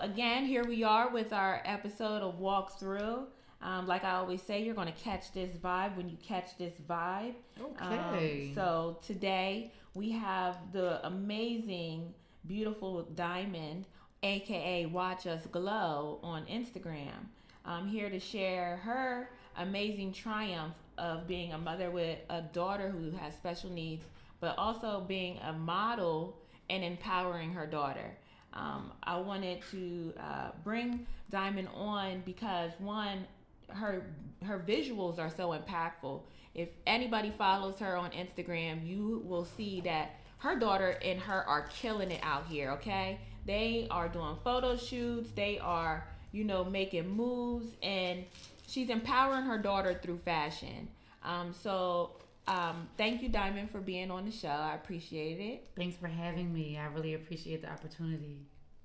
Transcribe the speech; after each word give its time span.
again, 0.00 0.46
here 0.46 0.64
we 0.64 0.82
are 0.82 1.10
with 1.10 1.32
our 1.32 1.62
episode 1.64 2.22
of 2.22 2.38
Walk 2.38 2.78
Through. 2.78 3.26
Um, 3.62 3.86
like 3.86 4.04
I 4.04 4.12
always 4.12 4.42
say, 4.42 4.62
you're 4.62 4.74
going 4.74 4.92
to 4.92 4.98
catch 5.00 5.32
this 5.32 5.54
vibe 5.56 5.96
when 5.96 6.08
you 6.08 6.16
catch 6.22 6.56
this 6.56 6.72
vibe. 6.88 7.34
Okay. 7.60 8.48
Um, 8.48 8.54
so 8.54 8.98
today 9.06 9.72
we 9.94 10.10
have 10.12 10.56
the 10.72 11.06
amazing, 11.06 12.14
beautiful 12.46 13.02
Diamond, 13.14 13.84
aka 14.22 14.86
Watch 14.86 15.26
Us 15.26 15.46
Glow, 15.52 16.18
on 16.22 16.46
Instagram. 16.46 17.26
I'm 17.66 17.86
here 17.86 18.08
to 18.08 18.18
share 18.18 18.78
her 18.78 19.30
amazing 19.58 20.12
triumph 20.14 20.76
of 20.96 21.26
being 21.26 21.52
a 21.52 21.58
mother 21.58 21.90
with 21.90 22.18
a 22.30 22.40
daughter 22.40 22.88
who 22.88 23.10
has 23.18 23.34
special 23.34 23.70
needs, 23.70 24.06
but 24.40 24.56
also 24.56 25.04
being 25.06 25.38
a 25.38 25.52
model 25.52 26.38
and 26.70 26.82
empowering 26.82 27.52
her 27.52 27.66
daughter. 27.66 28.16
Um, 28.52 28.92
I 29.02 29.18
wanted 29.18 29.60
to 29.70 30.12
uh, 30.18 30.50
bring 30.64 31.06
Diamond 31.30 31.68
on 31.74 32.22
because 32.24 32.72
one, 32.78 33.26
her 33.68 34.04
her 34.44 34.64
visuals 34.66 35.18
are 35.18 35.30
so 35.30 35.50
impactful. 35.50 36.20
If 36.54 36.68
anybody 36.86 37.32
follows 37.36 37.78
her 37.78 37.96
on 37.96 38.10
Instagram, 38.10 38.86
you 38.86 39.22
will 39.24 39.44
see 39.44 39.80
that 39.82 40.16
her 40.38 40.58
daughter 40.58 40.98
and 41.02 41.20
her 41.20 41.44
are 41.46 41.68
killing 41.68 42.10
it 42.10 42.20
out 42.22 42.46
here. 42.46 42.72
Okay, 42.72 43.20
they 43.46 43.86
are 43.90 44.08
doing 44.08 44.36
photo 44.42 44.76
shoots. 44.76 45.30
They 45.30 45.58
are 45.58 46.06
you 46.32 46.44
know 46.44 46.64
making 46.64 47.08
moves, 47.08 47.68
and 47.82 48.24
she's 48.66 48.90
empowering 48.90 49.44
her 49.44 49.58
daughter 49.58 49.98
through 50.02 50.18
fashion. 50.24 50.88
Um, 51.22 51.52
so 51.52 52.12
um, 52.46 52.88
thank 52.96 53.22
you, 53.22 53.28
Diamond, 53.28 53.70
for 53.70 53.80
being 53.80 54.10
on 54.10 54.24
the 54.24 54.32
show. 54.32 54.48
I 54.48 54.74
appreciate 54.74 55.38
it. 55.38 55.68
Thanks 55.76 55.96
for 55.96 56.08
having 56.08 56.52
me. 56.52 56.78
I 56.78 56.86
really 56.86 57.14
appreciate 57.14 57.62
the 57.62 57.70
opportunity. 57.70 58.38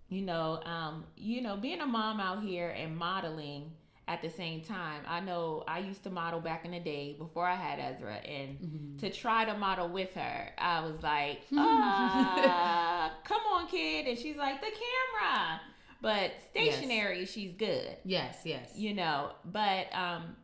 You 0.10 0.22
know, 0.22 0.62
um, 0.66 1.06
you 1.18 1.42
know, 1.42 1.58
being 1.58 1.82
a 1.82 1.86
mom 1.86 2.20
out 2.20 2.44
here 2.44 2.70
and 2.70 2.96
modeling 2.96 3.72
at 4.08 4.22
the 4.22 4.30
same 4.30 4.62
time. 4.62 5.02
I 5.08 5.20
know 5.20 5.64
I 5.68 5.80
used 5.80 6.04
to 6.04 6.12
model 6.12 6.40
back 6.40 6.64
in 6.64 6.72
the 6.72 6.80
day 6.80 7.16
before 7.18 7.48
I 7.48 7.56
had 7.56 7.80
Ezra, 7.80 8.18
and 8.18 8.60
Mm-hmm. 8.60 8.98
to 8.98 9.10
try 9.10 9.46
to 9.46 9.58
model 9.58 9.90
with 9.90 10.14
her, 10.14 10.50
I 10.60 10.82
was 10.86 11.02
like, 11.02 11.42
ah, 11.58 13.12
"Come 13.24 13.42
on, 13.54 13.68
kid!" 13.68 14.06
And 14.08 14.18
she's 14.18 14.36
like, 14.36 14.62
"The 14.62 14.68
camera," 14.68 15.60
but 16.02 16.32
stationary, 16.52 17.26
she's 17.26 17.54
good. 17.54 17.98
Yes, 18.04 18.38
yes. 18.44 18.74
You 18.76 18.94
know, 18.94 19.32
but 19.44 19.88
um, 19.94 20.36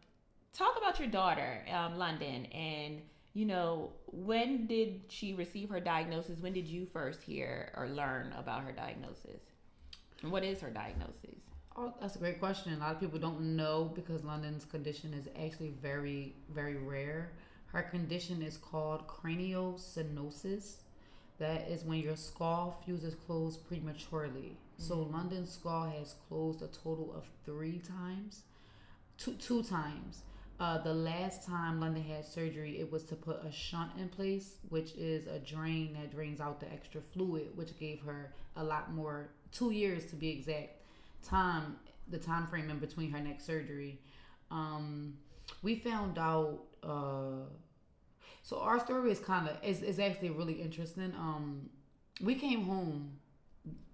talk 0.53 0.77
about 0.77 0.99
your 0.99 1.09
daughter, 1.09 1.65
um, 1.71 1.97
London, 1.97 2.45
and 2.47 3.01
you 3.33 3.45
know, 3.45 3.91
when 4.07 4.67
did 4.67 5.01
she 5.07 5.33
receive 5.33 5.69
her 5.69 5.79
diagnosis? 5.79 6.39
When 6.39 6.53
did 6.53 6.67
you 6.67 6.85
first 6.85 7.21
hear 7.23 7.71
or 7.77 7.87
learn 7.87 8.33
about 8.37 8.63
her 8.63 8.73
diagnosis? 8.73 9.41
And 10.21 10.31
What 10.31 10.43
is 10.43 10.59
her 10.59 10.69
diagnosis? 10.69 11.39
Oh, 11.77 11.93
that's 12.01 12.17
a 12.17 12.19
great 12.19 12.39
question. 12.39 12.73
A 12.73 12.79
lot 12.79 12.91
of 12.95 12.99
people 12.99 13.19
don't 13.19 13.55
know 13.55 13.91
because 13.95 14.23
London's 14.25 14.65
condition 14.65 15.13
is 15.13 15.29
actually 15.41 15.73
very, 15.81 16.35
very 16.53 16.75
rare. 16.75 17.31
Her 17.67 17.83
condition 17.83 18.41
is 18.41 18.57
called 18.57 19.07
craniosynostosis. 19.07 20.81
That 21.39 21.69
is 21.69 21.83
when 21.85 21.99
your 21.99 22.17
skull 22.17 22.81
fuses 22.85 23.15
closed 23.15 23.65
prematurely. 23.67 24.57
So 24.77 24.99
London's 24.99 25.51
skull 25.53 25.89
has 25.97 26.15
closed 26.27 26.61
a 26.61 26.67
total 26.67 27.13
of 27.15 27.23
three 27.45 27.79
times, 27.79 28.43
two 29.17 29.33
two 29.33 29.63
times. 29.63 30.23
Uh, 30.61 30.77
the 30.77 30.93
last 30.93 31.43
time 31.43 31.79
London 31.79 32.03
had 32.03 32.23
surgery, 32.23 32.79
it 32.79 32.91
was 32.91 33.03
to 33.03 33.15
put 33.15 33.43
a 33.43 33.51
shunt 33.51 33.89
in 33.97 34.07
place, 34.07 34.57
which 34.69 34.93
is 34.93 35.25
a 35.25 35.39
drain 35.39 35.91
that 35.99 36.11
drains 36.11 36.39
out 36.39 36.59
the 36.59 36.71
extra 36.71 37.01
fluid, 37.01 37.47
which 37.55 37.75
gave 37.79 37.99
her 38.01 38.31
a 38.55 38.63
lot 38.63 38.93
more 38.93 39.31
two 39.51 39.71
years 39.71 40.05
to 40.05 40.15
be 40.15 40.29
exact 40.29 40.83
time 41.23 41.77
the 42.09 42.19
time 42.19 42.45
frame 42.45 42.69
in 42.69 42.77
between 42.77 43.09
her 43.09 43.19
next 43.19 43.43
surgery. 43.43 43.99
Um 44.51 45.17
we 45.63 45.77
found 45.77 46.19
out 46.19 46.59
uh 46.83 47.47
so 48.43 48.59
our 48.59 48.79
story 48.79 49.09
is 49.11 49.19
kind 49.19 49.49
of 49.49 49.57
is, 49.63 49.81
is 49.81 49.97
actually 49.97 50.29
really 50.29 50.61
interesting. 50.61 51.11
Um 51.17 51.71
we 52.21 52.35
came 52.35 52.65
home 52.65 53.13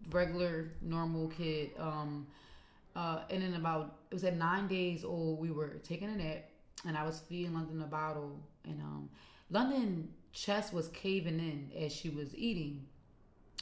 regular 0.09 0.73
normal 0.81 1.29
kid 1.29 1.71
um 1.79 2.27
uh 2.93 3.21
and 3.29 3.41
then 3.41 3.53
about 3.53 3.99
it 4.11 4.15
was 4.15 4.25
at 4.25 4.35
nine 4.35 4.67
days 4.67 5.05
old 5.05 5.39
we 5.39 5.49
were 5.49 5.77
taking 5.83 6.09
a 6.09 6.15
nap 6.15 6.49
and 6.85 6.97
i 6.97 7.03
was 7.03 7.19
feeding 7.27 7.53
london 7.53 7.81
a 7.81 7.85
bottle 7.85 8.39
and 8.65 8.81
um 8.81 9.09
london 9.49 10.07
chest 10.33 10.73
was 10.73 10.89
caving 10.89 11.39
in 11.39 11.71
as 11.83 11.91
she 11.91 12.09
was 12.09 12.35
eating 12.35 12.85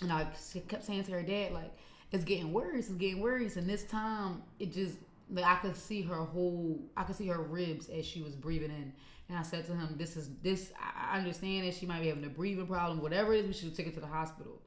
and 0.01 0.11
I 0.11 0.27
kept 0.67 0.83
saying 0.83 1.03
to 1.05 1.11
her 1.13 1.23
dad, 1.23 1.53
like, 1.53 1.71
it's 2.11 2.23
getting 2.23 2.51
worse, 2.51 2.89
it's 2.89 2.95
getting 2.95 3.21
worse. 3.21 3.55
And 3.55 3.69
this 3.69 3.83
time, 3.83 4.43
it 4.59 4.73
just, 4.73 4.97
like, 5.31 5.45
I 5.45 5.55
could 5.55 5.75
see 5.75 6.01
her 6.01 6.15
whole, 6.15 6.79
I 6.97 7.03
could 7.03 7.15
see 7.15 7.27
her 7.27 7.41
ribs 7.41 7.89
as 7.89 8.05
she 8.05 8.21
was 8.21 8.35
breathing 8.35 8.71
in. 8.71 8.93
And 9.29 9.37
I 9.37 9.41
said 9.41 9.65
to 9.65 9.71
him, 9.71 9.95
this 9.97 10.17
is, 10.17 10.29
this, 10.43 10.71
I 10.79 11.17
understand 11.17 11.65
that 11.65 11.73
she 11.73 11.85
might 11.85 12.01
be 12.01 12.09
having 12.09 12.25
a 12.25 12.29
breathing 12.29 12.67
problem, 12.67 13.01
whatever 13.01 13.33
it 13.33 13.45
is, 13.45 13.47
we 13.47 13.53
should 13.53 13.75
take 13.75 13.87
her 13.87 13.91
to 13.93 13.99
the 13.99 14.07
hospital. 14.07 14.61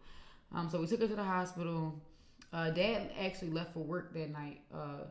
Um, 0.55 0.69
so 0.71 0.81
we 0.81 0.87
took 0.87 1.01
her 1.01 1.09
to 1.09 1.15
the 1.15 1.23
hospital. 1.23 2.01
Uh, 2.53 2.71
dad 2.71 3.11
actually 3.21 3.51
left 3.51 3.75
for 3.75 3.81
work 3.81 4.15
that 4.15 4.31
night. 4.31 4.63
Uh, 4.75 5.05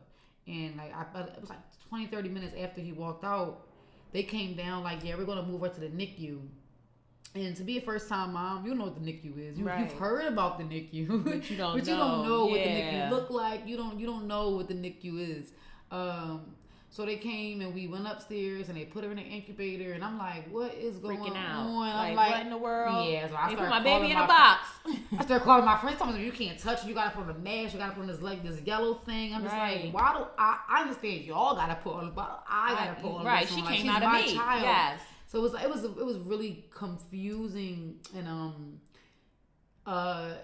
and 0.48 0.76
like, 0.76 0.92
I, 0.94 1.20
it 1.20 1.40
was 1.40 1.50
like 1.50 1.58
20, 1.88 2.06
30 2.06 2.28
minutes 2.30 2.54
after 2.60 2.80
he 2.80 2.92
walked 2.92 3.24
out, 3.24 3.66
they 4.12 4.22
came 4.22 4.54
down 4.54 4.82
like, 4.82 5.04
yeah, 5.04 5.16
we're 5.16 5.24
going 5.24 5.38
to 5.38 5.44
move 5.44 5.60
her 5.60 5.68
to 5.68 5.80
the 5.80 5.88
NICU. 5.88 6.40
And 7.34 7.54
to 7.56 7.62
be 7.62 7.76
a 7.78 7.80
first 7.82 8.08
time 8.08 8.32
mom, 8.32 8.64
you 8.66 8.74
know 8.74 8.84
what 8.84 8.94
the 8.94 9.00
NICU 9.12 9.38
is. 9.38 9.58
You, 9.58 9.66
Right. 9.66 9.80
You've 9.80 9.92
heard 9.98 10.24
about 10.32 10.58
the 10.58 10.64
NICU, 10.64 11.24
But 11.24 11.50
you 11.50 11.56
don't 11.58 11.74
but 11.78 11.86
you 11.86 11.94
don't 11.96 12.22
know. 12.22 12.24
know 12.24 12.46
what 12.46 12.54
the 12.60 12.68
NICU 12.70 13.10
look 13.10 13.30
like. 13.30 13.66
You 13.66 13.76
don't 13.76 14.00
you 14.00 14.06
don't 14.06 14.26
know 14.26 14.48
what 14.50 14.66
the 14.68 14.74
NICU 14.74 15.38
is. 15.38 15.52
Um, 15.90 16.54
so 16.98 17.06
they 17.06 17.14
came 17.14 17.60
and 17.60 17.72
we 17.72 17.86
went 17.86 18.08
upstairs 18.08 18.68
and 18.68 18.76
they 18.76 18.84
put 18.84 19.04
her 19.04 19.12
in 19.12 19.20
an 19.20 19.24
incubator 19.24 19.92
and 19.92 20.02
I'm 20.02 20.18
like, 20.18 20.50
what 20.52 20.74
is 20.74 20.96
going 20.98 21.18
Freaking 21.18 21.36
out. 21.36 21.60
on? 21.68 21.76
Like, 21.78 21.94
I'm 22.10 22.16
like, 22.16 22.30
what 22.32 22.40
in 22.40 22.50
the 22.50 22.58
world? 22.58 23.08
Yeah, 23.08 23.28
so 23.28 23.36
I 23.36 23.50
they 23.50 23.54
put 23.54 23.68
my 23.68 23.80
baby 23.80 24.06
in 24.10 24.16
a 24.16 24.20
my- 24.22 24.26
box. 24.26 24.66
I 25.16 25.22
started 25.24 25.44
calling 25.44 25.64
my 25.64 25.78
friends, 25.78 25.98
telling 25.98 26.14
them 26.14 26.24
you 26.24 26.32
can't 26.32 26.58
touch 26.58 26.82
it. 26.82 26.88
You 26.88 26.94
gotta 26.94 27.10
put 27.16 27.22
on 27.22 27.30
a 27.30 27.38
mask. 27.38 27.74
You 27.74 27.78
gotta 27.78 27.92
put 27.94 28.00
on 28.00 28.08
this 28.08 28.20
like 28.20 28.42
this 28.42 28.60
yellow 28.62 28.94
thing. 28.94 29.32
I'm 29.32 29.44
just 29.44 29.54
Right. 29.54 29.84
like, 29.84 29.94
why 29.94 30.12
do 30.18 30.24
I? 30.36 30.58
I 30.68 30.80
understand 30.82 31.22
y'all 31.22 31.54
gotta 31.54 31.76
put 31.76 31.94
on, 31.94 32.10
but 32.16 32.42
I 32.50 32.74
gotta 32.74 33.00
put 33.00 33.12
on. 33.20 33.24
right. 33.24 33.46
this 33.46 33.54
She. 33.54 33.62
Like, 33.62 33.74
came 33.76 33.82
she's 33.82 33.90
out 33.92 34.02
of 34.02 34.08
my 34.08 34.20
me. 34.22 34.34
Child. 34.34 34.62
Yes. 34.64 35.00
So 35.28 35.38
it 35.38 35.42
was 35.42 35.54
it 35.54 35.70
was 35.70 35.84
it 35.84 36.04
was 36.04 36.16
really 36.18 36.64
confusing 36.74 37.94
and 38.16 38.26
um 38.26 38.80
uh 39.88 40.34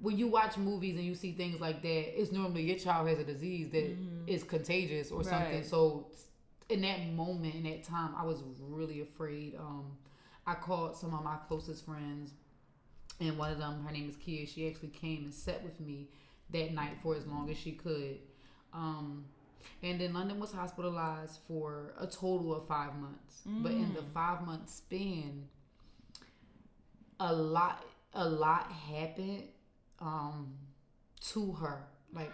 when 0.00 0.16
you 0.16 0.28
watch 0.28 0.56
movies 0.56 0.94
and 0.96 1.04
you 1.04 1.14
see 1.16 1.32
things 1.32 1.60
like 1.60 1.82
that, 1.82 2.20
it's 2.20 2.30
normally 2.30 2.62
your 2.62 2.78
child 2.78 3.08
has 3.08 3.18
a 3.18 3.24
disease 3.24 3.68
that 3.70 3.96
is 4.28 4.44
contagious 4.44 5.10
or 5.10 5.24
something. 5.24 5.40
Mm-hmm. 5.40 5.54
Right. 5.56 5.66
So 5.66 6.06
in 6.68 6.82
that 6.82 7.08
moment, 7.08 7.54
in 7.56 7.64
that 7.64 7.82
time, 7.82 8.14
I 8.16 8.24
was 8.24 8.42
really 8.60 9.00
afraid. 9.00 9.56
Um 9.56 9.96
I 10.46 10.54
called 10.54 10.94
some 10.96 11.12
of 11.12 11.24
my 11.24 11.36
closest 11.48 11.84
friends 11.84 12.34
and 13.20 13.36
one 13.36 13.50
of 13.50 13.58
them, 13.58 13.82
her 13.84 13.92
name 13.92 14.08
is 14.08 14.16
Kia, 14.16 14.46
she 14.46 14.68
actually 14.68 14.88
came 14.88 15.24
and 15.24 15.34
sat 15.34 15.62
with 15.64 15.80
me 15.80 16.08
that 16.50 16.72
night 16.72 16.96
for 17.02 17.16
as 17.16 17.26
long 17.26 17.50
as 17.50 17.56
she 17.56 17.72
could. 17.72 18.18
Um 18.72 19.24
and 19.82 20.00
then 20.00 20.12
London 20.12 20.38
was 20.38 20.52
hospitalized 20.52 21.40
for 21.48 21.94
a 21.98 22.06
total 22.06 22.54
of 22.54 22.68
five 22.68 22.94
months. 22.96 23.40
But 23.46 23.72
in 23.72 23.92
the 23.94 24.02
five 24.02 24.46
month 24.46 24.68
span, 24.68 25.48
a 27.18 27.32
lot 27.32 27.82
a 28.14 28.28
lot 28.28 28.70
happened 28.72 29.44
um 30.00 30.54
to 31.32 31.52
her. 31.52 31.84
Like 32.12 32.32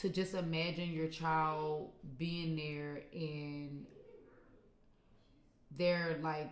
to 0.00 0.08
just 0.08 0.34
imagine 0.34 0.90
your 0.92 1.08
child 1.08 1.90
being 2.18 2.56
there 2.56 3.02
and 3.12 3.84
they're 5.76 6.18
like 6.22 6.50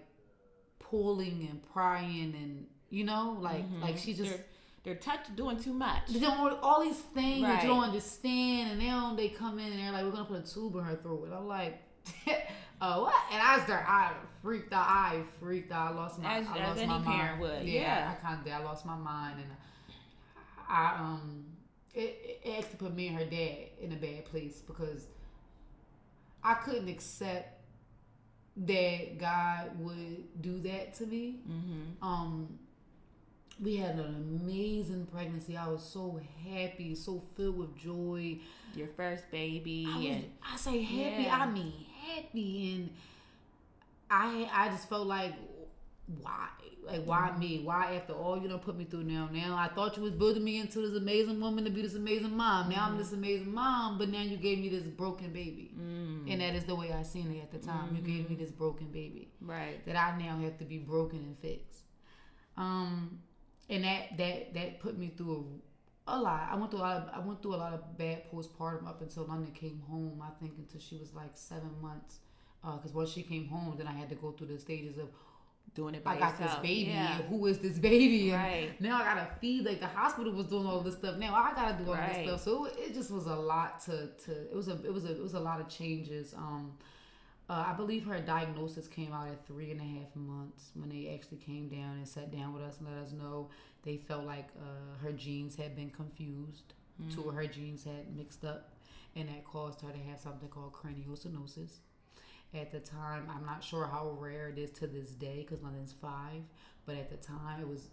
pulling 0.79 1.47
and 1.51 1.63
prying 1.73 2.35
and 2.35 2.67
you 2.91 3.05
know, 3.05 3.37
like 3.41 3.65
like 3.83 3.99
she 3.99 4.15
just 4.15 4.31
they're, 4.31 4.45
they're 4.83 4.95
touch 4.95 5.35
doing 5.37 5.59
too 5.59 5.75
much. 5.75 6.09
they 6.09 6.21
don't 6.21 6.39
want 6.39 6.59
all 6.63 6.83
these 6.83 6.97
things 6.97 7.43
that 7.43 7.63
you 7.63 7.69
don't 7.69 7.85
understand, 7.85 8.71
and 8.71 8.81
now 8.81 9.15
they 9.15 9.29
come 9.29 9.59
in 9.59 9.73
and 9.73 9.79
they're 9.79 9.93
like, 9.93 10.05
"We're 10.05 10.11
gonna 10.13 10.25
put 10.25 10.45
a 10.49 10.55
tube 10.55 10.75
in 10.77 10.85
her 10.85 10.97
throat," 10.97 11.25
and 11.27 11.35
I'm 11.35 11.47
like, 11.47 11.83
"Oh 12.81 13.05
what?" 13.05 13.15
And 13.33 13.43
I 13.43 13.61
start, 13.65 13.85
I 13.89 14.13
freaked 14.43 14.73
out. 14.73 14.87
I 14.89 15.23
freaked 15.41 15.73
out. 15.73 15.93
I 15.93 15.95
lost 15.95 16.19
my, 16.21 16.39
As- 16.39 16.47
I 16.47 16.59
as 16.59 16.69
lost 16.69 16.79
any 16.81 16.87
my 16.89 17.01
parent 17.01 17.39
mind. 17.39 17.41
would, 17.41 17.63
Yeah, 17.69 17.81
yeah. 17.81 18.13
I 18.13 18.27
kind 18.27 18.39
of 18.39 18.45
did. 18.45 18.53
I 18.53 18.63
lost 18.63 18.87
my 18.87 18.97
mind, 18.97 19.37
and 19.41 19.51
I 20.69 20.97
um, 20.99 21.45
it, 21.95 22.41
it 22.45 22.57
actually 22.59 22.77
put 22.79 22.95
me 22.95 23.09
and 23.09 23.17
her 23.19 23.25
dad 23.25 23.57
in 23.81 23.93
a 23.93 23.97
bad 23.97 24.25
place 24.27 24.63
because 24.67 25.07
I 26.45 26.55
couldn't 26.55 26.89
accept 26.89 27.55
that 28.57 29.19
God 29.19 29.79
would 29.79 30.43
do 30.43 30.61
that 30.61 30.95
to 30.95 31.07
me. 31.07 31.41
Mm-hmm. 31.49 32.05
Um, 32.07 32.59
we 33.61 33.77
had 33.77 33.97
an 33.97 34.41
amazing 34.45 35.07
pregnancy. 35.13 35.57
I 35.57 35.67
was 35.69 35.83
so 35.83 36.21
happy, 36.45 36.95
so 36.95 37.23
filled 37.37 37.57
with 37.59 37.77
joy. 37.77 38.39
Your 38.75 38.89
first 38.89 39.31
baby 39.31 39.87
I, 39.89 39.97
was, 39.97 40.07
and 40.07 40.25
I 40.53 40.57
say 40.57 40.83
happy, 40.83 41.23
Yeah. 41.25 41.39
I 41.41 41.51
mean 41.51 41.73
happy, 42.15 42.75
and 42.75 42.91
I 44.11 44.49
I 44.53 44.69
just 44.69 44.89
felt 44.89 45.07
like 45.07 45.35
why? 46.23 46.49
Like 46.87 47.05
why 47.05 47.37
me? 47.37 47.61
Why 47.65 47.97
after 47.97 48.15
all 48.15 48.41
you 48.41 48.49
don't 48.49 48.63
put 48.63 48.77
me 48.77 48.85
through 48.85 49.05
now? 49.05 49.29
Now 49.31 49.57
I 49.57 49.69
thought 49.75 49.97
you 49.97 50.03
was 50.03 50.13
building 50.13 50.43
me 50.43 50.59
into 50.59 50.81
this 50.81 50.95
amazing 50.99 51.39
woman 51.41 51.65
to 51.65 51.71
be 51.71 51.83
this 51.83 51.95
amazing 51.95 52.35
mom. 52.35 52.71
Now 52.71 52.87
I'm 52.89 52.97
this 52.97 53.13
amazing 53.13 53.53
mom, 53.53 53.99
but 53.99 54.09
now 54.09 54.23
you 54.23 54.39
gave 54.39 54.59
me 54.59 54.71
this 54.71 54.85
broken 54.85 55.31
baby. 55.33 55.71
Mm. 55.79 56.33
And 56.33 56.41
that 56.41 56.55
is 56.55 56.65
the 56.65 56.75
way 56.75 56.93
I 56.93 57.03
seen 57.03 57.31
it 57.33 57.43
at 57.43 57.51
the 57.51 57.59
time. 57.59 57.95
You 57.95 58.01
gave 58.01 58.31
me 58.31 58.37
this 58.37 58.51
broken 58.51 58.87
baby 58.87 59.29
Right. 59.43 59.85
that 59.85 59.97
I 59.97 60.17
now 60.19 60.39
have 60.41 60.57
to 60.59 60.65
be 60.65 60.79
broken 60.79 61.19
and 61.19 61.39
fixed. 61.39 61.83
Um, 62.57 63.21
and 63.69 63.85
that 63.85 64.17
that 64.17 64.55
that 64.55 64.81
put 64.81 64.97
me 64.99 65.13
through 65.15 65.47
a, 66.09 66.21
lot. 66.21 66.49
I 66.51 66.57
went 66.57 66.71
through 66.71 66.81
a 66.81 66.83
lot. 66.83 66.97
Of, 66.97 67.09
I 67.15 67.27
went 67.27 67.43
through 67.43 67.55
a 67.55 67.57
lot 67.57 67.73
of 67.73 67.99
bad 67.99 68.23
postpartum 68.33 68.87
up 68.89 69.01
until 69.03 69.25
London 69.25 69.53
came 69.53 69.83
home. 69.89 70.23
I 70.23 70.31
think 70.41 70.55
until 70.59 70.81
she 70.81 70.97
was 70.97 71.15
like 71.15 71.33
seven 71.35 71.71
months. 71.81 72.19
Because 72.63 72.93
once 72.93 73.11
she 73.11 73.23
came 73.23 73.47
home, 73.49 73.75
then 73.79 73.87
I 73.87 73.93
had 73.93 74.09
to 74.09 74.15
go 74.17 74.33
through 74.33 74.49
the 74.49 74.59
stages 74.59 74.99
of 74.99 75.09
Doing 75.75 75.95
it 75.95 76.03
by 76.03 76.17
I 76.17 76.19
got 76.19 76.39
this 76.39 76.55
baby. 76.57 76.91
Yeah. 76.91 77.23
Who 77.23 77.47
is 77.47 77.59
this 77.59 77.79
baby? 77.79 78.31
And 78.31 78.43
Right. 78.43 78.81
Now 78.81 79.01
I 79.01 79.05
gotta 79.05 79.29
feed. 79.41 79.65
Like 79.65 79.81
the 79.81 79.87
hospital 79.87 80.33
was 80.33 80.47
doing 80.47 80.67
all 80.67 80.81
this 80.81 80.95
stuff. 80.95 81.19
Now 81.19 81.35
I 81.35 81.53
gotta 81.55 81.83
do 81.83 81.91
all 81.91 81.97
Right. 81.97 82.27
this 82.27 82.27
stuff. 82.27 82.41
So 82.43 82.65
it, 82.65 82.75
it 82.79 82.95
just 82.95 83.11
was 83.11 83.27
a 83.27 83.37
lot 83.37 83.81
to 83.83 84.09
to. 84.25 84.33
It 84.51 84.55
was 84.55 84.69
a 84.69 84.73
it 84.85 84.93
was 84.93 85.05
a 85.05 85.13
it 85.13 85.23
was 85.23 85.35
a 85.35 85.41
lot 85.41 85.61
of 85.61 85.69
changes. 85.69 86.35
Um, 86.35 86.73
uh, 87.49 87.65
I 87.67 87.73
believe 87.73 88.05
her 88.05 88.21
diagnosis 88.21 88.87
came 88.89 89.13
out 89.13 89.29
at 89.29 89.47
three 89.47 89.71
and 89.71 89.81
a 89.81 89.85
half 89.85 90.15
months 90.15 90.71
when 90.75 90.91
they 90.91 91.15
actually 91.15 91.39
came 91.39 91.69
down 91.69 91.97
and 91.97 92.07
sat 92.07 92.31
down 92.31 92.53
with 92.53 92.63
us 92.63 92.79
and 92.79 92.89
let 92.89 93.03
us 93.03 93.13
know 93.13 93.49
they 93.83 93.97
felt 93.97 94.25
like 94.27 94.49
uh, 94.59 95.03
her 95.03 95.13
genes 95.13 95.57
had 95.57 95.75
been 95.75 95.91
confused. 95.91 96.75
Two 97.15 97.29
of 97.29 97.35
her 97.35 97.47
genes 97.47 97.85
had 97.85 98.15
mixed 98.17 98.45
up, 98.45 98.73
and 99.15 99.29
that 99.29 99.45
caused 99.45 99.81
her 99.83 99.91
to 99.93 99.99
have 100.11 100.19
something 100.19 100.49
called 100.49 100.73
craniosynostosis. 100.73 101.79
At 102.53 102.73
the 102.73 102.81
time, 102.81 103.29
I'm 103.33 103.47
not 103.47 103.63
sure 103.63 103.87
how 103.87 104.17
rare 104.19 104.49
it 104.49 104.59
is 104.59 104.71
to 104.73 104.87
this 104.89 105.11
day 105.11 105.47
because 105.47 105.63
London's 105.63 105.93
five, 105.93 106.43
but 106.87 106.97
at 106.97 107.09
the 107.09 107.17
time 107.17 107.61
it 107.61 107.69
was 107.69 107.89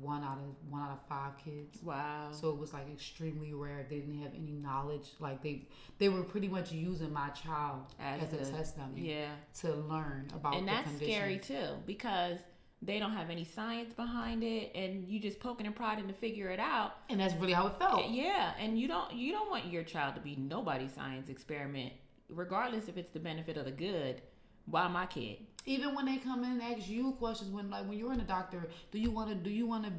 one 0.00 0.22
out 0.22 0.38
of 0.38 0.70
one 0.70 0.82
out 0.82 0.90
of 0.92 0.98
five 1.08 1.32
kids. 1.42 1.82
Wow. 1.82 2.28
So 2.30 2.50
it 2.50 2.58
was 2.58 2.72
like 2.72 2.90
extremely 2.92 3.52
rare. 3.54 3.86
They 3.88 3.96
didn't 4.00 4.22
have 4.22 4.32
any 4.34 4.52
knowledge. 4.52 5.08
Like 5.18 5.42
they 5.42 5.66
they 5.98 6.08
were 6.08 6.22
pretty 6.22 6.48
much 6.48 6.72
using 6.72 7.12
my 7.12 7.28
child 7.30 7.82
as, 7.98 8.22
As 8.22 8.32
a 8.32 8.36
a- 8.36 8.56
test 8.56 8.76
dummy 8.76 9.08
yeah. 9.10 9.28
to 9.60 9.74
learn 9.74 10.28
about 10.34 10.54
and 10.56 10.66
the 10.68 10.72
that's 10.72 10.88
condition. 10.90 11.14
scary 11.14 11.38
too 11.38 11.68
because 11.86 12.38
they 12.82 12.98
don't 12.98 13.12
have 13.12 13.30
any 13.30 13.44
science 13.44 13.94
behind 13.94 14.42
it 14.42 14.70
and 14.74 15.08
you 15.08 15.18
just 15.18 15.40
poking 15.40 15.66
and 15.66 15.74
prodding 15.74 16.06
to 16.06 16.12
figure 16.12 16.50
it 16.50 16.60
out 16.60 16.92
And 17.08 17.18
that's 17.18 17.32
really 17.36 17.54
how 17.54 17.66
it 17.68 17.78
felt. 17.78 18.10
yeah 18.10 18.52
and 18.60 18.78
you 18.78 18.86
don't 18.88 19.14
you 19.14 19.32
don't 19.32 19.48
want 19.48 19.66
your 19.72 19.84
child 19.84 20.16
to 20.16 20.20
be 20.20 20.36
nobody's 20.36 20.92
science 20.92 21.30
experiment 21.30 21.94
regardless 22.28 22.88
if 22.88 22.98
it's 22.98 23.10
the 23.12 23.20
benefit 23.20 23.56
of 23.56 23.64
the 23.64 23.70
good 23.70 24.20
why 24.66 24.88
my 24.88 25.06
kid 25.06 25.36
Even 25.66 25.94
when 25.94 26.06
they 26.06 26.16
come 26.18 26.44
in 26.44 26.52
and 26.60 26.62
ask 26.62 26.88
you 26.88 27.12
questions, 27.12 27.50
when 27.50 27.70
like 27.70 27.86
when 27.88 27.98
you're 27.98 28.12
in 28.12 28.20
a 28.20 28.24
doctor, 28.24 28.68
do 28.92 28.98
you 28.98 29.10
want 29.10 29.28
to 29.30 29.34
do 29.34 29.50
you 29.50 29.66
want 29.66 29.84
to 29.84 29.92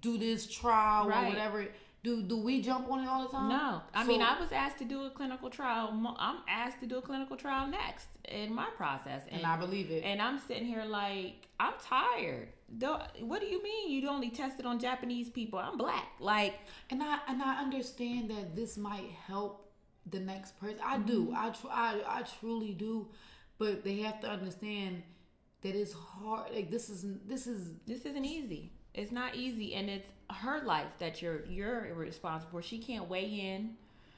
do 0.00 0.18
this 0.18 0.46
trial 0.46 1.06
or 1.06 1.28
whatever? 1.28 1.66
Do 2.04 2.22
do 2.22 2.38
we 2.38 2.62
jump 2.62 2.90
on 2.90 3.02
it 3.04 3.08
all 3.08 3.22
the 3.26 3.28
time? 3.36 3.48
no 3.48 3.82
i 3.92 4.02
So- 4.02 4.08
mean 4.08 4.22
i 4.22 4.38
was 4.40 4.52
asked 4.52 4.78
to 4.78 4.84
do 4.84 5.02
a 5.04 5.10
clinical 5.10 5.50
trial 5.50 5.88
i'm 6.18 6.36
asked 6.48 6.78
to 6.80 6.86
do 6.86 6.96
a 6.98 7.02
clinical 7.02 7.36
trial 7.36 7.66
next 7.66 8.06
in 8.28 8.54
my 8.54 8.68
process 8.76 9.22
and 9.30 9.44
I 9.44 9.56
believe 9.56 9.90
it. 9.90 10.04
And 10.04 10.20
I'm 10.22 10.38
sitting 10.38 10.66
here 10.66 10.84
like, 10.84 11.48
I'm 11.58 11.72
tired. 11.82 12.48
Don't- 12.76 13.02
What 13.30 13.40
do 13.40 13.46
you 13.46 13.62
mean 13.62 13.90
you 13.90 14.06
only 14.08 14.30
tested 14.30 14.64
on 14.66 14.78
Japanese 14.78 15.28
people? 15.30 15.58
I'm 15.58 15.78
black. 15.78 16.08
Like, 16.20 16.54
And 16.90 17.02
I 17.02 17.18
and 17.26 17.42
I 17.42 17.52
understand 17.62 18.30
that 18.30 18.54
this 18.54 18.76
might 18.76 19.08
help 19.26 19.70
the 20.10 20.20
next 20.20 20.58
person. 20.60 20.78
I 20.84 20.98
do. 20.98 21.18
Mm-hmm. 21.26 21.36
I, 21.44 21.50
tr- 21.50 21.74
I 21.86 21.90
I 22.18 22.22
truly 22.38 22.72
do, 22.74 23.08
but 23.58 23.84
they 23.84 23.96
have 24.00 24.20
to 24.20 24.28
understand 24.28 25.02
that 25.62 25.74
it's 25.74 25.92
hard. 25.92 26.52
Like 26.54 26.70
this 26.70 26.88
is 26.90 27.04
this 27.26 27.46
is 27.46 27.72
this 27.86 28.04
isn't 28.06 28.24
easy. 28.24 28.72
It's 28.94 29.12
not 29.12 29.34
easy, 29.34 29.74
and 29.74 29.88
it's 29.90 30.06
her 30.30 30.62
life 30.64 30.86
that 30.98 31.20
you're 31.22 31.44
you're 31.46 31.94
responsible 31.94 32.50
for. 32.52 32.62
She 32.62 32.78
can't 32.78 33.08
weigh 33.08 33.24
in. 33.54 33.76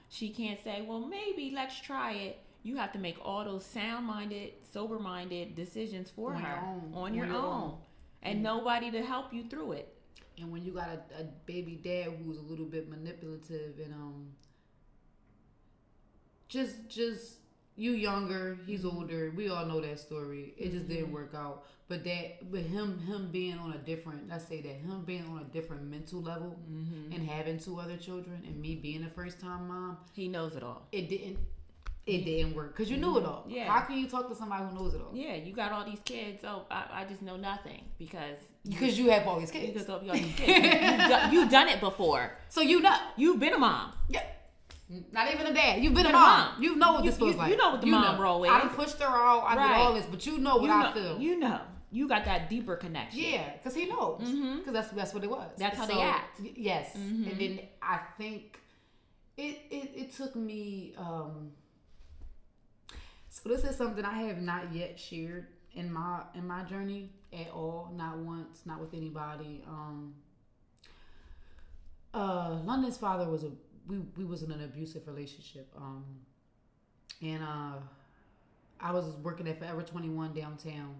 She 0.08 0.30
can't 0.30 0.62
say, 0.62 0.82
"Well, 0.82 1.00
maybe 1.06 1.52
let's 1.54 1.80
try 1.80 2.12
it." 2.12 2.38
You 2.62 2.76
have 2.76 2.92
to 2.92 2.98
make 2.98 3.16
all 3.24 3.42
those 3.44 3.64
sound-minded, 3.64 4.52
sober-minded 4.70 5.54
decisions 5.54 6.10
for 6.10 6.34
On 6.34 6.40
your 6.40 6.48
her 6.50 6.66
own. 6.66 6.90
on 6.92 7.02
On 7.04 7.14
your, 7.14 7.26
your 7.26 7.36
own, 7.36 7.44
own. 7.44 7.78
and 8.22 8.42
nobody 8.42 8.90
to 8.90 9.02
help 9.02 9.32
you 9.32 9.44
through 9.48 9.72
it. 9.72 9.94
and 10.38 10.52
when 10.52 10.62
you 10.62 10.72
got 10.72 10.88
a, 10.88 11.20
a 11.22 11.24
baby 11.46 11.76
dad 11.76 12.08
who's 12.22 12.36
a 12.36 12.42
little 12.42 12.66
bit 12.66 12.88
manipulative 12.90 13.78
and 13.82 13.94
um 13.94 14.26
just 16.48 16.88
just 16.88 17.36
you 17.80 17.92
younger 17.92 18.58
he's 18.66 18.80
mm-hmm. 18.84 18.98
older 18.98 19.32
we 19.34 19.48
all 19.48 19.64
know 19.64 19.80
that 19.80 19.98
story 19.98 20.52
it 20.58 20.70
just 20.70 20.86
didn't 20.86 21.04
mm-hmm. 21.06 21.14
work 21.14 21.34
out 21.34 21.64
but 21.88 22.04
that 22.04 22.50
but 22.52 22.60
him 22.60 22.98
him 22.98 23.30
being 23.32 23.58
on 23.58 23.72
a 23.72 23.78
different 23.78 24.28
let's 24.28 24.46
say 24.46 24.60
that 24.60 24.74
him 24.74 25.02
being 25.06 25.24
on 25.24 25.38
a 25.38 25.52
different 25.52 25.82
mental 25.82 26.20
level 26.20 26.58
mm-hmm. 26.70 27.10
and 27.12 27.26
having 27.26 27.58
two 27.58 27.80
other 27.80 27.96
children 27.96 28.42
and 28.46 28.60
me 28.60 28.74
being 28.74 29.02
a 29.04 29.10
first 29.10 29.40
time 29.40 29.66
mom 29.68 29.96
He 30.12 30.28
knows 30.28 30.56
it 30.56 30.62
all. 30.62 30.86
it 30.92 31.08
didn't 31.08 31.38
it 32.06 32.24
didn't 32.24 32.54
work 32.54 32.76
because 32.76 32.90
you 32.90 32.98
knew 32.98 33.16
it 33.18 33.24
all 33.24 33.46
Yeah. 33.48 33.70
how 33.72 33.80
can 33.86 33.96
you 33.96 34.08
talk 34.08 34.28
to 34.28 34.34
somebody 34.34 34.64
who 34.66 34.74
knows 34.74 34.94
it 34.94 35.00
all 35.00 35.14
Yeah, 35.14 35.36
you 35.36 35.52
got 35.52 35.72
all 35.72 35.84
these 35.84 36.00
kids. 36.04 36.44
Oh, 36.44 36.66
I, 36.70 36.84
I 36.92 37.04
just 37.04 37.22
know 37.22 37.36
nothing 37.36 37.82
because 37.98 38.38
because 38.68 38.98
you 38.98 39.10
have 39.10 39.26
all 39.26 39.40
these 39.40 39.50
kids 39.50 39.72
because 39.72 39.88
of 39.88 40.06
all 40.08 40.14
these 40.14 40.34
kids. 40.34 40.64
You, 40.64 40.70
have 40.70 41.10
done, 41.10 41.32
you 41.32 41.48
done 41.48 41.68
it 41.68 41.80
before. 41.80 42.32
so 42.48 42.60
you 42.60 42.80
know 42.80 42.96
You've 43.16 43.40
been 43.40 43.54
a 43.54 43.58
mom. 43.58 43.92
Yeah. 44.08 44.24
Not 45.12 45.32
even 45.32 45.46
a 45.46 45.54
dad. 45.54 45.82
You've 45.84 45.94
been, 45.94 46.02
Been 46.04 46.14
a 46.14 46.18
mom. 46.18 46.54
mom. 46.54 46.62
You 46.62 46.74
know 46.76 46.92
what 46.94 47.04
You- 47.04 47.10
this 47.10 47.18
feels 47.18 47.32
you- 47.32 47.36
like. 47.38 47.50
you 47.52 47.56
know 47.56 47.70
what 47.70 47.80
the 47.80 47.86
mom 47.86 48.16
know. 48.16 48.22
role 48.22 48.42
is. 48.44 48.50
I 48.50 48.58
done 48.58 48.70
pushed 48.70 48.98
her 48.98 49.06
out. 49.06 49.44
I 49.46 49.56
Right. 49.56 49.68
did 49.68 49.76
all 49.76 49.94
this, 49.94 50.06
but 50.06 50.26
you 50.26 50.38
know 50.38 50.56
what 50.56 50.64
you 50.64 50.70
I 50.72 50.82
know, 50.82 50.92
feel. 50.92 51.18
You 51.20 51.38
know. 51.38 51.60
You 51.92 52.06
got 52.08 52.24
that 52.24 52.48
deeper 52.50 52.76
connection. 52.76 53.20
yeah, 53.20 53.52
because 53.56 53.74
he 53.74 53.86
knows. 53.86 54.18
Because 54.20 54.34
Mhm. 54.34 54.72
that's 54.72 54.90
that's 54.90 55.12
what 55.14 55.22
it 55.24 55.30
was. 55.30 55.50
That's 55.58 55.76
how 55.76 55.86
they 55.86 56.00
act. 56.00 56.40
Yes, 56.40 56.92
Mhm. 56.96 57.30
and 57.30 57.40
then 57.40 57.60
I 57.82 57.98
think 58.16 58.60
it 59.36 59.58
it, 59.70 59.92
it 59.94 60.12
took 60.12 60.34
me. 60.36 60.94
um 60.96 61.52
So 63.28 63.48
this 63.48 63.62
is 63.64 63.76
something 63.76 64.04
I 64.04 64.22
have 64.22 64.38
not 64.42 64.72
yet 64.72 64.98
shared 64.98 65.46
in 65.72 65.92
my 65.92 66.22
in 66.34 66.46
my 66.46 66.62
journey 66.64 67.10
at 67.32 67.48
all. 67.52 67.92
Not 67.94 68.18
once. 68.18 68.62
Not 68.66 68.80
with 68.80 68.92
anybody. 68.94 69.62
Um. 69.68 70.14
Uh, 72.12 72.58
London's 72.64 72.98
father 72.98 73.28
was 73.30 73.44
a 73.44 73.50
we 73.86 73.98
we 74.16 74.24
was 74.24 74.42
in 74.42 74.50
an 74.52 74.62
abusive 74.62 75.06
relationship. 75.06 75.68
Um, 75.76 76.04
and 77.22 77.42
uh, 77.42 77.76
I 78.80 78.92
was 78.92 79.04
working 79.22 79.46
at 79.48 79.58
Forever 79.58 79.82
Twenty 79.82 80.08
One 80.08 80.32
downtown. 80.32 80.94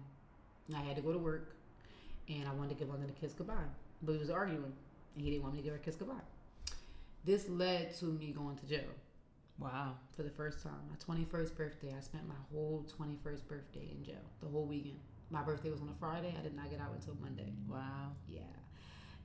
I 0.75 0.79
had 0.81 0.95
to 0.95 1.01
go 1.01 1.11
to 1.11 1.17
work, 1.19 1.55
and 2.29 2.47
I 2.47 2.53
wanted 2.53 2.69
to 2.69 2.75
give 2.75 2.89
London 2.89 3.09
a 3.09 3.19
kiss 3.19 3.33
goodbye, 3.33 3.55
but 4.03 4.13
we 4.13 4.19
was 4.19 4.29
arguing, 4.29 4.63
and 5.15 5.23
he 5.23 5.29
didn't 5.31 5.43
want 5.43 5.55
me 5.55 5.59
to 5.61 5.63
give 5.63 5.73
her 5.73 5.79
a 5.79 5.83
kiss 5.83 5.95
goodbye. 5.95 6.13
This 7.25 7.49
led 7.49 7.93
to 7.97 8.05
me 8.05 8.31
going 8.31 8.57
to 8.57 8.65
jail 8.65 8.89
Wow. 9.59 9.95
for 10.15 10.23
the 10.23 10.29
first 10.29 10.63
time. 10.63 10.79
My 10.89 10.95
twenty 11.03 11.25
first 11.25 11.55
birthday, 11.57 11.93
I 11.95 11.99
spent 12.01 12.27
my 12.27 12.35
whole 12.51 12.85
twenty 12.95 13.17
first 13.23 13.47
birthday 13.47 13.89
in 13.95 14.03
jail, 14.03 14.23
the 14.41 14.47
whole 14.47 14.65
weekend. 14.65 14.99
My 15.29 15.41
birthday 15.41 15.69
was 15.71 15.81
on 15.81 15.89
a 15.89 15.93
Friday. 15.99 16.33
I 16.37 16.41
did 16.41 16.55
not 16.55 16.69
get 16.69 16.79
out 16.81 16.91
until 16.93 17.15
Monday. 17.21 17.53
Wow. 17.69 18.11
Yeah. 18.27 18.41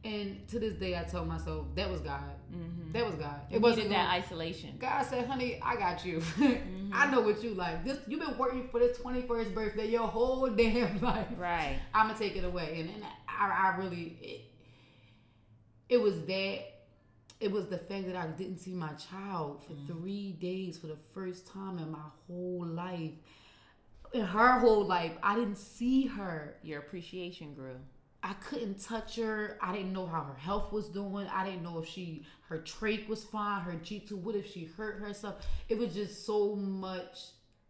And 0.06 0.46
to 0.48 0.60
this 0.60 0.74
day, 0.74 0.96
I 0.96 1.02
told 1.02 1.26
myself 1.26 1.66
that 1.74 1.90
was 1.90 2.00
God. 2.00 2.20
Mm-hmm. 2.54 2.92
That 2.92 3.04
was 3.06 3.14
God. 3.16 3.40
It 3.50 3.56
It 3.56 3.60
wasn't 3.60 3.88
that 3.90 4.08
isolation. 4.10 4.76
God 4.78 5.04
said, 5.04 5.26
"Honey, 5.26 5.58
I 5.62 5.76
got 5.76 6.04
you. 6.04 6.18
Mm-hmm. 6.36 6.92
I 6.94 7.10
know 7.10 7.20
what 7.20 7.42
you 7.42 7.50
like. 7.54 7.84
This 7.84 7.98
you've 8.06 8.20
been 8.20 8.38
working 8.38 8.68
for 8.70 8.78
this 8.78 8.96
twenty 8.98 9.22
first 9.22 9.52
birthday 9.52 9.90
your 9.90 10.06
whole 10.06 10.46
damn 10.62 11.00
life. 11.00 11.26
Right. 11.36 11.78
I'm 11.92 12.06
gonna 12.06 12.18
take 12.18 12.36
it 12.36 12.44
away." 12.44 12.80
And, 12.80 12.88
and 12.94 13.04
I, 13.28 13.72
I 13.74 13.76
really, 13.78 14.16
it, 14.22 14.40
it 15.94 16.00
was 16.00 16.20
that. 16.26 16.60
It 17.38 17.50
was 17.52 17.66
the 17.66 17.76
fact 17.78 18.06
that 18.06 18.16
I 18.16 18.28
didn't 18.28 18.58
see 18.58 18.72
my 18.72 18.92
child 18.94 19.62
for 19.66 19.72
Mm. 19.74 19.86
three 19.88 20.32
days 20.40 20.78
for 20.78 20.86
the 20.86 20.96
first 21.12 21.46
time 21.46 21.78
in 21.78 21.90
my 21.90 22.06
whole 22.26 22.64
life. 22.64 23.10
In 24.14 24.24
her 24.24 24.58
whole 24.60 24.86
life, 24.86 25.12
I 25.22 25.34
didn't 25.34 25.56
see 25.58 26.06
her. 26.06 26.56
Your 26.62 26.78
appreciation 26.78 27.52
grew. 27.52 27.76
I 28.26 28.32
couldn't 28.34 28.80
touch 28.82 29.16
her. 29.16 29.56
I 29.62 29.72
didn't 29.72 29.92
know 29.92 30.06
how 30.06 30.24
her 30.24 30.34
health 30.34 30.72
was 30.72 30.88
doing. 30.88 31.28
I 31.28 31.44
didn't 31.44 31.62
know 31.62 31.78
if 31.78 31.88
she 31.88 32.24
her 32.48 32.58
trach 32.58 33.06
was 33.08 33.22
fine, 33.24 33.62
her 33.62 33.74
G-tube. 33.74 34.24
What 34.24 34.34
if 34.34 34.52
she 34.52 34.64
hurt 34.64 34.98
herself? 34.98 35.46
It 35.68 35.78
was 35.78 35.94
just 35.94 36.26
so 36.26 36.56
much 36.56 37.18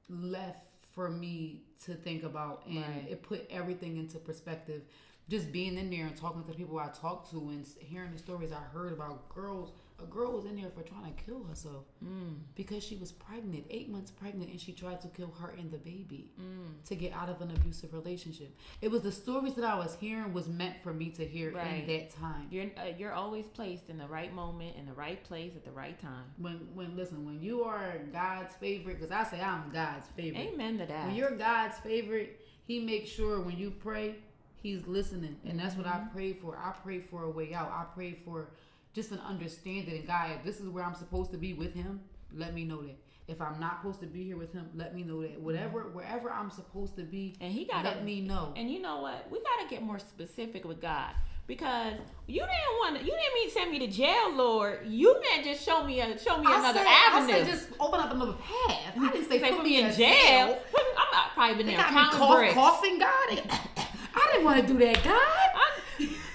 left 0.08 0.66
for 0.94 1.10
me 1.10 1.62
to 1.84 1.94
think 1.94 2.22
about, 2.22 2.64
and 2.66 2.78
Right. 2.78 3.06
it 3.10 3.22
put 3.22 3.46
everything 3.50 3.98
into 3.98 4.18
perspective. 4.18 4.82
Just 5.28 5.52
being 5.52 5.76
in 5.76 5.90
there 5.90 6.06
and 6.06 6.16
talking 6.16 6.42
to 6.42 6.48
the 6.48 6.54
people 6.54 6.78
I 6.78 6.88
talked 6.88 7.30
to 7.32 7.38
and 7.50 7.66
hearing 7.80 8.12
the 8.12 8.18
stories 8.18 8.52
I 8.52 8.62
heard 8.72 8.92
about 8.92 9.28
girls. 9.28 9.72
A 9.98 10.04
girl 10.04 10.32
was 10.32 10.44
in 10.44 10.56
there 10.56 10.68
for 10.70 10.82
trying 10.82 11.14
to 11.14 11.22
kill 11.24 11.42
herself 11.44 11.84
Mm. 12.04 12.36
because 12.54 12.84
she 12.84 12.96
was 12.96 13.12
pregnant, 13.12 13.64
eight 13.70 13.88
months 13.88 14.10
pregnant, 14.10 14.50
and 14.50 14.60
she 14.60 14.72
tried 14.72 15.00
to 15.00 15.08
kill 15.08 15.30
her 15.40 15.48
and 15.58 15.70
the 15.70 15.78
baby 15.78 16.30
Mm. 16.38 16.82
to 16.84 16.94
get 16.94 17.14
out 17.14 17.30
of 17.30 17.40
an 17.40 17.50
abusive 17.50 17.94
relationship. 17.94 18.54
It 18.82 18.90
was 18.90 19.00
the 19.02 19.10
stories 19.12 19.54
that 19.54 19.64
I 19.64 19.78
was 19.78 19.94
hearing 19.96 20.34
was 20.34 20.48
meant 20.48 20.82
for 20.82 20.92
me 20.92 21.10
to 21.12 21.26
hear 21.26 21.50
Right. 21.50 21.80
in 21.82 21.86
that 21.86 22.10
time. 22.10 22.48
You're 22.50 22.70
uh, 22.76 22.92
you're 22.98 23.12
always 23.14 23.46
placed 23.46 23.88
in 23.88 23.96
the 23.96 24.06
right 24.06 24.34
moment, 24.34 24.76
in 24.76 24.84
the 24.84 24.92
right 24.92 25.22
place, 25.24 25.56
at 25.56 25.64
the 25.64 25.72
right 25.72 25.98
time. 25.98 26.26
When 26.36 26.56
when 26.74 26.94
listen, 26.94 27.24
when 27.24 27.40
you 27.40 27.62
are 27.64 27.98
God's 28.12 28.54
favorite, 28.56 28.98
because 29.00 29.10
I 29.10 29.24
say 29.24 29.40
I'm 29.40 29.70
God's 29.70 30.06
favorite. 30.08 30.52
Amen 30.52 30.76
to 30.78 30.84
that. 30.86 31.06
When 31.06 31.14
you're 31.16 31.36
God's 31.36 31.78
favorite, 31.78 32.42
He 32.66 32.80
makes 32.80 33.08
sure 33.08 33.40
when 33.40 33.56
you 33.56 33.70
pray, 33.70 34.16
He's 34.62 34.86
listening, 34.86 35.36
and 35.44 35.58
that's 35.58 35.74
what 35.76 35.86
I 35.86 36.00
prayed 36.12 36.40
for. 36.40 36.58
I 36.58 36.72
prayed 36.72 37.04
for 37.08 37.22
a 37.22 37.30
way 37.30 37.54
out. 37.54 37.70
I 37.70 37.84
prayed 37.94 38.18
for 38.24 38.50
just 38.96 39.12
an 39.12 39.20
understanding. 39.20 39.94
And 39.98 40.06
God, 40.06 40.30
if 40.38 40.44
this 40.44 40.58
is 40.58 40.68
where 40.68 40.82
I'm 40.82 40.94
supposed 40.94 41.30
to 41.32 41.36
be 41.36 41.52
with 41.52 41.74
Him. 41.74 42.00
Let 42.34 42.54
me 42.54 42.64
know 42.64 42.82
that. 42.82 42.96
If 43.28 43.40
I'm 43.40 43.60
not 43.60 43.80
supposed 43.80 44.00
to 44.00 44.06
be 44.06 44.24
here 44.24 44.36
with 44.36 44.52
Him, 44.52 44.68
let 44.74 44.94
me 44.94 45.04
know 45.04 45.22
that. 45.22 45.40
Whatever, 45.40 45.82
wherever 45.92 46.30
I'm 46.30 46.50
supposed 46.50 46.96
to 46.96 47.02
be, 47.02 47.36
And 47.40 47.52
he 47.52 47.64
got 47.66 47.84
let 47.84 48.04
me 48.04 48.20
know. 48.20 48.52
And 48.56 48.70
you 48.70 48.80
know 48.80 49.00
what? 49.00 49.30
We 49.30 49.38
got 49.38 49.62
to 49.62 49.68
get 49.68 49.82
more 49.82 49.98
specific 49.98 50.64
with 50.64 50.80
God 50.80 51.12
because 51.46 51.94
you 52.26 52.40
didn't 52.40 52.50
want 52.80 52.98
to. 52.98 53.04
You 53.04 53.12
didn't 53.12 53.34
mean 53.34 53.50
send 53.50 53.70
me 53.70 53.78
to 53.80 53.88
jail, 53.88 54.34
Lord. 54.34 54.86
You 54.86 55.20
meant 55.20 55.44
just 55.44 55.64
show 55.64 55.84
me 55.84 56.00
a 56.00 56.18
show 56.18 56.38
me 56.38 56.46
I 56.48 56.58
another 56.58 56.78
said, 56.78 56.86
avenue. 56.86 57.34
I 57.34 57.44
said 57.44 57.46
just 57.46 57.68
open 57.78 58.00
up 58.00 58.12
another 58.12 58.32
path. 58.34 58.94
I 58.98 59.10
didn't 59.12 59.28
say, 59.28 59.40
Say, 59.40 59.50
put, 59.50 59.62
me 59.64 59.80
in 59.82 59.92
jail. 59.94 59.96
jail. 59.96 60.58
I'm 60.98 61.12
not 61.12 61.34
probably 61.34 61.56
been 61.56 61.66
They 61.66 61.72
there 61.74 61.82
got 61.82 61.94
me 61.94 62.18
cough, 62.18 62.54
coughing, 62.54 62.98
God. 62.98 63.08
I 64.18 64.28
didn't 64.32 64.44
want 64.44 64.60
to 64.66 64.72
do 64.72 64.78
that, 64.78 65.04
God. 65.04 65.45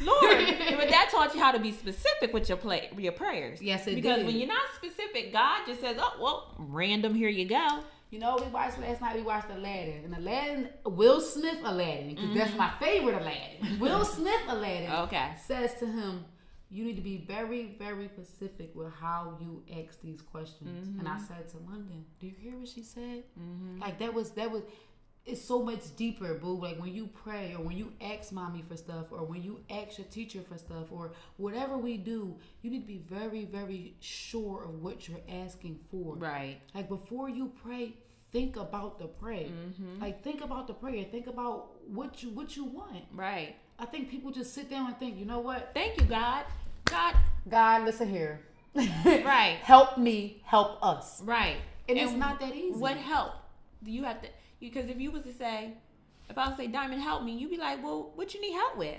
Lord, 0.02 0.38
but 0.78 0.90
that 0.90 1.10
taught 1.12 1.34
you 1.34 1.40
how 1.40 1.52
to 1.52 1.60
be 1.60 1.72
specific 1.72 2.34
with 2.34 2.50
your 2.50 2.58
play, 2.58 2.90
your 2.98 3.12
prayers. 3.12 3.62
Yes, 3.62 3.88
it 3.88 3.96
because 3.96 4.18
did. 4.18 4.26
when 4.26 4.36
you're 4.36 4.48
not 4.48 4.64
specific, 4.76 5.32
God 5.32 5.66
just 5.66 5.82
says, 5.82 5.98
"Oh, 6.00 6.18
well, 6.20 6.56
random. 6.58 7.14
Here 7.16 7.30
you 7.30 7.46
go." 7.46 7.84
You 8.12 8.20
know, 8.20 8.38
we 8.44 8.52
watched 8.52 8.78
last 8.80 9.00
night. 9.00 9.16
We 9.16 9.22
watched 9.22 9.50
Aladdin, 9.50 10.04
and 10.04 10.14
Aladdin, 10.16 10.70
Will 10.86 11.22
Smith 11.22 11.60
Aladdin, 11.64 12.10
because 12.10 12.26
mm-hmm. 12.26 12.38
that's 12.38 12.58
my 12.58 12.72
favorite 12.80 13.22
Aladdin. 13.22 13.80
Will 13.80 14.04
Smith 14.04 14.42
Aladdin 14.50 14.92
Okay. 14.92 15.32
says 15.46 15.76
to 15.80 15.86
him, 15.86 16.26
"You 16.70 16.84
need 16.84 16.98
to 16.98 17.02
be 17.02 17.24
very, 17.26 17.76
very 17.80 18.10
specific 18.10 18.76
with 18.76 18.94
how 18.94 19.38
you 19.40 19.64
ask 19.82 20.02
these 20.02 20.22
questions." 20.22 21.00
And 21.00 21.08
I 21.08 21.12
mm-hmm. 21.12 21.26
said 21.26 21.50
to 21.50 21.58
London, 21.60 22.04
"Do 22.20 22.28
you 22.28 22.34
hear 22.38 22.58
what 22.58 22.68
she 22.68 22.84
said? 22.84 23.24
Mm-hmm. 23.40 23.82
Like 23.82 23.98
that 24.00 24.14
was 24.14 24.32
that 24.32 24.52
was." 24.52 24.64
It's 25.26 25.42
so 25.42 25.62
much 25.62 25.96
deeper, 25.96 26.34
boo. 26.34 26.60
Like 26.60 26.80
when 26.80 26.94
you 26.94 27.08
pray, 27.08 27.54
or 27.56 27.64
when 27.64 27.78
you 27.78 27.94
ask 28.02 28.32
mommy 28.32 28.64
for 28.68 28.76
stuff, 28.76 29.08
or 29.12 29.24
when 29.24 29.44
you 29.44 29.60
ask 29.70 30.00
your 30.00 30.08
teacher 30.08 30.42
for 30.42 30.58
stuff, 30.58 30.92
or 30.92 31.12
whatever 31.38 31.78
we 31.78 31.98
do, 31.98 32.36
you 32.62 32.72
need 32.72 32.82
to 32.82 32.88
be 32.88 33.04
very, 33.08 33.46
very 33.46 33.96
sure 34.00 34.64
of 34.64 34.82
what 34.82 35.08
you're 35.08 35.22
asking 35.30 35.80
for. 35.92 36.16
Right. 36.16 36.58
Like 36.74 36.90
before 36.90 37.30
you 37.30 37.52
pray, 37.64 37.94
think 38.32 38.56
about 38.56 38.98
the 38.98 39.06
prayer. 39.06 39.46
Mm-hmm. 39.46 40.02
Like 40.02 40.24
think 40.24 40.42
about 40.42 40.68
the 40.68 40.74
prayer. 40.74 41.06
Think 41.12 41.28
about 41.28 41.70
what 41.88 42.24
you 42.24 42.32
what 42.32 42.56
you 42.56 42.66
want. 42.66 43.04
Right. 43.14 43.56
I 43.78 43.86
think 43.86 44.10
people 44.10 44.32
just 44.32 44.54
sit 44.54 44.70
down 44.70 44.88
and 44.88 44.98
think, 44.98 45.18
you 45.18 45.26
know 45.26 45.40
what? 45.40 45.72
Thank 45.74 46.00
you, 46.00 46.06
God. 46.06 46.46
God. 46.86 47.16
God, 47.50 47.86
listen 47.86 48.10
here. 48.10 48.42
Right. 49.06 49.60
Help 49.64 49.98
me, 49.98 50.42
help 50.46 50.78
us. 50.84 51.22
Right. 51.24 51.58
And, 51.90 51.98
it's 51.98 52.14
not 52.14 52.40
that 52.40 52.56
easy. 52.56 52.78
What 52.78 52.96
help 52.96 53.34
do 53.84 53.92
you 53.92 54.04
have 54.04 54.22
to? 54.22 54.28
Because 54.62 54.90
if 54.90 54.98
you 55.02 55.12
was 55.12 55.24
to 55.24 55.34
say, 55.34 55.74
if 56.30 56.38
I 56.38 56.48
was 56.48 56.56
to 56.56 56.64
say, 56.64 56.68
Diamond, 56.68 57.02
help 57.02 57.24
me, 57.24 57.34
you'd 57.36 57.52
be 57.52 57.58
like, 57.58 57.84
well, 57.84 58.12
what 58.16 58.34
you 58.34 58.40
need 58.40 58.54
help 58.54 58.78
with? 58.78 58.96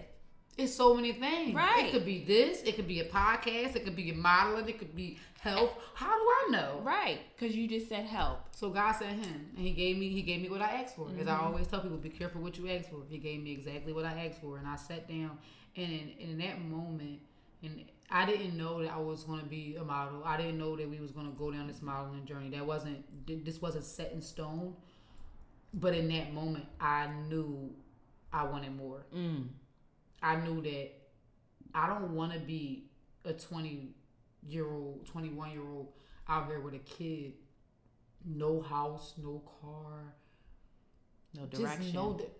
It's 0.59 0.75
so 0.75 0.93
many 0.95 1.15
things. 1.15 1.55
Right. 1.55 1.87
It 1.87 1.93
could 1.93 2.05
be 2.05 2.25
this. 2.25 2.61
It 2.63 2.77
could 2.77 2.87
be 2.87 3.01
a 3.01 3.07
podcast. 3.09 3.75
It 3.75 3.85
could 3.85 3.97
be 3.97 4.13
modeling. 4.13 4.69
It 4.69 4.79
could 4.79 4.95
be 4.95 5.19
health. 5.41 5.71
How 5.95 6.11
do 6.15 6.21
I 6.21 6.49
know? 6.51 6.81
Right. 6.83 7.21
Because 7.35 7.57
you 7.57 7.67
just 7.67 7.89
said 7.89 8.05
help. 8.05 8.41
So 8.55 8.69
God 8.69 8.93
sent 8.93 9.25
him, 9.25 9.49
and 9.57 9.67
He 9.67 9.73
gave 9.73 9.97
me. 9.97 10.11
He 10.11 10.21
gave 10.21 10.43
me 10.43 10.51
what 10.51 10.61
I 10.61 10.83
asked 10.83 10.95
for. 10.97 11.09
As 11.19 11.27
I 11.27 11.33
Mm-hmm. 11.33 11.45
always 11.47 11.67
tell 11.69 11.81
people, 11.81 11.97
be 11.97 12.11
careful 12.11 12.43
what 12.43 12.59
you 12.59 12.69
ask 12.69 12.91
for. 12.91 12.99
He 13.09 13.17
gave 13.17 13.43
me 13.43 13.51
exactly 13.53 13.95
what 13.95 14.05
I 14.05 14.27
asked 14.27 14.43
for, 14.43 14.59
and 14.59 14.67
I 14.69 14.77
sat 14.77 15.09
down. 15.09 15.39
And 15.75 15.91
in, 15.91 16.11
and 16.21 16.31
in 16.33 16.39
that 16.41 16.61
moment, 16.63 17.21
and 17.63 17.85
I 18.11 18.27
didn't 18.27 18.55
know 18.55 18.83
that 18.83 18.93
I 18.93 18.99
was 18.99 19.25
going 19.25 19.41
to 19.41 19.47
be 19.47 19.77
a 19.81 19.85
model. 19.85 20.21
I 20.23 20.37
didn't 20.37 20.59
know 20.59 20.77
that 20.77 20.87
we 20.87 21.01
was 21.01 21.13
going 21.13 21.33
to 21.33 21.39
go 21.39 21.51
down 21.51 21.67
this 21.67 21.81
modeling 21.81 22.27
journey. 22.27 22.51
That 22.51 22.67
wasn't. 22.67 23.03
This 23.47 23.63
wasn't 23.63 23.85
set 23.85 24.13
in 24.13 24.21
stone. 24.21 24.75
But 25.75 25.95
in 25.95 26.09
that 26.09 26.35
moment, 26.35 26.67
I 26.81 27.09
knew 27.29 27.71
I 28.33 28.45
wanted 28.45 28.77
more. 28.77 29.07
Mm. 29.15 29.49
I 30.23 30.37
knew 30.37 30.61
that 30.63 30.91
I 31.75 31.87
don't 31.87 32.15
want 32.15 32.33
to 32.33 32.39
be 32.39 32.85
a 33.25 33.33
20 33.33 33.95
year 34.47 34.67
old, 34.67 35.07
21 35.07 35.51
year 35.51 35.63
old 35.63 35.89
out 36.29 36.47
here 36.47 36.61
with 36.61 36.75
a 36.75 36.79
kid, 36.79 37.33
no 38.25 38.61
house, 38.61 39.15
no 39.23 39.43
car. 39.61 40.15
No 41.35 41.47
direction. 41.47 41.83
Just 41.83 41.95
know 41.95 42.13
that, 42.15 42.31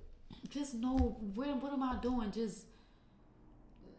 just 0.51 0.75
know 0.75 1.19
where, 1.35 1.55
what 1.55 1.73
am 1.73 1.83
I 1.83 1.97
doing? 2.01 2.31
Just, 2.31 2.67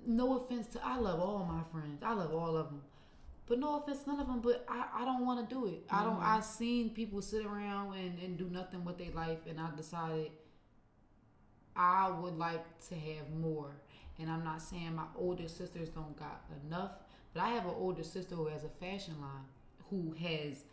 no 0.05 0.37
offense 0.39 0.67
to, 0.67 0.85
I 0.85 0.97
love 0.97 1.19
all 1.19 1.45
my 1.45 1.63
friends. 1.71 2.03
I 2.03 2.13
love 2.13 2.33
all 2.33 2.55
of 2.55 2.67
them. 2.67 2.81
But 3.45 3.59
no 3.59 3.77
offense, 3.77 4.07
none 4.07 4.19
of 4.19 4.27
them. 4.27 4.39
But 4.41 4.65
I, 4.69 5.01
I 5.01 5.05
don't 5.05 5.25
want 5.25 5.47
to 5.47 5.53
do 5.53 5.65
it. 5.65 5.83
I 5.89 6.03
don't. 6.03 6.15
Mm-hmm. 6.15 6.35
I've 6.35 6.45
seen 6.45 6.91
people 6.91 7.21
sit 7.21 7.45
around 7.45 7.95
and, 7.95 8.17
and 8.19 8.37
do 8.37 8.49
nothing 8.49 8.85
with 8.85 8.97
their 8.97 9.11
life, 9.11 9.39
and 9.49 9.59
I 9.59 9.69
decided 9.75 10.31
I 11.75 12.09
would 12.09 12.37
like 12.37 12.63
to 12.89 12.95
have 12.95 13.29
more. 13.39 13.71
And 14.19 14.29
I'm 14.29 14.43
not 14.43 14.61
saying 14.61 14.95
my 14.95 15.05
older 15.17 15.47
sisters 15.47 15.89
don't 15.89 16.17
got 16.17 16.43
enough, 16.65 16.91
but 17.33 17.41
I 17.41 17.49
have 17.49 17.65
an 17.65 17.73
older 17.75 18.03
sister 18.03 18.35
who 18.35 18.47
has 18.47 18.63
a 18.63 18.69
fashion 18.69 19.15
line 19.19 19.45
who 19.89 20.13
has 20.13 20.63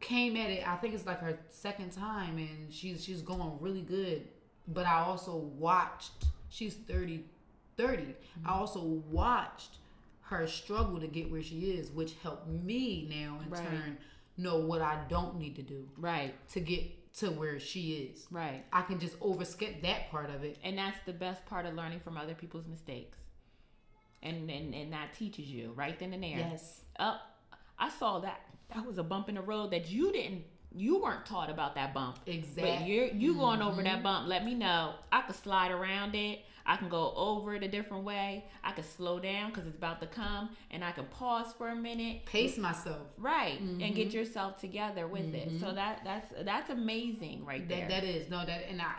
came 0.00 0.36
at 0.36 0.50
it. 0.50 0.66
I 0.66 0.76
think 0.76 0.94
it's 0.94 1.06
like 1.06 1.20
her 1.20 1.38
second 1.48 1.92
time, 1.92 2.38
and 2.38 2.72
she's 2.72 3.04
she's 3.04 3.22
going 3.22 3.58
really 3.60 3.82
good. 3.82 4.28
But 4.68 4.86
I 4.86 5.00
also 5.00 5.36
watched. 5.36 6.26
She's 6.48 6.74
30, 6.74 7.24
30. 7.76 8.02
I 8.02 8.06
mm-hmm. 8.06 8.48
also 8.48 8.82
watched 9.10 9.76
her 10.30 10.46
struggle 10.46 11.00
to 11.00 11.08
get 11.08 11.30
where 11.30 11.42
she 11.42 11.72
is, 11.72 11.90
which 11.90 12.14
helped 12.22 12.46
me 12.48 13.06
now 13.10 13.40
in 13.44 13.50
Right. 13.50 13.66
turn 13.68 13.98
know 14.36 14.58
what 14.60 14.80
I 14.80 15.04
don't 15.08 15.36
need 15.36 15.56
to 15.56 15.62
do 15.62 15.88
Right. 15.96 16.34
to 16.50 16.60
get 16.60 17.12
to 17.14 17.30
where 17.32 17.58
she 17.58 17.94
is. 17.94 18.26
Right. 18.30 18.64
I 18.72 18.82
can 18.82 19.00
just 19.00 19.18
overskip 19.20 19.82
that 19.82 20.08
part 20.10 20.30
of 20.30 20.44
it. 20.44 20.58
And 20.62 20.78
that's 20.78 20.98
the 21.04 21.12
best 21.12 21.44
part 21.46 21.66
of 21.66 21.74
learning 21.74 22.00
from 22.00 22.16
other 22.16 22.34
people's 22.34 22.66
mistakes. 22.66 23.18
And 24.22 24.48
and, 24.50 24.74
and 24.74 24.92
that 24.92 25.12
teaches 25.14 25.46
you 25.46 25.72
right 25.72 25.98
then 25.98 26.12
and 26.12 26.22
there. 26.22 26.38
Yes. 26.38 26.84
Up. 26.98 27.20
I 27.78 27.88
saw 27.88 28.20
that. 28.20 28.40
That 28.72 28.86
was 28.86 28.98
a 28.98 29.02
bump 29.02 29.28
in 29.28 29.34
the 29.34 29.42
road 29.42 29.72
that 29.72 29.90
you 29.90 30.12
didn't. 30.12 30.44
You 30.74 31.02
weren't 31.02 31.26
taught 31.26 31.50
about 31.50 31.74
that 31.74 31.92
bump. 31.92 32.18
Exactly. 32.26 32.62
But 32.62 32.86
you're 32.86 33.06
you 33.06 33.34
going 33.34 33.60
over 33.62 33.82
that 33.82 33.94
mm-hmm. 33.94 34.02
bump. 34.02 34.28
Let 34.28 34.44
me 34.44 34.54
know. 34.54 34.94
I 35.10 35.22
could 35.22 35.36
slide 35.36 35.72
around 35.72 36.14
it. 36.14 36.40
I 36.66 36.76
can 36.76 36.88
go 36.88 37.12
over 37.16 37.54
it 37.54 37.64
a 37.64 37.68
different 37.68 38.04
way. 38.04 38.44
I 38.62 38.72
can 38.72 38.84
slow 38.84 39.18
down 39.18 39.50
because 39.50 39.66
it's 39.66 39.76
about 39.76 40.00
to 40.02 40.06
come, 40.06 40.50
and 40.70 40.84
I 40.84 40.92
can 40.92 41.06
pause 41.06 41.52
for 41.56 41.68
a 41.68 41.74
minute. 41.74 42.26
Pace 42.26 42.58
myself. 42.58 43.08
Right, 43.18 43.58
and 43.58 43.80
get 43.80 44.08
mm-hmm. 44.08 44.18
yourself 44.18 44.60
together 44.60 45.06
with 45.08 45.34
it. 45.34 45.50
So 45.58 45.66
mm-hmm. 45.66 45.76
that 45.76 46.02
that's 46.04 46.32
that's 46.44 46.70
amazing 46.70 47.44
right 47.44 47.66
there. 47.68 47.88
That 47.88 48.02
that 48.02 48.04
is 48.04 48.30
no 48.30 48.44
that 48.44 48.66
and 48.68 48.80
I 48.80 48.94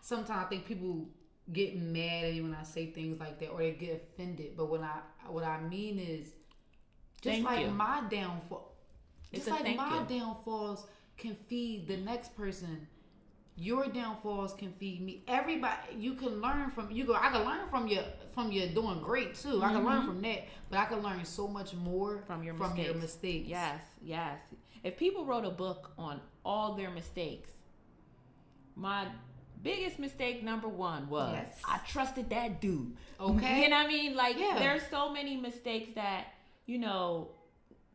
sometimes 0.00 0.46
I 0.46 0.48
think 0.48 0.66
people 0.66 1.06
get 1.52 1.76
mad 1.76 2.24
at 2.24 2.32
me 2.34 2.40
when 2.40 2.54
I 2.54 2.62
say 2.62 2.86
things 2.86 3.18
like 3.18 3.38
that 3.40 3.48
or 3.48 3.58
they 3.58 3.72
get 3.72 4.08
offended. 4.14 4.56
But 4.56 4.70
what 4.70 4.82
I 4.82 4.98
what 5.28 5.44
I 5.44 5.60
mean 5.60 5.98
is 5.98 6.26
just 7.20 7.22
Thank 7.22 7.44
like 7.44 7.66
you. 7.66 7.70
my 7.70 8.02
downfall 8.10 8.72
It's 9.32 9.46
just 9.46 9.60
like 9.60 9.76
my 9.76 10.04
you. 10.08 10.18
downfalls 10.18 10.86
can 11.22 11.36
feed 11.48 11.86
the 11.88 11.96
next 11.96 12.36
person. 12.36 12.86
Your 13.56 13.86
downfalls 13.86 14.54
can 14.54 14.72
feed 14.80 15.02
me. 15.02 15.22
Everybody, 15.28 15.76
you 15.98 16.14
can 16.14 16.40
learn 16.40 16.70
from. 16.70 16.90
You 16.90 17.04
go. 17.04 17.14
I 17.14 17.28
can 17.30 17.44
learn 17.44 17.68
from 17.70 17.86
you 17.86 18.00
from 18.34 18.50
you 18.50 18.66
doing 18.68 19.00
great 19.02 19.34
too. 19.34 19.62
I 19.62 19.72
can 19.72 19.84
learn 19.84 20.06
from 20.06 20.20
that, 20.22 20.40
but 20.70 20.78
I 20.78 20.86
can 20.86 21.00
learn 21.02 21.24
so 21.24 21.46
much 21.48 21.74
more 21.74 22.16
Mm-hmm. 22.16 22.26
From 22.26 22.42
your 22.42 22.54
from 22.54 22.76
your 22.76 22.94
mistakes. 22.94 23.02
mistakes. 23.02 23.48
Yes, 23.48 23.80
yes. 24.02 24.38
If 24.82 24.96
people 24.96 25.24
wrote 25.26 25.44
a 25.44 25.50
book 25.50 25.92
on 25.98 26.20
all 26.44 26.74
their 26.74 26.90
mistakes, 26.90 27.50
my 28.74 29.06
biggest 29.62 29.98
mistake 29.98 30.42
number 30.42 30.68
one 30.68 31.08
was 31.08 31.34
Yes. 31.34 31.60
I 31.64 31.78
trusted 31.86 32.30
that 32.30 32.60
dude. 32.60 32.96
Okay. 33.20 33.62
You 33.62 33.68
know 33.68 33.76
what 33.76 33.84
I 33.86 33.88
mean? 33.88 34.16
Like 34.16 34.36
Yeah. 34.38 34.56
there's 34.58 34.82
so 34.90 35.12
many 35.12 35.36
mistakes 35.36 35.90
that, 35.94 36.24
you 36.66 36.78
know, 36.78 37.28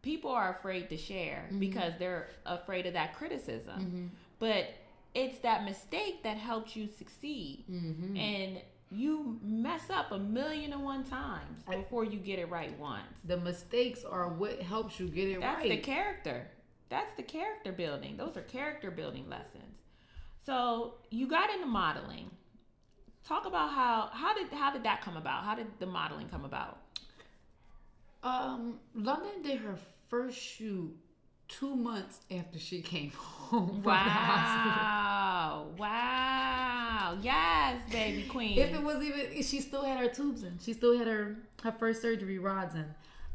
people 0.07 0.31
are 0.31 0.49
afraid 0.57 0.87
to 0.89 0.97
share 0.97 1.43
Mm-hmm. 1.47 1.59
because 1.59 1.93
they're 1.99 2.27
afraid 2.45 2.85
of 2.85 2.93
that 2.93 3.09
criticism. 3.19 4.11
But 4.39 4.65
it's 5.13 5.39
that 5.39 5.65
mistake 5.65 6.23
that 6.23 6.37
helps 6.37 6.75
you 6.77 6.87
succeed. 6.87 7.65
Mm-hmm. 7.69 8.15
And 8.15 8.61
you 8.89 9.37
mess 9.43 9.89
up 9.89 10.11
a 10.13 10.19
million 10.19 10.71
and 10.71 10.83
one 10.83 11.03
times 11.03 11.57
before 11.69 12.05
you 12.05 12.19
get 12.19 12.39
it 12.39 12.49
right 12.49 12.73
once. 12.79 13.13
The 13.25 13.37
mistakes 13.37 14.05
are 14.05 14.29
what 14.29 14.61
helps 14.61 14.97
you 14.99 15.07
get 15.09 15.27
it 15.27 15.41
That's 15.41 15.59
right. 15.59 15.69
That's 15.69 15.85
the 15.85 15.91
character. 15.93 16.47
That's 16.89 17.13
the 17.17 17.23
character 17.23 17.71
building. 17.73 18.15
Those 18.15 18.37
are 18.37 18.43
character 18.43 18.89
building 18.91 19.25
lessons. 19.29 19.75
So 20.45 20.93
you 21.09 21.27
got 21.27 21.49
into 21.53 21.67
modeling. 21.67 22.29
Talk 23.27 23.45
about 23.45 23.69
how 23.73 24.09
how 24.13 24.33
did 24.37 24.47
how 24.53 24.71
did 24.71 24.83
that 24.83 25.01
come 25.01 25.17
about? 25.17 25.43
How 25.43 25.53
did 25.55 25.67
the 25.79 25.85
modeling 25.85 26.29
come 26.29 26.45
about? 26.45 26.77
Um, 28.23 28.79
London 28.95 29.41
did 29.43 29.59
her 29.59 29.77
first 30.09 30.37
shoot 30.37 30.95
two 31.47 31.75
months 31.75 32.19
after 32.31 32.59
she 32.59 32.81
came 32.81 33.11
home 33.15 33.67
from 33.67 33.83
the 33.83 33.91
hospital. 33.91 34.71
Wow! 34.77 35.67
Wow! 35.77 37.17
Yes, 37.21 37.81
baby 37.91 38.23
queen. 38.29 38.57
If 38.57 38.73
it 38.73 38.83
was 38.83 39.03
even, 39.03 39.41
she 39.43 39.61
still 39.61 39.83
had 39.83 39.97
her 39.99 40.09
tubes 40.09 40.43
in. 40.43 40.59
She 40.63 40.73
still 40.73 40.97
had 40.97 41.07
her 41.07 41.37
her 41.63 41.71
first 41.71 42.01
surgery 42.01 42.39
rods 42.39 42.75
in. 42.75 42.85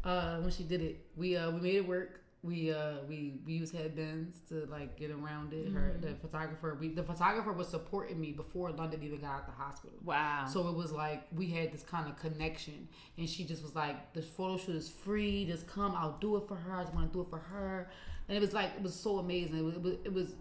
Uh, 0.04 0.38
when 0.40 0.50
she 0.50 0.64
did 0.64 0.80
it, 0.82 1.06
we 1.16 1.36
uh 1.36 1.50
we 1.50 1.60
made 1.60 1.76
it 1.76 1.86
work. 1.86 2.21
We 2.44 2.72
uh 2.72 2.94
we 3.08 3.40
we 3.46 3.52
use 3.52 3.70
headbands 3.70 4.40
to 4.48 4.66
like 4.66 4.96
get 4.96 5.10
around 5.10 5.52
it. 5.52 5.68
Her 5.72 5.94
Mm-hmm. 5.94 6.00
the 6.00 6.14
photographer 6.16 6.76
we 6.80 6.88
the 6.88 7.02
photographer 7.04 7.52
was 7.52 7.68
supporting 7.68 8.20
me 8.20 8.32
before 8.32 8.70
London 8.72 9.02
even 9.02 9.20
got 9.20 9.30
out 9.34 9.46
the 9.46 9.52
hospital. 9.52 9.96
Wow. 10.04 10.46
So 10.48 10.68
it 10.68 10.74
was 10.76 10.90
like 10.90 11.22
we 11.34 11.46
had 11.48 11.72
this 11.72 11.82
kind 11.82 12.08
of 12.08 12.16
connection, 12.18 12.88
and 13.16 13.28
she 13.28 13.44
just 13.44 13.62
was 13.62 13.74
like, 13.76 14.12
"This 14.12 14.26
photo 14.26 14.56
shoot 14.58 14.74
is 14.76 14.90
free. 14.90 15.44
Just 15.46 15.68
come. 15.68 15.94
I'll 15.96 16.18
do 16.20 16.36
it 16.36 16.48
for 16.48 16.56
her. 16.56 16.74
I 16.76 16.82
just 16.82 16.94
want 16.94 17.12
to 17.12 17.16
do 17.16 17.22
it 17.22 17.30
for 17.30 17.38
her." 17.38 17.88
And 18.28 18.36
it 18.36 18.40
was 18.40 18.52
like 18.52 18.70
it 18.76 18.82
was 18.82 18.94
so 18.94 19.18
amazing. 19.18 19.58
It 19.58 19.62
was 19.64 19.74
it 19.74 19.82
was. 19.82 19.94
It 20.04 20.12
was 20.12 20.34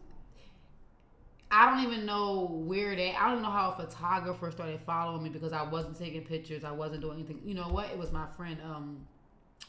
I 1.53 1.69
don't 1.69 1.83
even 1.91 2.05
know 2.05 2.47
where 2.65 2.95
that. 2.95 3.21
I 3.21 3.25
don't 3.25 3.33
even 3.33 3.43
know 3.43 3.51
how 3.51 3.71
a 3.71 3.75
photographer 3.85 4.49
started 4.51 4.79
following 4.85 5.21
me 5.23 5.29
because 5.29 5.51
I 5.51 5.63
wasn't 5.63 5.97
taking 5.99 6.23
pictures. 6.23 6.63
I 6.63 6.71
wasn't 6.71 7.01
doing 7.01 7.19
anything. 7.19 7.41
You 7.43 7.55
know 7.55 7.67
what? 7.67 7.89
It 7.91 7.97
was 7.97 8.11
my 8.11 8.25
friend, 8.37 8.57
um, 8.63 9.05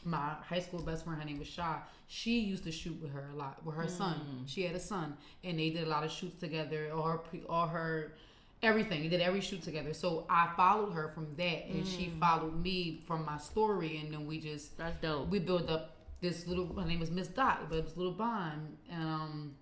my 0.05 0.33
high 0.47 0.59
school 0.59 0.81
best 0.81 1.05
friend. 1.05 1.19
Her 1.19 1.25
name 1.25 1.39
was 1.39 1.47
Shaw. 1.47 1.77
She 2.07 2.39
used 2.39 2.63
to 2.65 2.71
shoot 2.71 3.01
with 3.01 3.11
her 3.13 3.29
a 3.33 3.35
lot 3.35 3.65
with 3.65 3.75
her 3.75 3.87
son. 3.87 4.43
She 4.45 4.63
had 4.63 4.75
a 4.75 4.79
son, 4.79 5.15
and 5.43 5.57
they 5.59 5.69
did 5.69 5.87
a 5.87 5.89
lot 5.89 6.03
of 6.03 6.11
shoots 6.11 6.39
together. 6.39 6.91
Or 6.93 7.11
her, 7.13 7.17
pre- 7.19 7.43
or 7.47 7.67
her, 7.67 8.13
everything. 8.61 9.01
They 9.01 9.07
did 9.07 9.21
every 9.21 9.41
shoot 9.41 9.61
together. 9.63 9.93
So 9.93 10.25
I 10.29 10.51
followed 10.55 10.91
her 10.93 11.09
from 11.15 11.27
that, 11.37 11.67
and 11.67 11.87
she 11.87 12.11
followed 12.19 12.61
me 12.61 13.01
from 13.07 13.25
my 13.25 13.37
story, 13.37 13.97
and 13.97 14.13
then 14.13 14.27
we 14.27 14.39
just 14.39 14.77
That's 14.77 14.99
dope. 15.01 15.29
we 15.29 15.39
built 15.39 15.69
up 15.69 15.95
this 16.21 16.47
little. 16.47 16.67
Her 16.73 16.85
name 16.85 16.99
was 16.99 17.09
Miss 17.11 17.27
Dot, 17.27 17.69
but 17.69 17.85
this 17.85 17.97
little 17.97 18.13
bond, 18.13 18.77
and 18.91 19.03
um, 19.03 19.55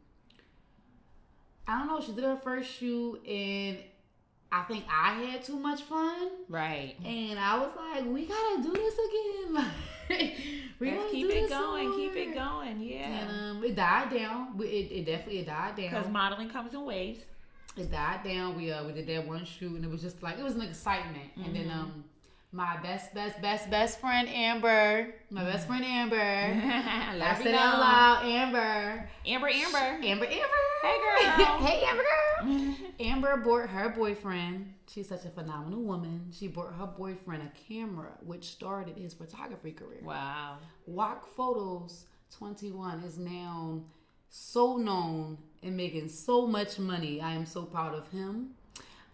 I 1.67 1.77
don't 1.79 1.87
know. 1.87 2.01
She 2.01 2.11
did 2.13 2.23
her 2.23 2.37
first 2.43 2.69
shoot, 2.71 3.25
and 3.27 3.77
I 4.51 4.63
think 4.63 4.83
I 4.91 5.13
had 5.13 5.43
too 5.43 5.57
much 5.57 5.83
fun, 5.83 6.29
Right. 6.49 6.95
and 7.05 7.39
I 7.39 7.57
was 7.59 7.71
like, 7.75 8.05
"We 8.05 8.25
gotta 8.25 8.61
do 8.63 8.73
this 8.73 8.95
again. 8.95 9.65
We 10.79 10.89
Let's 10.89 11.11
keep 11.11 11.29
it 11.29 11.47
going. 11.47 11.93
Keep 11.93 12.15
it 12.15 12.33
going. 12.33 12.81
Yeah. 12.81 13.05
And 13.05 13.57
um, 13.57 13.63
it 13.63 13.75
died 13.75 14.09
down. 14.09 14.57
We- 14.57 14.65
It, 14.67 14.91
it 14.91 15.05
definitely 15.05 15.39
it 15.41 15.45
died 15.45 15.75
down. 15.75 15.89
Because 15.91 16.09
modeling 16.09 16.49
comes 16.49 16.73
in 16.73 16.83
waves. 16.85 17.21
It 17.77 17.91
died 17.91 18.23
down. 18.23 18.57
We 18.57 18.71
uh 18.71 18.83
we 18.85 18.93
did 18.93 19.05
that 19.07 19.27
one 19.27 19.45
shoot, 19.45 19.75
and 19.75 19.85
it 19.85 19.91
was 19.91 20.01
just 20.01 20.23
like 20.23 20.39
it 20.39 20.43
was 20.43 20.55
an 20.55 20.61
excitement. 20.63 21.29
And 21.45 21.55
then 21.55 21.69
um. 21.69 22.03
My 22.53 22.75
best, 22.83 23.13
best, 23.13 23.41
best, 23.41 23.69
best 23.69 24.01
friend 24.01 24.27
Amber. 24.27 25.13
My 25.29 25.45
best 25.45 25.67
friend 25.67 25.85
Amber. 25.85 26.17
I 26.19 27.39
said 27.41 27.55
out 27.55 27.79
loud, 27.79 28.25
Amber. 28.25 29.09
Amber, 29.25 29.47
Amber. 29.47 29.77
Amber, 29.77 30.25
Amber. 30.25 30.57
Hey, 30.81 30.97
girl. 30.99 31.57
hey, 31.59 31.83
Amber 31.85 32.03
girl. 32.03 32.75
Amber 32.99 33.37
bought 33.37 33.69
her 33.69 33.87
boyfriend. 33.87 34.73
She's 34.89 35.07
such 35.07 35.23
a 35.23 35.29
phenomenal 35.29 35.81
woman. 35.81 36.27
She 36.33 36.49
bought 36.49 36.73
her 36.73 36.87
boyfriend 36.87 37.43
a 37.43 37.69
camera, 37.69 38.17
which 38.21 38.43
started 38.43 38.97
his 38.97 39.13
photography 39.13 39.71
career. 39.71 40.01
wow. 40.03 40.57
Walk 40.85 41.33
Photos 41.33 42.07
21 42.37 43.01
is 43.03 43.17
now 43.17 43.81
so 44.27 44.75
known 44.75 45.37
and 45.63 45.77
making 45.77 46.09
so 46.09 46.45
much 46.45 46.79
money. 46.79 47.21
I 47.21 47.31
am 47.31 47.45
so 47.45 47.63
proud 47.63 47.95
of 47.95 48.09
him. 48.09 48.55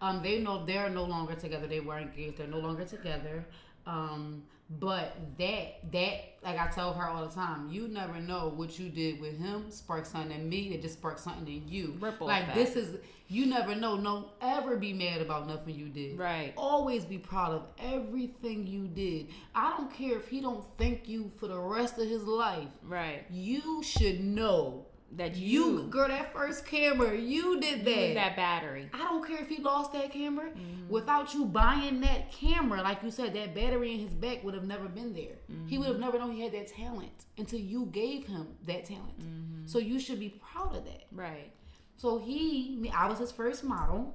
Um, 0.00 0.22
they 0.22 0.40
know 0.40 0.64
they're 0.64 0.90
no 0.90 1.04
longer 1.04 1.34
together. 1.34 1.66
They 1.66 1.80
were 1.80 1.98
engaged. 1.98 2.38
They're 2.38 2.46
no 2.46 2.58
longer 2.58 2.84
together. 2.84 3.44
Um, 3.86 4.44
but 4.70 5.16
that 5.38 5.90
that 5.92 6.36
like 6.42 6.58
I 6.58 6.68
tell 6.68 6.92
her 6.92 7.08
all 7.08 7.26
the 7.26 7.34
time, 7.34 7.70
you 7.70 7.88
never 7.88 8.20
know 8.20 8.52
what 8.54 8.78
you 8.78 8.90
did 8.90 9.18
with 9.18 9.38
him 9.38 9.70
spark 9.70 10.04
something 10.04 10.38
in 10.38 10.48
me. 10.48 10.74
It 10.74 10.82
just 10.82 10.94
sparked 10.94 11.20
something 11.20 11.46
in 11.46 11.66
you. 11.66 11.96
Ripple 11.98 12.26
like 12.26 12.42
effect. 12.42 12.56
this 12.56 12.76
is 12.76 12.98
you 13.28 13.46
never 13.46 13.74
know. 13.74 13.96
No, 13.96 14.30
ever 14.42 14.76
be 14.76 14.92
mad 14.92 15.22
about 15.22 15.48
nothing 15.48 15.74
you 15.74 15.88
did. 15.88 16.18
Right. 16.18 16.52
Always 16.56 17.04
be 17.04 17.16
proud 17.16 17.52
of 17.52 17.66
everything 17.78 18.66
you 18.66 18.88
did. 18.88 19.28
I 19.54 19.74
don't 19.76 19.92
care 19.92 20.18
if 20.18 20.28
he 20.28 20.40
don't 20.40 20.64
thank 20.76 21.08
you 21.08 21.30
for 21.38 21.46
the 21.46 21.58
rest 21.58 21.98
of 21.98 22.06
his 22.06 22.24
life. 22.24 22.68
Right. 22.82 23.24
You 23.30 23.82
should 23.82 24.20
know 24.20 24.86
That 25.16 25.36
you, 25.36 25.78
you, 25.78 25.82
girl, 25.88 26.08
that 26.08 26.32
first 26.34 26.66
camera, 26.66 27.16
you 27.16 27.58
did 27.60 27.84
that. 27.86 27.96
use 28.08 28.14
that 28.14 28.36
battery. 28.36 28.90
I 28.92 28.98
don't 28.98 29.26
care 29.26 29.38
if 29.38 29.48
he 29.48 29.56
lost 29.62 29.92
that 29.94 30.12
camera. 30.12 30.50
Mm-hmm. 30.50 30.88
Without 30.90 31.32
you 31.32 31.46
buying 31.46 32.00
that 32.02 32.30
camera, 32.30 32.82
like 32.82 33.02
you 33.02 33.10
said, 33.10 33.32
that 33.34 33.54
battery 33.54 33.94
in 33.94 34.00
his 34.00 34.12
back 34.12 34.44
would 34.44 34.52
have 34.54 34.64
never 34.64 34.86
been 34.86 35.14
there. 35.14 35.36
He 35.66 35.78
would 35.78 35.86
have 35.86 35.96
Mm-hmm. 35.96 36.04
never 36.04 36.18
known 36.18 36.32
he 36.32 36.42
had 36.42 36.52
that 36.52 36.68
talent 36.68 37.24
until 37.38 37.58
you 37.58 37.86
gave 37.86 38.26
him 38.26 38.48
that 38.66 38.84
talent. 38.84 39.18
Mm-hmm. 39.18 39.66
So 39.66 39.78
you 39.78 39.98
should 39.98 40.20
be 40.20 40.40
proud 40.52 40.76
of 40.76 40.84
that. 40.84 41.06
Right. 41.10 41.52
So 41.96 42.18
he, 42.18 42.76
me, 42.78 42.90
I 42.90 43.08
was 43.08 43.18
his 43.18 43.32
first 43.32 43.64
model. 43.64 44.14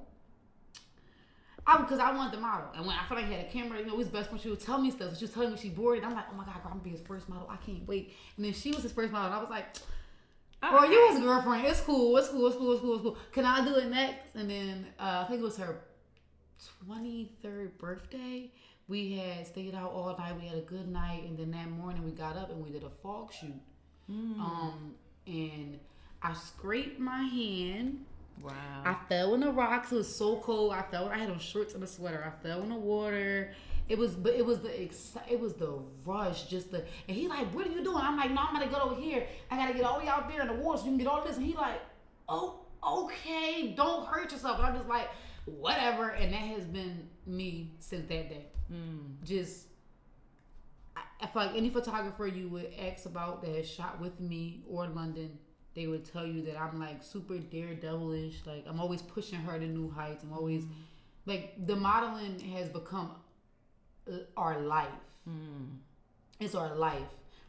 I 1.66 1.78
because 1.78 1.98
I 1.98 2.12
wanted 2.14 2.34
the 2.34 2.40
model, 2.40 2.68
and 2.76 2.86
when 2.86 2.94
I 2.94 3.04
felt 3.08 3.18
like 3.20 3.28
he 3.28 3.34
had 3.34 3.46
a 3.46 3.48
camera, 3.48 3.78
you 3.78 3.86
know, 3.86 3.96
his 3.96 4.08
best 4.08 4.28
friend, 4.28 4.40
she 4.40 4.50
would 4.50 4.60
tell 4.60 4.78
me 4.78 4.90
stuff. 4.90 5.16
She 5.16 5.24
was 5.24 5.32
telling 5.32 5.50
me 5.52 5.58
she 5.58 5.70
bored, 5.70 5.96
and 5.98 6.06
I'm 6.06 6.12
like, 6.14 6.26
oh 6.30 6.36
my 6.36 6.44
god, 6.44 6.56
girl, 6.56 6.64
I'm 6.66 6.70
gonna 6.72 6.82
be 6.84 6.90
his 6.90 7.00
first 7.00 7.26
model. 7.28 7.48
I 7.50 7.56
can't 7.56 7.86
wait. 7.88 8.14
And 8.36 8.44
then 8.44 8.52
she 8.52 8.70
was 8.70 8.82
his 8.82 8.92
first 8.92 9.10
model, 9.12 9.26
and 9.28 9.34
I 9.34 9.38
was 9.40 9.48
like, 9.48 9.64
Girl, 10.70 10.90
you 10.90 11.06
was 11.08 11.18
a 11.18 11.20
girlfriend. 11.20 11.66
It's 11.66 11.80
cool. 11.80 12.16
It's 12.16 12.28
cool. 12.28 12.46
It's 12.46 12.56
cool. 12.56 12.72
It's 12.72 12.80
cool. 12.80 12.94
It's 12.94 13.02
cool. 13.02 13.16
Can 13.32 13.44
I 13.44 13.64
do 13.64 13.76
it 13.76 13.90
next? 13.90 14.34
And 14.34 14.48
then 14.50 14.86
uh, 14.98 15.24
I 15.24 15.28
think 15.28 15.40
it 15.40 15.44
was 15.44 15.56
her 15.58 15.80
23rd 16.88 17.78
birthday. 17.78 18.50
We 18.88 19.12
had 19.12 19.46
stayed 19.46 19.74
out 19.74 19.92
all 19.92 20.14
night. 20.18 20.38
We 20.38 20.46
had 20.46 20.58
a 20.58 20.62
good 20.62 20.88
night. 20.88 21.24
And 21.24 21.38
then 21.38 21.50
that 21.52 21.70
morning 21.70 22.04
we 22.04 22.10
got 22.12 22.36
up 22.36 22.50
and 22.50 22.62
we 22.62 22.70
did 22.70 22.84
a 22.84 22.90
fog 23.02 23.32
shoot. 23.32 23.60
Mm. 24.10 24.38
Um, 24.38 24.94
and 25.26 25.78
I 26.22 26.34
scraped 26.34 26.98
my 26.98 27.22
hand. 27.22 28.04
Wow. 28.42 28.52
I 28.84 28.96
fell 29.08 29.34
in 29.34 29.40
the 29.40 29.50
rocks. 29.50 29.92
It 29.92 29.96
was 29.96 30.14
so 30.14 30.36
cold. 30.36 30.72
I 30.72 30.82
fell. 30.82 31.08
I 31.08 31.18
had 31.18 31.30
on 31.30 31.38
shorts 31.38 31.74
and 31.74 31.82
a 31.82 31.86
sweater. 31.86 32.24
I 32.26 32.42
fell 32.46 32.62
in 32.62 32.70
the 32.70 32.74
water. 32.74 33.52
It 33.88 33.98
was, 33.98 34.12
but 34.12 34.34
it 34.34 34.44
was 34.44 34.60
the 34.60 34.70
exci- 34.70 35.30
it 35.30 35.38
was 35.38 35.54
the 35.54 35.78
rush, 36.06 36.44
just 36.46 36.70
the. 36.70 36.84
And 37.06 37.16
he 37.16 37.28
like, 37.28 37.52
what 37.54 37.66
are 37.66 37.70
you 37.70 37.84
doing? 37.84 37.98
I'm 37.98 38.16
like, 38.16 38.30
no, 38.30 38.40
I'm 38.40 38.54
gonna 38.54 38.70
go 38.70 38.78
over 38.78 39.00
here. 39.00 39.26
I 39.50 39.56
gotta 39.56 39.74
get 39.74 39.84
all 39.84 39.98
the 39.98 40.06
way 40.06 40.10
out 40.10 40.28
there 40.28 40.40
in 40.40 40.48
the 40.48 40.54
water 40.54 40.78
so 40.78 40.84
you 40.84 40.90
can 40.92 40.98
get 40.98 41.06
all 41.06 41.22
this. 41.22 41.36
And 41.36 41.44
he 41.44 41.54
like, 41.54 41.80
oh, 42.28 42.60
okay, 42.86 43.74
don't 43.76 44.06
hurt 44.06 44.32
yourself. 44.32 44.58
And 44.58 44.66
I'm 44.66 44.74
just 44.74 44.88
like, 44.88 45.08
whatever. 45.44 46.08
And 46.10 46.32
that 46.32 46.38
has 46.38 46.64
been 46.64 47.08
me 47.26 47.72
since 47.78 48.08
that 48.08 48.28
day. 48.30 48.46
Mm. 48.72 49.22
Just, 49.22 49.66
I, 50.96 51.02
I 51.20 51.26
feel 51.26 51.42
like 51.42 51.56
any 51.56 51.68
photographer 51.70 52.26
you 52.26 52.48
would 52.48 52.72
ask 52.80 53.04
about 53.04 53.42
that 53.42 53.54
has 53.54 53.68
shot 53.68 54.00
with 54.00 54.18
me 54.20 54.62
or 54.68 54.86
London, 54.86 55.38
they 55.74 55.86
would 55.86 56.10
tell 56.10 56.26
you 56.26 56.42
that 56.42 56.58
I'm 56.58 56.78
like 56.78 57.02
super 57.02 57.34
daredevilish. 57.34 58.46
Like 58.46 58.64
I'm 58.66 58.80
always 58.80 59.02
pushing 59.02 59.40
her 59.40 59.58
to 59.58 59.66
new 59.66 59.90
heights. 59.90 60.22
I'm 60.22 60.32
always 60.32 60.64
like 61.26 61.66
the 61.66 61.76
modeling 61.76 62.38
has 62.54 62.68
become 62.68 63.10
our 64.36 64.60
life. 64.60 64.88
Mm. 65.28 65.78
It's 66.40 66.54
our 66.54 66.74
life. 66.74 67.02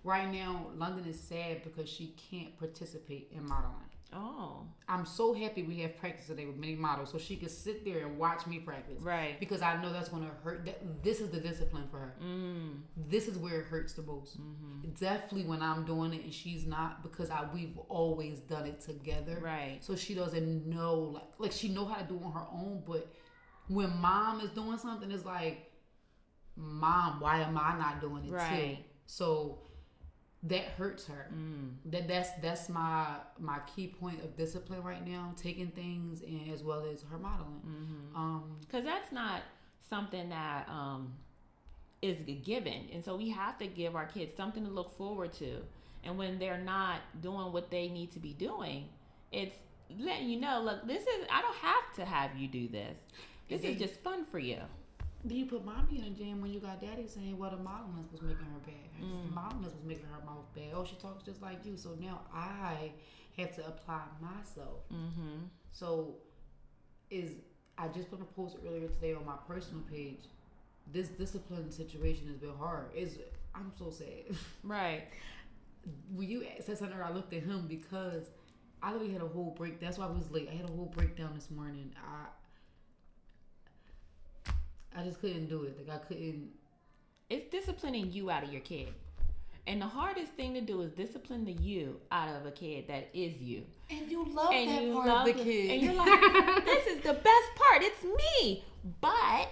Right 0.03 0.31
now, 0.31 0.67
London 0.75 1.05
is 1.05 1.19
sad 1.19 1.63
because 1.63 1.89
she 1.89 2.15
can't 2.29 2.57
participate 2.59 3.31
in 3.35 3.47
modeling. 3.47 3.81
Oh. 4.13 4.61
I'm 4.87 5.05
so 5.05 5.33
happy 5.33 5.63
we 5.63 5.79
have 5.79 5.97
practice 5.97 6.27
today 6.27 6.45
with 6.45 6.57
many 6.57 6.75
models, 6.75 7.09
so 7.11 7.17
she 7.17 7.35
can 7.35 7.49
sit 7.49 7.83
there 7.83 8.05
and 8.05 8.17
watch 8.17 8.45
me 8.47 8.59
practice. 8.59 9.01
Right. 9.01 9.37
Because 9.39 9.61
I 9.61 9.81
know 9.81 9.91
that's 9.91 10.09
going 10.09 10.23
to 10.23 10.29
hurt. 10.43 10.63
That, 10.65 11.03
this 11.03 11.19
is 11.19 11.31
the 11.31 11.39
discipline 11.39 11.87
for 11.89 11.97
her. 11.97 12.15
Mm. 12.23 12.81
This 13.09 13.27
is 13.27 13.37
where 13.37 13.61
it 13.61 13.65
hurts 13.65 13.93
the 13.93 14.03
most. 14.03 14.39
Mm-hmm. 14.39 14.91
Definitely 14.91 15.49
when 15.49 15.61
I'm 15.61 15.85
doing 15.85 16.13
it 16.13 16.23
and 16.23 16.33
she's 16.33 16.65
not, 16.65 17.01
because 17.03 17.29
I 17.29 17.45
we've 17.53 17.77
always 17.89 18.39
done 18.39 18.67
it 18.67 18.79
together. 18.79 19.39
Right. 19.41 19.79
So 19.81 19.95
she 19.95 20.13
doesn't 20.13 20.67
know 20.67 20.93
like 21.15 21.23
like 21.39 21.51
she 21.51 21.69
know 21.69 21.85
how 21.85 21.99
to 21.99 22.07
do 22.07 22.15
it 22.15 22.23
on 22.23 22.31
her 22.31 22.47
own, 22.53 22.83
but 22.87 23.11
when 23.67 23.89
mom 23.97 24.39
is 24.41 24.51
doing 24.51 24.77
something, 24.77 25.09
it's 25.11 25.25
like, 25.25 25.71
mom, 26.55 27.19
why 27.19 27.41
am 27.41 27.57
I 27.57 27.77
not 27.77 28.01
doing 28.01 28.25
it 28.25 28.31
too? 28.75 28.83
So 29.05 29.59
that 30.43 30.63
hurts 30.77 31.07
her. 31.07 31.27
Mm. 31.33 31.73
That 31.85 32.07
that's 32.07 32.29
that's 32.41 32.69
my 32.69 33.07
my 33.39 33.59
key 33.75 33.87
point 33.87 34.23
of 34.23 34.35
discipline 34.35 34.83
right 34.83 35.05
now, 35.05 35.33
taking 35.35 35.67
things 35.67 36.21
and 36.21 36.51
as 36.53 36.63
well 36.63 36.85
as 36.91 37.01
her 37.03 37.17
modeling. 37.17 37.61
Mm-hmm. 37.65 38.15
Um, 38.15 38.57
Because 38.61 38.85
that's 38.85 39.11
not 39.11 39.41
something 39.89 40.29
that 40.29 40.67
um, 40.69 41.13
is 42.01 42.19
given. 42.43 42.87
And 42.93 43.03
so 43.03 43.15
we 43.15 43.29
have 43.29 43.57
to 43.59 43.67
give 43.67 43.95
our 43.95 44.05
kids 44.05 44.35
something 44.35 44.63
to 44.65 44.71
look 44.71 44.95
forward 44.97 45.33
to. 45.33 45.61
And 46.03 46.17
when 46.17 46.37
they're 46.37 46.59
not 46.59 46.99
doing 47.21 47.51
what 47.51 47.71
they 47.71 47.87
need 47.87 48.11
to 48.11 48.19
be 48.19 48.33
doing, 48.33 48.85
it's 49.31 49.55
letting 49.99 50.29
you 50.29 50.39
know, 50.39 50.61
look, 50.61 50.87
this 50.87 51.01
is, 51.01 51.27
I 51.31 51.41
don't 51.41 51.55
have 51.55 51.93
to 51.95 52.05
have 52.05 52.35
you 52.37 52.47
do 52.47 52.67
this. 52.67 52.97
This 53.49 53.61
is 53.61 53.79
just 53.79 53.99
fun 54.01 54.25
for 54.25 54.39
you. 54.39 54.59
Do 55.27 55.35
you 55.35 55.45
put 55.45 55.65
mommy 55.65 55.99
in 55.99 56.05
a 56.05 56.09
jam 56.09 56.41
when 56.41 56.51
you 56.51 56.59
got 56.59 56.81
daddy 56.81 57.07
saying 57.07 57.38
what 57.38 57.51
well, 57.51 57.57
the 57.57 57.63
modeling 57.63 58.07
was 58.11 58.21
making 58.21 58.45
her 58.45 58.59
bad? 58.65 59.03
Mm. 59.03 59.29
The 59.29 59.35
modeling 59.35 59.63
was 59.63 59.73
making 59.83 60.05
her 60.05 60.25
mouth 60.25 60.45
bad. 60.55 60.73
Oh, 60.73 60.85
she 60.85 60.95
talks 60.95 61.23
just 61.23 61.41
like 61.41 61.65
you. 61.65 61.77
So 61.77 61.95
now 61.99 62.21
I 62.33 62.91
have 63.38 63.55
to 63.55 63.67
apply 63.67 64.01
myself. 64.21 64.88
Mm-hmm. 64.93 65.45
So 65.71 66.15
is 67.09 67.31
I 67.77 67.88
just 67.89 68.09
put 68.09 68.21
a 68.21 68.25
post 68.25 68.57
earlier 68.65 68.88
today 68.88 69.13
on 69.13 69.25
my 69.25 69.35
personal 69.47 69.81
page. 69.91 70.25
This 70.91 71.07
discipline 71.07 71.71
situation 71.71 72.27
has 72.27 72.38
been 72.38 72.55
hard. 72.57 72.88
Is 72.95 73.17
I'm 73.53 73.71
so 73.77 73.89
sad. 73.89 74.35
Right. 74.63 75.03
when 76.13 76.27
you 76.27 76.45
said 76.59 76.77
something, 76.77 76.99
I 76.99 77.11
looked 77.11 77.33
at 77.33 77.43
him 77.43 77.65
because 77.67 78.29
I 78.81 78.91
literally 78.91 79.13
had 79.13 79.21
a 79.21 79.27
whole 79.27 79.55
break. 79.57 79.79
That's 79.79 79.97
why 79.97 80.05
I 80.05 80.11
was 80.11 80.29
late. 80.31 80.49
I 80.51 80.55
had 80.55 80.69
a 80.69 80.71
whole 80.71 80.91
breakdown 80.95 81.31
this 81.33 81.49
morning. 81.49 81.93
I 81.97 82.27
I 84.97 85.03
just 85.03 85.19
couldn't 85.21 85.47
do 85.47 85.63
it. 85.63 85.77
Like 85.88 86.01
I 86.01 86.03
couldn't. 86.05 86.49
It's 87.29 87.49
disciplining 87.51 88.12
you 88.12 88.29
out 88.29 88.43
of 88.43 88.51
your 88.51 88.62
kid. 88.62 88.89
And 89.67 89.81
the 89.81 89.88
hardest 89.88 90.34
thing 90.34 90.53
to 90.53 90.62
do 90.62 90.81
is 90.81 90.91
discipline 90.91 91.43
the 91.43 91.53
you 91.53 91.99
out 92.12 92.29
of 92.29 92.45
a 92.45 92.51
kid 92.51 92.88
that 92.88 93.10
is 93.15 93.41
you. 93.41 93.63
And 93.89 94.10
you 94.12 94.23
love 94.25 94.53
and 94.53 94.69
that 94.69 94.84
you 94.84 94.93
part 94.93 95.08
love 95.08 95.27
of 95.27 95.36
the 95.36 95.41
it. 95.41 95.43
kid. 95.43 95.71
And 95.71 95.81
you're 95.81 95.93
like, 96.53 96.65
this 96.65 96.86
is 96.86 97.01
the 97.01 97.13
best 97.13 97.49
part. 97.55 97.81
It's 97.81 98.03
me. 98.03 98.63
But 99.01 99.49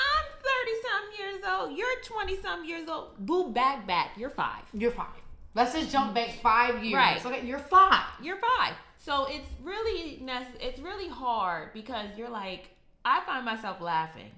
I'm 0.00 0.26
30 0.32 0.72
some 0.82 1.26
years 1.26 1.44
old. 1.48 1.78
You're 1.78 2.00
20 2.04 2.36
some 2.42 2.64
years 2.64 2.88
old. 2.88 3.16
Boo, 3.24 3.52
back, 3.52 3.86
back. 3.86 4.10
You're 4.16 4.30
five. 4.30 4.62
you're 4.72 4.90
five. 4.90 5.06
Let's 5.54 5.72
just 5.72 5.92
jump 5.92 6.14
back 6.14 6.30
five 6.42 6.82
years. 6.82 6.94
Right. 6.96 7.24
Okay, 7.24 7.46
you're 7.46 7.60
five. 7.60 8.02
You're 8.20 8.38
five. 8.38 8.74
So 8.98 9.26
it's 9.28 9.46
really 9.62 10.20
nece- 10.24 10.60
it's 10.60 10.80
really 10.80 11.08
hard 11.08 11.72
because 11.72 12.08
you're 12.16 12.28
like 12.30 12.70
I 13.04 13.22
find 13.24 13.44
myself 13.44 13.80
laughing 13.80 14.30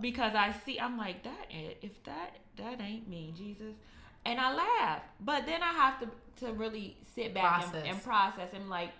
because 0.00 0.34
I 0.34 0.52
see 0.64 0.78
I'm 0.78 0.96
like 0.98 1.22
that 1.24 1.46
if 1.50 2.02
that 2.04 2.36
that 2.56 2.80
ain't 2.80 3.08
me 3.08 3.32
Jesus. 3.36 3.74
And 4.24 4.38
I 4.40 4.54
laugh 4.54 5.02
but 5.20 5.46
then 5.46 5.62
I 5.62 5.72
have 5.72 6.00
to 6.00 6.08
to 6.44 6.52
really 6.52 6.96
sit 7.14 7.34
back 7.34 7.62
and, 7.62 7.70
Process. 7.72 7.88
and 7.88 8.02
process. 8.04 8.48
and 8.54 8.70
like 8.70 8.90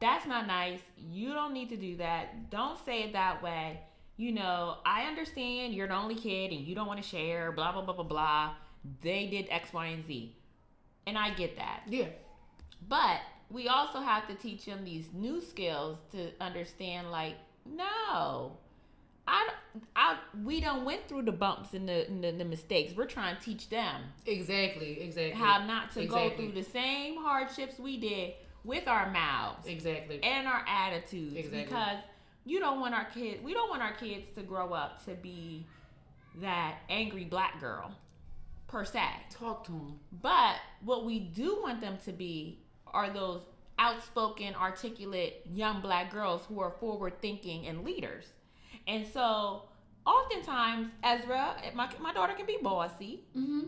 that's 0.00 0.26
not 0.26 0.46
nice. 0.46 0.80
You 0.98 1.32
don't 1.34 1.52
need 1.52 1.68
to 1.68 1.76
do 1.76 1.96
that. 1.98 2.50
Don't 2.50 2.78
say 2.84 3.02
it 3.04 3.12
that 3.12 3.42
way. 3.42 3.80
You 4.16 4.32
know 4.32 4.78
I 4.84 5.02
understand 5.04 5.74
you're 5.74 5.88
the 5.88 5.94
only 5.94 6.14
kid 6.16 6.50
and 6.52 6.60
you 6.66 6.74
don't 6.74 6.86
want 6.86 7.02
to 7.02 7.08
share 7.08 7.52
blah 7.52 7.72
blah 7.72 7.82
blah 7.82 7.94
blah 7.94 8.04
blah. 8.04 8.54
They 9.02 9.26
did 9.26 9.46
X 9.50 9.72
Y 9.72 9.86
and 9.86 10.06
Z. 10.06 10.34
And 11.06 11.16
I 11.16 11.30
get 11.34 11.56
that. 11.56 11.82
Yeah. 11.88 12.06
but 12.88 13.20
we 13.48 13.68
also 13.68 14.00
have 14.00 14.26
to 14.26 14.34
teach 14.34 14.64
them 14.64 14.84
these 14.84 15.06
new 15.12 15.40
skills 15.40 15.98
to 16.10 16.30
understand 16.40 17.12
like, 17.12 17.36
no. 17.74 18.58
I, 19.28 19.48
I 19.96 20.18
we 20.44 20.60
don't 20.60 20.84
went 20.84 21.08
through 21.08 21.22
the 21.22 21.32
bumps 21.32 21.74
and 21.74 21.88
the, 21.88 22.06
and 22.06 22.22
the 22.22 22.30
the 22.30 22.44
mistakes. 22.44 22.94
We're 22.96 23.06
trying 23.06 23.36
to 23.36 23.42
teach 23.42 23.68
them 23.68 24.02
Exactly. 24.24 25.00
Exactly. 25.02 25.32
how 25.32 25.66
not 25.66 25.90
to 25.94 26.06
go 26.06 26.30
through 26.36 26.52
the 26.52 26.62
same 26.62 27.16
hardships 27.16 27.78
we 27.78 27.98
did 27.98 28.34
with 28.62 28.86
our 28.86 29.10
mouths 29.10 29.66
Exactly. 29.66 30.22
and 30.22 30.46
our 30.46 30.64
attitudes 30.68 31.34
Exactly. 31.36 31.64
because 31.64 31.98
you 32.44 32.60
don't 32.60 32.78
want 32.78 32.94
our 32.94 33.06
kids 33.06 33.42
we 33.42 33.52
don't 33.52 33.68
want 33.68 33.82
our 33.82 33.94
kids 33.94 34.26
to 34.36 34.42
grow 34.44 34.72
up 34.72 35.04
to 35.06 35.14
be 35.14 35.66
that 36.40 36.76
angry 36.88 37.24
black 37.24 37.60
girl 37.60 37.90
per 38.68 38.84
se. 38.84 39.02
Talk 39.30 39.64
to 39.66 39.72
him. 39.72 39.98
But 40.22 40.56
what 40.84 41.04
we 41.04 41.18
do 41.20 41.58
want 41.62 41.80
them 41.80 41.98
to 42.04 42.12
be 42.12 42.60
are 42.86 43.10
those 43.10 43.42
outspoken, 43.78 44.54
articulate 44.54 45.42
young 45.52 45.80
black 45.80 46.10
girls 46.12 46.42
who 46.48 46.60
are 46.60 46.70
forward 46.70 47.20
thinking 47.20 47.66
and 47.66 47.84
leaders. 47.84 48.24
And 48.86 49.06
so, 49.06 49.62
oftentimes, 50.06 50.88
Ezra, 51.02 51.56
my, 51.74 51.88
my 52.00 52.12
daughter 52.12 52.34
can 52.34 52.46
be 52.46 52.58
bossy, 52.62 53.24
Mm-hmm. 53.36 53.60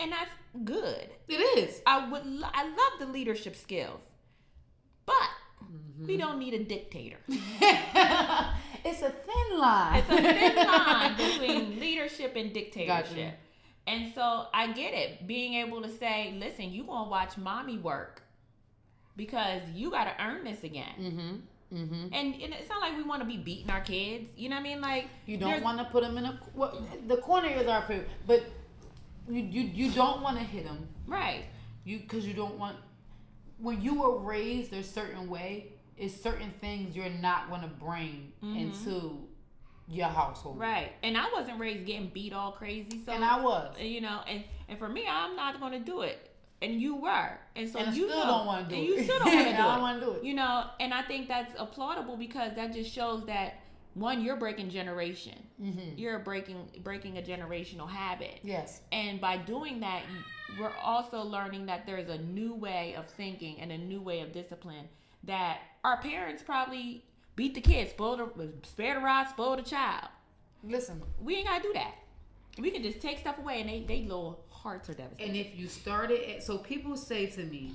and 0.00 0.12
that's 0.12 0.30
good. 0.64 1.08
It 1.28 1.34
is. 1.58 1.80
I 1.86 2.08
would, 2.10 2.26
lo- 2.26 2.48
I 2.52 2.64
love 2.64 2.98
the 2.98 3.06
leadership 3.06 3.56
skills, 3.56 4.00
but 5.06 5.14
Mm-hmm. 5.62 6.06
we 6.06 6.16
don't 6.16 6.38
need 6.40 6.54
a 6.54 6.64
dictator. 6.64 7.18
it's 7.28 9.02
a 9.02 9.10
thin 9.10 9.58
line. 9.58 10.02
It's 10.02 10.10
a 10.10 10.16
thin 10.16 10.56
line 10.66 11.16
between 11.16 11.78
leadership 11.80 12.34
and 12.36 12.52
dictatorship. 12.52 13.08
Gotcha. 13.08 13.34
And 13.86 14.12
so 14.14 14.46
I 14.52 14.72
get 14.72 14.92
it. 14.94 15.26
Being 15.26 15.54
able 15.54 15.82
to 15.82 15.88
say, 15.88 16.34
listen, 16.38 16.72
you 16.72 16.84
gonna 16.84 17.08
watch 17.10 17.36
mommy 17.38 17.78
work 17.78 18.21
because 19.16 19.62
you 19.74 19.90
gotta 19.90 20.12
earn 20.20 20.44
this 20.44 20.64
again. 20.64 20.94
Mm-hmm. 20.98 21.76
Mm-hmm. 21.76 22.02
And, 22.12 22.34
and 22.34 22.52
it's 22.54 22.68
not 22.68 22.80
like 22.82 22.96
we 22.96 23.02
want 23.02 23.22
to 23.22 23.26
be 23.26 23.38
beating 23.38 23.70
our 23.70 23.80
kids. 23.80 24.30
You 24.36 24.50
know 24.50 24.56
what 24.56 24.60
I 24.60 24.64
mean? 24.64 24.80
Like 24.80 25.06
You 25.26 25.38
don't 25.38 25.62
want 25.62 25.78
to 25.78 25.84
put 25.86 26.02
them 26.02 26.18
in 26.18 26.24
a 26.26 26.38
well, 26.54 26.86
the 27.08 27.16
corner 27.18 27.48
is 27.48 27.66
our 27.66 27.82
favorite, 27.82 28.08
but 28.26 28.44
you 29.28 29.40
you, 29.42 29.62
you 29.62 29.90
don't 29.92 30.20
want 30.22 30.36
to 30.38 30.44
hit 30.44 30.64
them. 30.64 30.86
right. 31.06 31.44
You 31.84 31.98
because 32.00 32.26
you 32.26 32.34
don't 32.34 32.58
want 32.58 32.76
when 33.58 33.80
you 33.80 33.94
were 34.00 34.18
raised 34.18 34.72
a 34.72 34.82
certain 34.82 35.28
way. 35.28 35.68
It's 35.96 36.20
certain 36.20 36.52
things 36.60 36.96
you're 36.96 37.10
not 37.10 37.48
going 37.48 37.60
to 37.60 37.68
bring 37.68 38.32
Mhm. 38.42 38.58
into 38.60 39.20
your 39.88 40.08
household. 40.08 40.58
Right. 40.58 40.92
And 41.02 41.16
I 41.18 41.30
wasn't 41.32 41.60
raised 41.60 41.86
getting 41.86 42.08
beat 42.08 42.32
all 42.32 42.52
crazy. 42.52 43.02
So 43.04 43.12
And 43.12 43.24
I 43.24 43.40
was. 43.40 43.76
you 43.78 44.00
know, 44.00 44.20
and 44.28 44.42
and 44.68 44.78
for 44.78 44.88
me, 44.88 45.06
I'm 45.08 45.36
not 45.36 45.60
gonna 45.60 45.78
do 45.80 46.00
it. 46.02 46.31
And 46.62 46.80
you 46.80 46.96
were, 46.96 47.30
and 47.56 47.68
so 47.68 47.80
and 47.80 47.94
you 47.96 48.08
still 48.08 48.20
know, 48.20 48.26
don't 48.38 48.46
want 48.46 48.68
to 48.68 48.74
do 48.74 48.80
and 48.80 48.88
it. 48.90 48.96
you 48.98 49.04
still 49.04 49.18
don't 49.24 49.34
want 49.34 49.36
to 49.36 49.44
do 49.44 49.50
it. 49.50 49.56
don't 49.56 49.80
want 49.82 50.00
to 50.00 50.06
do 50.06 50.12
it. 50.12 50.24
You 50.24 50.34
know, 50.34 50.64
and 50.80 50.94
I 50.94 51.02
think 51.02 51.28
that's 51.28 51.54
applaudable 51.56 52.16
because 52.18 52.54
that 52.54 52.72
just 52.72 52.92
shows 52.92 53.26
that 53.26 53.54
one, 53.94 54.22
you're 54.24 54.36
breaking 54.36 54.70
generation. 54.70 55.34
Mm-hmm. 55.62 55.98
You're 55.98 56.18
breaking 56.20 56.68
breaking 56.82 57.18
a 57.18 57.22
generational 57.22 57.88
habit, 57.88 58.38
Yes. 58.42 58.80
and 58.92 59.20
by 59.20 59.36
doing 59.36 59.80
that, 59.80 60.02
we're 60.58 60.72
also 60.82 61.22
learning 61.22 61.66
that 61.66 61.84
there's 61.86 62.08
a 62.08 62.18
new 62.18 62.54
way 62.54 62.94
of 62.96 63.06
thinking 63.06 63.60
and 63.60 63.70
a 63.72 63.76
new 63.78 64.00
way 64.00 64.20
of 64.20 64.32
discipline 64.32 64.86
that 65.24 65.58
our 65.84 65.98
parents 66.00 66.42
probably 66.42 67.04
beat 67.36 67.54
the 67.54 67.60
kids, 67.60 67.90
spoil 67.90 68.16
the 68.16 68.48
spare 68.62 68.94
the 68.94 69.00
rod, 69.00 69.28
spoil 69.28 69.56
the 69.56 69.62
child. 69.62 70.08
Listen, 70.64 71.02
We 71.20 71.36
ain't 71.36 71.46
gotta 71.48 71.62
do 71.62 71.72
that. 71.74 71.94
We 72.58 72.70
can 72.70 72.82
just 72.82 73.00
take 73.00 73.18
stuff 73.18 73.38
away, 73.38 73.60
and 73.60 73.68
they 73.68 73.80
they 73.86 74.02
little 74.02 74.44
hearts 74.62 74.88
are 74.88 74.94
devastated. 74.94 75.28
And 75.28 75.36
if 75.36 75.58
you 75.58 75.66
started, 75.66 76.20
at, 76.30 76.42
so 76.42 76.58
people 76.58 76.96
say 76.96 77.26
to 77.26 77.42
me, 77.44 77.74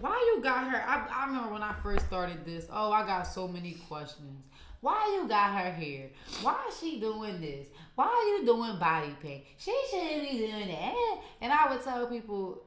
"Why 0.00 0.16
you 0.34 0.42
got 0.42 0.70
her?" 0.70 0.76
I, 0.76 1.06
I 1.22 1.26
remember 1.26 1.52
when 1.52 1.62
I 1.62 1.74
first 1.82 2.06
started 2.06 2.44
this. 2.44 2.66
Oh, 2.70 2.92
I 2.92 3.06
got 3.06 3.22
so 3.22 3.46
many 3.46 3.74
questions. 3.88 4.42
Why 4.80 5.18
you 5.20 5.28
got 5.28 5.56
her 5.58 5.72
here? 5.72 6.10
Why 6.42 6.66
is 6.68 6.78
she 6.78 7.00
doing 7.00 7.40
this? 7.40 7.68
Why 7.94 8.06
are 8.06 8.38
you 8.38 8.46
doing 8.46 8.78
body 8.78 9.16
paint? 9.22 9.44
She 9.56 9.74
shouldn't 9.90 10.22
be 10.22 10.38
doing 10.38 10.68
that. 10.68 11.20
And 11.40 11.52
I 11.52 11.70
would 11.70 11.82
tell 11.82 12.06
people, 12.06 12.62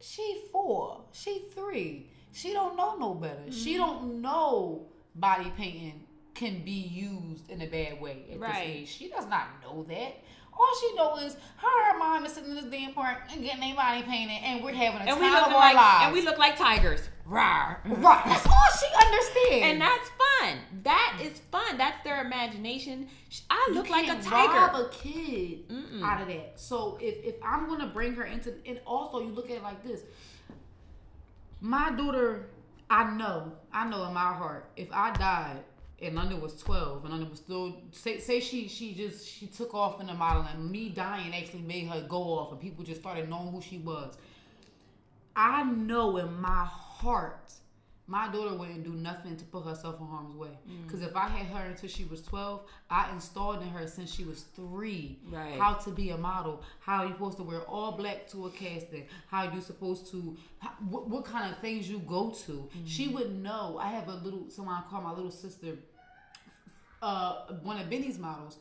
she 0.00 0.42
four, 0.52 1.00
she 1.12 1.46
three. 1.54 2.10
She 2.32 2.52
don't 2.52 2.76
know 2.76 2.96
no 2.96 3.14
better. 3.14 3.50
She 3.50 3.74
mm-hmm. 3.74 3.80
don't 3.82 4.22
know 4.22 4.86
body 5.14 5.52
painting 5.56 6.06
can 6.34 6.64
be 6.64 6.70
used 6.70 7.50
in 7.50 7.60
a 7.62 7.66
bad 7.66 8.00
way 8.00 8.24
at 8.32 8.38
Right. 8.38 8.52
this 8.52 8.62
age. 8.62 8.88
She 8.88 9.08
does 9.08 9.26
not 9.26 9.48
know 9.62 9.84
that. 9.84 10.22
All 10.54 10.68
she 10.80 10.94
knows 10.94 11.22
is 11.22 11.34
her 11.56 11.82
and 11.84 11.92
her 11.92 11.98
mom 11.98 12.24
is 12.26 12.32
sitting 12.32 12.50
in 12.50 12.56
this 12.56 12.66
damn 12.66 12.92
park 12.92 13.18
and 13.32 13.42
getting 13.42 13.60
their 13.60 13.74
body 13.74 14.02
painted, 14.02 14.38
and 14.44 14.62
we're 14.62 14.72
having 14.72 15.00
a 15.00 15.10
and 15.10 15.10
time 15.10 15.20
we 15.20 15.30
look 15.30 15.46
of 15.46 15.52
our 15.52 15.58
like 15.58 15.74
lives. 15.74 16.04
and 16.04 16.12
we 16.12 16.22
look 16.22 16.38
like 16.38 16.56
tigers. 16.56 17.08
Rawr. 17.26 17.78
right. 17.84 18.22
That's 18.26 18.46
all 18.46 18.66
she 18.78 19.06
understands. 19.06 19.64
And 19.64 19.80
that's 19.80 20.10
fun. 20.10 20.58
That 20.82 21.20
is 21.22 21.40
fun. 21.50 21.78
That's 21.78 22.02
their 22.04 22.24
imagination. 22.24 23.08
I 23.48 23.70
look 23.72 23.88
like 23.88 24.06
a 24.08 24.20
tiger. 24.22 24.52
rob 24.52 24.74
a 24.74 24.88
kid 24.90 25.68
Mm-mm. 25.68 26.02
out 26.02 26.20
of 26.20 26.28
that. 26.28 26.60
So 26.60 26.98
if 27.00 27.24
if 27.24 27.36
I'm 27.42 27.66
gonna 27.68 27.86
bring 27.86 28.14
her 28.14 28.24
into, 28.24 28.52
and 28.66 28.80
also 28.86 29.20
you 29.20 29.28
look 29.30 29.50
at 29.50 29.56
it 29.58 29.62
like 29.62 29.82
this, 29.84 30.02
my 31.60 31.92
daughter, 31.92 32.48
I 32.90 33.04
know, 33.14 33.52
I 33.72 33.88
know 33.88 34.04
in 34.06 34.12
my 34.14 34.32
heart, 34.34 34.68
if 34.76 34.88
I 34.92 35.12
died 35.12 35.60
and 36.02 36.16
London 36.16 36.40
was 36.40 36.56
12 36.60 37.02
and 37.04 37.10
London 37.12 37.30
was 37.30 37.38
still 37.38 37.76
say 37.92 38.18
say 38.18 38.40
she 38.40 38.68
she 38.68 38.94
just 38.94 39.26
she 39.28 39.46
took 39.46 39.74
off 39.74 40.00
in 40.00 40.06
the 40.08 40.14
modeling, 40.14 40.70
me 40.70 40.88
dying 40.88 41.34
actually 41.34 41.62
made 41.62 41.86
her 41.88 42.04
go 42.08 42.22
off 42.38 42.52
and 42.52 42.60
people 42.60 42.84
just 42.84 43.00
started 43.00 43.28
knowing 43.28 43.52
who 43.52 43.60
she 43.60 43.78
was. 43.78 44.16
I 45.34 45.62
know 45.64 46.18
in 46.18 46.32
my 46.40 46.64
heart, 46.66 47.52
my 48.06 48.28
daughter 48.30 48.54
wouldn't 48.54 48.84
do 48.84 48.90
nothing 48.90 49.36
to 49.36 49.44
put 49.44 49.64
herself 49.64 49.98
in 50.00 50.06
harm's 50.06 50.34
way. 50.36 50.50
Mm. 50.68 50.84
Because 50.86 51.00
if 51.02 51.16
I 51.16 51.28
had 51.28 51.46
her 51.56 51.70
until 51.70 51.88
she 51.88 52.04
was 52.04 52.20
12, 52.22 52.60
I 52.90 53.10
installed 53.12 53.62
in 53.62 53.68
her 53.68 53.86
since 53.86 54.12
she 54.12 54.24
was 54.24 54.42
three 54.54 55.18
Right. 55.30 55.58
how 55.58 55.74
to 55.74 55.90
be 55.90 56.10
a 56.10 56.18
model, 56.18 56.62
how 56.80 57.04
you're 57.04 57.12
supposed 57.12 57.38
to 57.38 57.44
wear 57.44 57.60
all 57.62 57.92
black 57.92 58.26
to 58.32 58.46
a 58.46 58.50
casting, 58.50 59.06
how 59.28 59.44
you're 59.50 59.62
supposed 59.62 60.10
to, 60.10 60.36
what, 60.90 61.08
what 61.08 61.24
kind 61.24 61.50
of 61.50 61.58
things 61.60 61.88
you 61.88 62.00
go 62.00 62.30
to. 62.44 62.68
She 62.84 63.06
Mm-hmm. 63.06 63.14
would 63.14 63.42
know. 63.42 63.78
I 63.80 63.86
have 63.88 64.08
a 64.08 64.14
little, 64.16 64.50
someone 64.50 64.74
I 64.74 64.82
call 64.90 65.00
my 65.00 65.12
little 65.14 65.30
sister, 65.30 65.78
uh, 67.02 67.52
one 67.62 67.78
of 67.78 67.90
Benny's 67.90 68.18
models. 68.18 68.56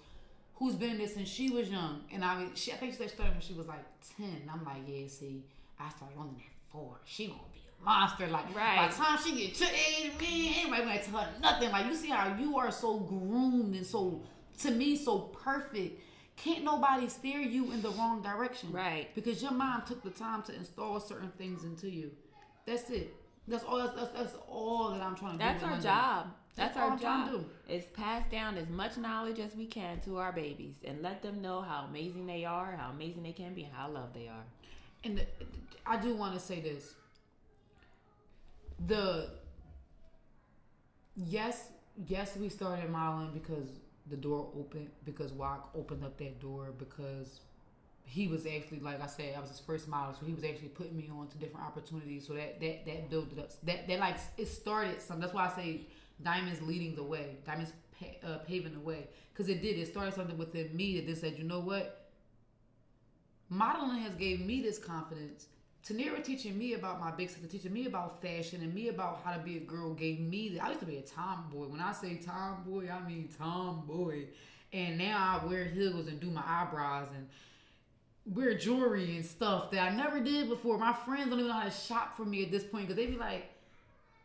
Who's 0.56 0.76
been 0.76 0.92
in 0.92 0.98
this 1.00 1.16
since 1.16 1.28
she 1.28 1.50
was 1.50 1.70
young, 1.70 2.02
and 2.14 2.24
I 2.24 2.38
mean, 2.38 2.52
she, 2.54 2.72
I 2.72 2.76
think 2.76 2.92
she 2.96 3.08
started 3.08 3.34
when 3.34 3.42
she 3.42 3.54
was 3.54 3.68
like 3.68 3.84
ten. 4.16 4.44
I'm 4.52 4.64
like, 4.64 4.84
yeah, 4.88 5.08
see, 5.08 5.44
I 5.80 5.90
started 5.90 6.16
on 6.18 6.36
at 6.38 6.72
four. 6.72 7.00
She 7.04 7.28
gonna 7.28 7.40
be 7.52 7.62
a 7.82 7.84
monster. 7.84 8.28
Like 8.28 8.54
by 8.54 8.88
the 8.88 8.96
time 8.96 9.18
she 9.24 9.36
get 9.36 9.56
to 9.56 9.66
age, 9.66 10.12
man, 10.20 10.54
anybody 10.60 10.84
gonna 10.84 11.02
tell 11.02 11.20
her 11.22 11.30
nothing. 11.42 11.72
Like 11.72 11.88
you 11.88 11.96
see 11.96 12.10
how 12.10 12.36
you 12.38 12.58
are 12.58 12.72
so 12.72 13.00
groomed 13.00 13.76
and 13.76 13.86
so 13.86 14.22
to 14.60 14.72
me 14.72 14.96
so 14.96 15.20
perfect. 15.20 16.00
Can't 16.38 16.64
nobody 16.64 17.08
steer 17.08 17.40
you 17.40 17.72
in 17.72 17.82
the 17.82 17.90
wrong 17.92 18.22
direction. 18.22 18.72
Right. 18.72 19.14
Because 19.14 19.42
your 19.42 19.52
mom 19.52 19.84
took 19.88 20.04
the 20.04 20.10
time 20.10 20.42
to 20.44 20.56
install 20.56 21.00
certain 21.00 21.32
things 21.38 21.64
into 21.64 21.90
you. 21.90 22.12
That's 22.66 22.90
it. 22.90 23.16
That's 23.48 23.64
all. 23.64 23.80
That's, 23.80 23.96
that's, 23.96 24.12
that's 24.12 24.36
all 24.48 24.92
that 24.92 25.02
I'm 25.02 25.16
trying 25.16 25.38
to 25.38 25.38
do. 25.38 25.44
That's 25.44 25.64
with 25.64 25.72
our 25.72 25.80
job. 25.80 26.28
That's, 26.56 26.76
That's 26.76 26.78
our 26.78 26.98
job. 26.98 27.46
Is 27.70 27.86
pass 27.86 28.24
down 28.30 28.58
as 28.58 28.70
much 28.70 28.98
knowledge 28.98 29.40
as 29.40 29.56
we 29.56 29.66
can 29.66 30.00
to 30.02 30.18
our 30.18 30.32
babies 30.34 30.76
and 30.86 31.02
let 31.02 31.22
them 31.22 31.42
know 31.42 31.62
how 31.62 31.86
amazing 31.90 32.26
they 32.28 32.44
are, 32.46 32.76
how 32.78 32.90
amazing 32.92 33.24
they 33.24 33.32
can 33.32 33.54
be, 33.54 33.64
and 33.64 33.74
how 33.74 33.90
loved 33.90 34.14
they 34.14 34.28
are. 34.28 34.44
And 35.04 35.18
the, 35.18 35.26
I 35.86 35.98
do 35.98 36.14
want 36.16 36.34
to 36.34 36.40
say 36.40 36.60
this. 36.60 36.94
The 38.88 39.30
yes, 41.16 41.70
yes, 42.08 42.36
we 42.38 42.50
started 42.50 42.90
modeling 42.90 43.32
because 43.34 43.68
the 44.10 44.18
door 44.18 44.50
opened 44.58 44.90
because 45.06 45.32
Walk 45.34 45.70
opened 45.76 46.04
up 46.04 46.18
that 46.18 46.40
door 46.40 46.74
because 46.78 47.42
he 48.06 48.28
was 48.28 48.46
actually 48.46 48.80
like 48.80 49.02
I 49.02 49.08
said, 49.08 49.36
I 49.38 49.40
was 49.40 49.50
his 49.50 49.60
first 49.60 49.88
model, 49.88 50.16
so 50.20 50.26
he 50.26 50.34
was 50.34 50.44
actually 50.44 50.70
putting 50.70 50.98
me 50.98 51.10
on 51.18 51.28
to 51.30 51.38
different 51.38 51.66
opportunities. 51.66 52.28
So 52.28 52.34
that 52.34 52.60
that 52.60 52.86
that 52.86 53.10
built 53.10 53.32
it 53.34 53.40
up. 53.40 53.52
That 53.64 53.88
that 53.88 54.00
like 54.00 54.18
it 54.38 54.48
started 54.48 55.02
some. 55.02 55.20
That's 55.20 55.34
why 55.34 55.48
I 55.48 55.56
say 55.56 55.82
diamonds 56.24 56.62
leading 56.62 56.96
the 56.96 57.04
way, 57.04 57.38
diamonds 57.46 57.72
pa- 58.00 58.28
uh, 58.28 58.38
paving 58.40 58.74
the 58.74 58.80
way, 58.80 59.08
because 59.34 59.50
it 59.50 59.62
did. 59.62 59.78
It 59.78 59.88
started 59.88 60.14
something 60.14 60.38
within 60.38 60.76
me 60.76 60.96
that 60.98 61.08
just 61.08 61.22
said, 61.22 61.36
you 61.38 61.44
know 61.44 61.60
what, 61.60 62.10
modeling 63.50 64.02
has 64.02 64.16
gave 64.16 64.40
me 64.42 64.62
this 64.62 64.78
confidence. 64.78 65.48
Tanira 65.86 66.24
teaching 66.24 66.58
me 66.58 66.74
about 66.74 67.00
my 67.00 67.12
big 67.12 67.30
sister, 67.30 67.48
teaching 67.48 67.74
me 67.74 67.88
about 67.88 68.22
fashion 68.22 68.62
and 68.62 68.74
me 68.74 68.90
about 68.90 69.22
how 69.26 69.34
to 69.34 69.40
be 69.40 69.58
a 69.58 69.62
girl 69.62 69.94
gave 69.94 70.20
me. 70.20 70.50
The, 70.50 70.60
I 70.60 70.68
used 70.68 70.80
to 70.82 70.86
be 70.86 70.98
a 70.98 71.02
tomboy. 71.02 71.68
When 71.68 71.80
I 71.80 71.92
say 71.92 72.16
tomboy, 72.18 72.88
I 72.90 73.08
mean 73.08 73.30
tomboy. 73.36 74.26
And 74.74 75.00
now 75.00 75.42
I 75.42 75.46
wear 75.46 75.66
heels 75.66 76.08
and 76.08 76.20
do 76.20 76.30
my 76.30 76.44
eyebrows 76.46 77.08
and 77.16 77.28
wear 78.26 78.56
jewelry 78.56 79.16
and 79.16 79.26
stuff 79.26 79.72
that 79.72 79.82
I 79.82 79.96
never 79.96 80.20
did 80.20 80.50
before. 80.50 80.78
My 80.78 80.94
friends 80.94 81.30
don't 81.30 81.40
even 81.40 81.48
know 81.48 81.54
how 81.58 81.64
to 81.66 81.72
shop 81.72 82.16
for 82.16 82.26
me 82.26 82.44
at 82.44 82.52
this 82.52 82.64
point 82.64 82.88
because 82.88 82.96
they 82.98 83.12
be 83.12 83.18
like, 83.18 83.50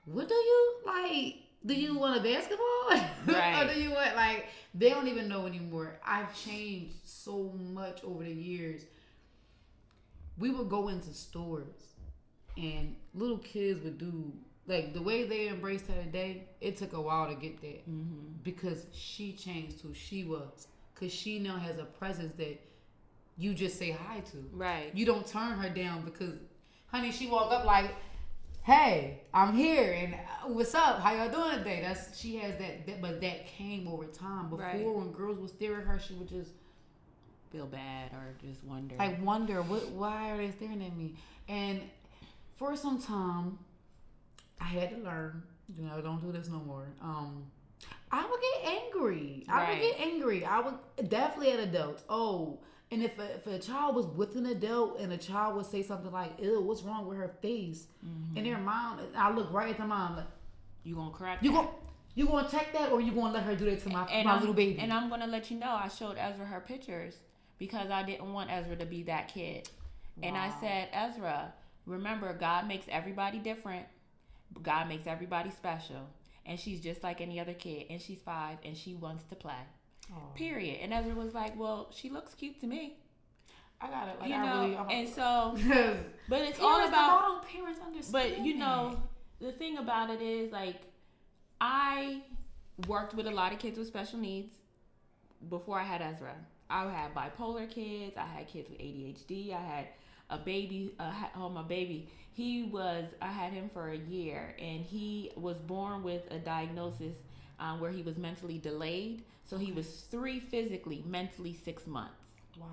"What 0.07 0.29
do 0.29 0.35
you 0.35 0.77
like? 0.87 1.37
Do 1.67 1.75
you 1.75 1.99
want 1.99 2.19
a 2.19 2.23
basketball? 2.23 2.91
Right. 3.27 3.63
or 3.71 3.75
do 3.75 3.81
you 3.81 3.91
want 3.91 4.15
like?" 4.17 4.47
They 4.75 4.91
don't 4.91 5.09
even 5.09 5.27
know 5.29 5.47
anymore. 5.47 5.99
I've 6.05 6.35
changed 6.39 6.97
so 7.05 7.55
much 7.73 8.05
over 8.05 8.23
the 8.25 8.33
years. 8.33 8.83
We 10.39 10.51
would 10.51 10.69
go 10.69 10.89
into 10.89 11.13
stores, 11.15 11.95
and 12.57 12.95
little 13.15 13.39
kids 13.39 13.83
would 13.85 13.99
do 13.99 14.33
like 14.67 14.93
the 14.93 15.01
way 15.03 15.25
they 15.25 15.49
embraced 15.49 15.87
her 15.87 16.03
today. 16.03 16.45
It 16.61 16.77
took 16.77 16.93
a 16.93 17.01
while 17.01 17.29
to 17.29 17.35
get 17.35 17.61
there 17.63 17.81
Mm-hmm. 17.89 18.43
because 18.43 18.87
she 18.93 19.33
changed 19.33 19.81
who 19.81 19.95
she 19.95 20.25
was. 20.25 20.69
Because 20.95 21.13
she 21.13 21.39
now 21.39 21.57
has 21.59 21.79
a 21.79 21.85
presence 21.85 22.33
that 22.39 22.59
you 23.39 23.55
just 23.55 23.79
say 23.79 23.91
hi 23.93 24.21
to. 24.21 24.45
Right. 24.53 24.91
You 24.95 25.07
don't 25.07 25.27
turn 25.27 25.59
her 25.59 25.69
down 25.69 26.05
because, 26.05 26.35
honey, 26.89 27.13
she 27.13 27.27
walk 27.29 27.53
up 27.53 27.65
like, 27.65 27.95
"Hey, 28.67 29.21
I'm 29.33 29.55
here, 29.55 29.93
and 29.93 30.15
uh, 30.15 30.49
what's 30.49 30.75
up? 30.75 30.99
How 31.01 31.13
y'all 31.15 31.31
doing 31.31 31.59
today?" 31.59 31.81
That's 31.83 32.19
she 32.19 32.37
has 32.39 32.57
that, 32.59 32.87
that 32.87 33.01
but 33.01 33.21
that 33.21 33.47
came 33.47 33.87
over 33.87 34.05
time. 34.07 34.51
Before, 34.51 34.65
Right. 34.67 34.85
when 34.85 35.13
girls 35.13 35.39
would 35.39 35.51
stare 35.51 35.79
at 35.81 35.87
her, 35.87 35.99
she 35.99 36.15
would 36.15 36.29
just 36.29 36.51
Feel 37.53 37.67
bad 37.67 38.13
or 38.13 38.35
just 38.45 38.65
wonder. 38.65 38.97
like 38.99 39.23
wonder 39.25 39.63
what 39.63 39.89
why 39.91 40.31
are 40.33 40.37
they 40.37 40.51
staring 40.51 40.83
at 40.85 40.95
me 40.97 41.15
and 41.49 41.81
for 42.57 42.75
some 42.75 43.01
time 43.01 43.57
i 44.61 44.65
had 44.65 44.91
to 44.91 44.97
learn 44.97 45.43
you 45.75 45.85
know 45.85 46.01
don't 46.03 46.21
do 46.21 46.33
this 46.33 46.49
no 46.49 46.59
more 46.59 46.89
um 47.01 47.45
i 48.11 48.21
would 48.29 48.41
get 48.41 48.73
angry 48.83 49.45
i 49.49 49.71
would 49.71 49.81
get 49.81 50.01
angry 50.01 50.45
i 50.45 50.59
would 50.61 51.09
definitely 51.09 51.53
at 51.53 51.61
adults 51.61 52.03
oh 52.11 52.59
and 52.93 53.03
if 53.03 53.19
a, 53.19 53.35
if 53.35 53.47
a 53.47 53.59
child 53.59 53.95
was 53.97 54.07
with 54.07 54.37
an 54.37 54.47
adult 54.47 54.99
and 55.01 55.13
a 55.13 55.17
child 55.19 55.57
would 55.57 55.67
say 55.67 55.83
something 55.83 56.13
like 56.13 56.33
ew 56.41 56.61
what's 56.61 56.83
wrong 56.83 57.07
with 57.07 57.19
her 57.19 57.29
face 57.43 57.87
Mm-hmm. 58.05 58.37
and 58.37 58.47
their 58.47 58.59
mom 58.59 59.01
i 59.17 59.31
look 59.33 59.53
right 59.53 59.71
at 59.71 59.79
the 59.79 59.87
mom 59.87 60.17
like 60.17 60.27
you 60.85 60.95
gonna 60.95 61.11
crack? 61.11 61.43
you 61.43 61.51
that. 61.51 61.57
going 61.57 61.69
you 62.15 62.27
gonna 62.27 62.49
check 62.49 62.73
that 62.73 62.93
or 62.93 63.01
you 63.01 63.13
gonna 63.13 63.33
let 63.35 63.43
her 63.43 63.55
do 63.55 63.65
that 63.67 63.83
to 63.83 63.91
my, 63.91 64.07
and 64.07 64.27
my 64.27 64.35
I'm, 64.35 64.41
little 64.41 64.55
baby 64.55 64.79
And 64.79 64.93
I'm 64.93 65.11
gonna 65.11 65.27
let 65.27 65.51
you 65.51 65.59
know 65.59 65.71
I 65.71 65.89
showed 65.89 66.17
Ezra 66.17 66.47
her 66.47 66.61
pictures 66.61 67.15
because 67.59 67.91
I 67.91 68.03
didn't 68.05 68.33
want 68.33 68.51
Ezra 68.51 68.77
to 68.77 68.87
be 68.87 69.03
that 69.05 69.29
kid. 69.29 69.69
And 70.23 70.35
I 70.37 70.51
said, 70.61 70.89
Ezra, 70.95 71.53
remember 71.85 72.33
God 72.33 72.67
makes 72.67 72.87
everybody 72.89 73.39
different. 73.39 73.85
God 74.63 74.89
makes 74.89 75.07
everybody 75.07 75.51
special. 75.51 76.09
And 76.47 76.59
she's 76.59 76.81
just 76.81 77.03
like 77.03 77.21
any 77.21 77.39
other 77.39 77.53
kid. 77.53 77.87
And 77.91 78.01
she's 78.01 78.19
five 78.25 78.59
and 78.65 78.75
she 78.77 78.95
wants 78.95 79.25
to 79.25 79.35
play. 79.35 79.53
Aw. 80.13 80.17
Period. 80.35 80.79
And 80.83 80.93
Ezra 80.93 81.15
was 81.15 81.35
like, 81.35 81.59
Well, 81.59 81.89
she 81.93 82.11
looks 82.11 82.35
cute 82.35 82.61
to 82.61 82.67
me. 82.67 82.97
i 83.81 83.89
got 83.89 84.09
it 84.09 84.19
like 84.21 84.29
you 84.31 84.35
i 84.37 84.45
know, 84.47 84.63
really 84.63 84.77
I'm, 84.77 84.91
and 84.91 85.09
so 85.09 85.57
but 86.29 86.41
it's 86.43 86.59
all 86.61 86.87
about 86.87 87.47
parents 87.49 87.81
understand 87.85 88.13
But 88.13 88.45
you 88.45 88.55
know, 88.55 89.03
the 89.41 89.53
thing 89.53 89.79
about 89.79 90.11
it 90.11 90.23
is 90.23 90.51
like 90.53 90.81
I 91.61 92.23
worked 92.87 93.15
with 93.15 93.27
a 93.27 93.31
lot 93.31 93.53
of 93.53 93.59
kids 93.59 93.79
with 93.79 93.87
special 93.87 94.19
needs 94.19 94.55
before 95.49 95.79
I 95.79 95.85
had 95.85 96.03
Ezra. 96.03 96.35
I 96.69 96.91
had 96.91 97.15
bipolar 97.15 97.69
kids. 97.71 98.17
I 98.17 98.27
had 98.27 98.49
kids 98.49 98.69
with 98.69 98.79
ADHD. 98.79 99.55
I 99.55 99.61
had 99.61 99.87
a 100.31 100.39
baby. 100.39 100.95
Uh, 100.99 101.13
oh, 101.37 101.49
my 101.49 101.63
baby. 101.63 102.09
He 102.33 102.65
was. 102.65 103.05
I 103.23 103.29
had 103.29 103.53
him 103.53 103.71
for 103.73 103.91
a 103.91 103.97
year, 103.97 104.55
and 104.59 104.81
he 104.85 105.31
was 105.37 105.57
born 105.59 106.03
with 106.03 106.23
a 106.31 106.39
diagnosis 106.39 107.17
um, 107.59 107.81
where 107.81 107.91
he 107.91 108.03
was 108.03 108.17
mentally 108.17 108.59
delayed. 108.59 109.23
So 109.45 109.57
he 109.57 109.73
was 109.73 109.87
three 110.11 110.41
physically, 110.41 111.05
mentally 111.07 111.55
six 111.55 111.87
months. 111.87 112.15
Wow. 112.59 112.67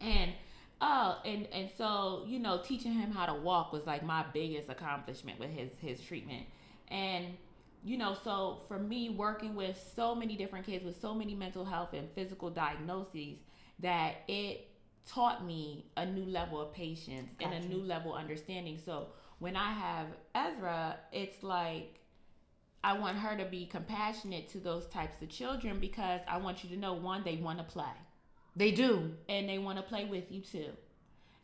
and 0.00 0.32
oh 0.80 1.18
and 1.24 1.46
and 1.52 1.68
so 1.76 2.24
you 2.26 2.38
know 2.38 2.62
teaching 2.64 2.92
him 2.92 3.10
how 3.10 3.26
to 3.26 3.34
walk 3.34 3.72
was 3.72 3.86
like 3.86 4.02
my 4.02 4.24
biggest 4.32 4.70
accomplishment 4.70 5.38
with 5.38 5.50
his 5.50 5.70
his 5.80 6.00
treatment. 6.00 6.46
And 6.88 7.26
you 7.84 7.98
know 7.98 8.16
so 8.24 8.60
for 8.68 8.78
me 8.78 9.10
working 9.10 9.54
with 9.54 9.76
so 9.94 10.14
many 10.14 10.36
different 10.36 10.66
kids 10.66 10.84
with 10.84 11.00
so 11.00 11.14
many 11.14 11.34
mental 11.34 11.64
health 11.64 11.92
and 11.92 12.10
physical 12.10 12.50
diagnoses 12.50 13.38
that 13.80 14.22
it 14.28 14.68
taught 15.06 15.44
me 15.44 15.86
a 15.96 16.04
new 16.04 16.24
level 16.24 16.60
of 16.60 16.72
patience 16.72 17.32
and 17.40 17.52
a 17.52 17.68
new 17.68 17.82
level 17.82 18.14
of 18.14 18.20
understanding. 18.20 18.78
So 18.82 19.08
when 19.38 19.56
i 19.56 19.72
have 19.72 20.06
ezra 20.34 20.96
it's 21.12 21.42
like 21.42 22.00
I 22.86 22.92
want 22.92 23.18
her 23.18 23.36
to 23.36 23.44
be 23.44 23.66
compassionate 23.66 24.48
to 24.50 24.58
those 24.58 24.86
types 24.86 25.20
of 25.20 25.28
children 25.28 25.80
because 25.80 26.20
I 26.28 26.36
want 26.38 26.62
you 26.62 26.70
to 26.70 26.76
know 26.76 26.92
one, 26.92 27.24
they 27.24 27.34
want 27.34 27.58
to 27.58 27.64
play 27.64 27.90
They 28.54 28.70
do. 28.70 29.10
and 29.28 29.48
they 29.48 29.58
want 29.58 29.78
to 29.78 29.82
play 29.82 30.04
with 30.04 30.30
you 30.30 30.40
too. 30.40 30.68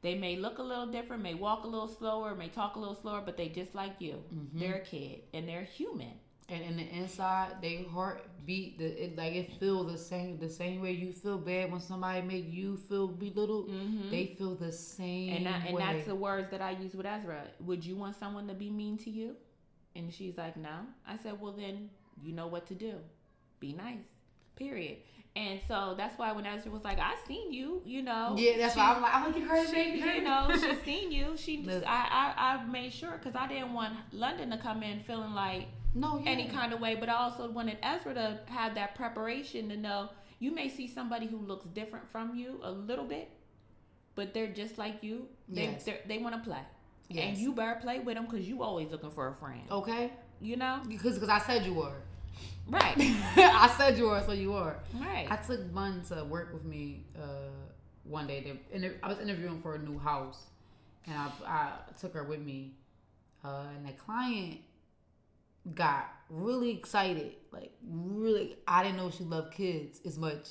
They 0.02 0.14
may 0.14 0.36
look 0.36 0.58
a 0.58 0.62
little 0.62 0.86
different, 0.86 1.20
may 1.20 1.34
walk 1.34 1.64
a 1.64 1.66
little 1.66 1.88
slower, 1.88 2.36
may 2.36 2.48
talk 2.48 2.76
a 2.76 2.78
little 2.78 2.94
slower, 2.94 3.22
but 3.26 3.36
they 3.36 3.48
just 3.48 3.74
like 3.74 3.94
you. 3.98 4.22
Mhm. 4.32 4.50
They're 4.60 4.76
a 4.76 4.84
kid 4.84 5.22
and 5.34 5.48
they're 5.48 5.64
human. 5.64 6.12
And 6.48 6.62
in 6.62 6.76
the 6.76 6.88
inside, 6.96 7.60
they 7.60 7.82
heartbeat 7.92 8.78
the 8.78 9.04
it 9.04 9.16
like 9.16 9.32
it 9.32 9.50
feel 9.58 9.82
the 9.82 9.98
same 9.98 10.38
the 10.38 10.50
same 10.50 10.80
way 10.80 10.92
you 10.92 11.12
feel 11.12 11.38
bad 11.38 11.72
when 11.72 11.80
somebody 11.80 12.22
make 12.22 12.52
you 12.52 12.76
feel 12.76 13.08
belittled. 13.08 13.68
Mm-hmm. 13.68 14.10
They 14.10 14.26
feel 14.38 14.54
the 14.54 14.70
same 14.70 15.32
and 15.34 15.46
that, 15.46 15.66
and 15.66 15.74
way. 15.74 15.82
that's 15.82 16.06
the 16.06 16.14
words 16.14 16.50
that 16.52 16.60
I 16.60 16.70
use 16.70 16.94
with 16.94 17.06
Ezra. 17.06 17.48
Would 17.60 17.84
you 17.84 17.96
want 17.96 18.14
someone 18.14 18.46
to 18.46 18.54
be 18.54 18.70
mean 18.70 18.96
to 18.98 19.10
you? 19.10 19.34
And 19.94 20.12
she's 20.12 20.36
like, 20.36 20.56
no. 20.56 20.86
I 21.06 21.16
said, 21.16 21.40
well 21.40 21.52
then 21.52 21.90
you 22.22 22.32
know 22.32 22.46
what 22.46 22.66
to 22.68 22.74
do. 22.74 22.94
Be 23.60 23.72
nice. 23.72 23.98
Period. 24.56 24.98
And 25.34 25.60
so 25.66 25.94
that's 25.96 26.18
why 26.18 26.32
when 26.32 26.44
Ezra 26.44 26.70
was 26.70 26.84
like, 26.84 26.98
I 26.98 27.14
seen 27.26 27.52
you, 27.52 27.80
you 27.86 28.02
know. 28.02 28.34
yeah, 28.36 28.58
that's 28.58 28.74
she- 28.74 28.80
why 28.80 28.92
I'm 28.92 29.00
like, 29.02 29.14
I'm 29.14 29.24
like, 29.24 29.36
you 29.36 29.48
heard 29.48 29.68
she, 29.70 29.98
you 29.98 30.22
know, 30.22 30.50
she 30.60 30.74
seen 30.84 31.10
you. 31.10 31.36
She, 31.36 31.62
Look. 31.66 31.84
I, 31.86 32.34
I, 32.36 32.54
I 32.56 32.64
made 32.66 32.92
sure 32.92 33.12
because 33.12 33.34
I 33.34 33.48
didn't 33.48 33.72
want 33.72 33.94
London 34.12 34.50
to 34.50 34.58
come 34.58 34.82
in 34.82 35.00
feeling 35.04 35.32
like 35.32 35.68
no, 35.94 36.20
yeah. 36.22 36.30
any 36.30 36.48
kind 36.48 36.72
of 36.72 36.80
way, 36.80 36.96
but 36.96 37.08
I 37.08 37.14
also 37.14 37.48
wanted 37.50 37.78
Ezra 37.82 38.12
to 38.14 38.40
have 38.46 38.74
that 38.74 38.94
preparation 38.94 39.68
to 39.70 39.76
know 39.76 40.10
you 40.38 40.50
may 40.54 40.68
see 40.68 40.86
somebody 40.88 41.26
who 41.26 41.38
looks 41.38 41.66
different 41.68 42.10
from 42.10 42.34
you 42.34 42.58
a 42.62 42.70
little 42.70 43.04
bit, 43.04 43.30
but 44.14 44.34
they're 44.34 44.52
just 44.52 44.76
like 44.76 45.02
you. 45.02 45.28
They 45.48 45.64
Yes. 45.64 45.88
they 46.06 46.18
want 46.18 46.34
to 46.34 46.40
play, 46.42 46.60
and 47.20 47.36
you 47.38 47.52
better 47.52 47.78
play 47.80 47.98
with 48.00 48.14
them 48.16 48.26
because 48.30 48.48
you 48.48 48.62
always 48.62 48.90
looking 48.90 49.10
for 49.10 49.28
a 49.28 49.34
friend. 49.34 49.62
okay? 49.70 50.12
You 50.40 50.56
know, 50.56 50.80
Because 50.88 51.14
because 51.14 51.28
I 51.28 51.38
said 51.38 51.64
you 51.64 51.74
were. 51.74 51.94
right, 52.68 52.94
I 53.36 53.72
said 53.76 53.98
you 53.98 54.06
were, 54.08 54.22
so 54.26 54.32
you 54.32 54.52
were. 54.52 54.74
right. 54.94 55.26
I 55.30 55.36
took 55.36 55.60
one 55.74 56.02
to 56.08 56.24
work 56.24 56.52
with 56.52 56.64
me 56.64 57.04
uh, 57.16 57.50
one 58.04 58.26
day. 58.26 58.58
They, 58.72 58.90
I 59.02 59.08
was 59.08 59.18
interviewing 59.20 59.60
for 59.62 59.74
a 59.74 59.78
new 59.78 59.98
house, 59.98 60.42
and 61.06 61.14
I, 61.16 61.30
I 61.46 61.70
took 62.00 62.14
her 62.14 62.24
with 62.24 62.40
me. 62.40 62.74
Uh, 63.44 63.64
and 63.76 63.86
the 63.86 63.92
client 63.92 64.58
got 65.74 66.08
really 66.28 66.70
excited, 66.70 67.34
like 67.52 67.72
really. 67.88 68.56
I 68.66 68.82
didn't 68.82 68.96
know 68.96 69.10
she 69.10 69.24
loved 69.24 69.52
kids 69.54 70.00
as 70.04 70.18
much. 70.18 70.48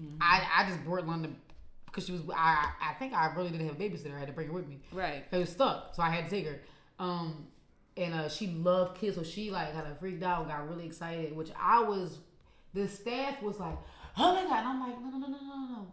Mhm. 0.00 0.16
I, 0.20 0.46
I 0.56 0.68
just 0.68 0.82
brought 0.84 1.06
London 1.06 1.36
because 1.90 2.06
she 2.06 2.12
was. 2.12 2.22
I 2.34 2.70
I 2.80 2.94
think 2.94 3.12
I 3.14 3.32
really 3.34 3.50
didn't 3.50 3.66
have 3.68 3.76
a 3.76 3.82
babysitter. 3.82 4.14
I 4.14 4.18
had 4.18 4.28
to 4.28 4.32
bring 4.34 4.46
her 4.48 4.52
with 4.54 4.68
me. 4.68 4.78
right. 4.92 5.24
It 5.30 5.36
was 5.38 5.48
stuck, 5.50 5.94
so 5.94 6.02
I 6.02 6.10
had 6.10 6.24
to 6.24 6.30
take 6.30 6.46
her. 6.46 6.60
Um, 6.98 7.46
and 7.96 8.14
uh, 8.14 8.28
she 8.28 8.46
loved 8.48 8.98
kids, 9.00 9.16
so 9.16 9.22
she 9.22 9.50
like 9.50 9.72
kind 9.72 9.86
of 9.86 9.98
freaked 9.98 10.22
out, 10.22 10.48
got 10.48 10.68
really 10.68 10.86
excited. 10.86 11.34
Which 11.36 11.50
I 11.60 11.82
was, 11.82 12.18
the 12.74 12.86
staff 12.88 13.42
was 13.42 13.58
like, 13.58 13.76
"Oh 14.16 14.34
my 14.34 14.42
god!" 14.44 14.58
And 14.60 14.68
I'm 14.68 14.80
like, 14.80 15.00
"No, 15.00 15.10
no, 15.10 15.18
no, 15.18 15.26
no, 15.28 15.38
no, 15.38 15.66
no. 15.76 15.86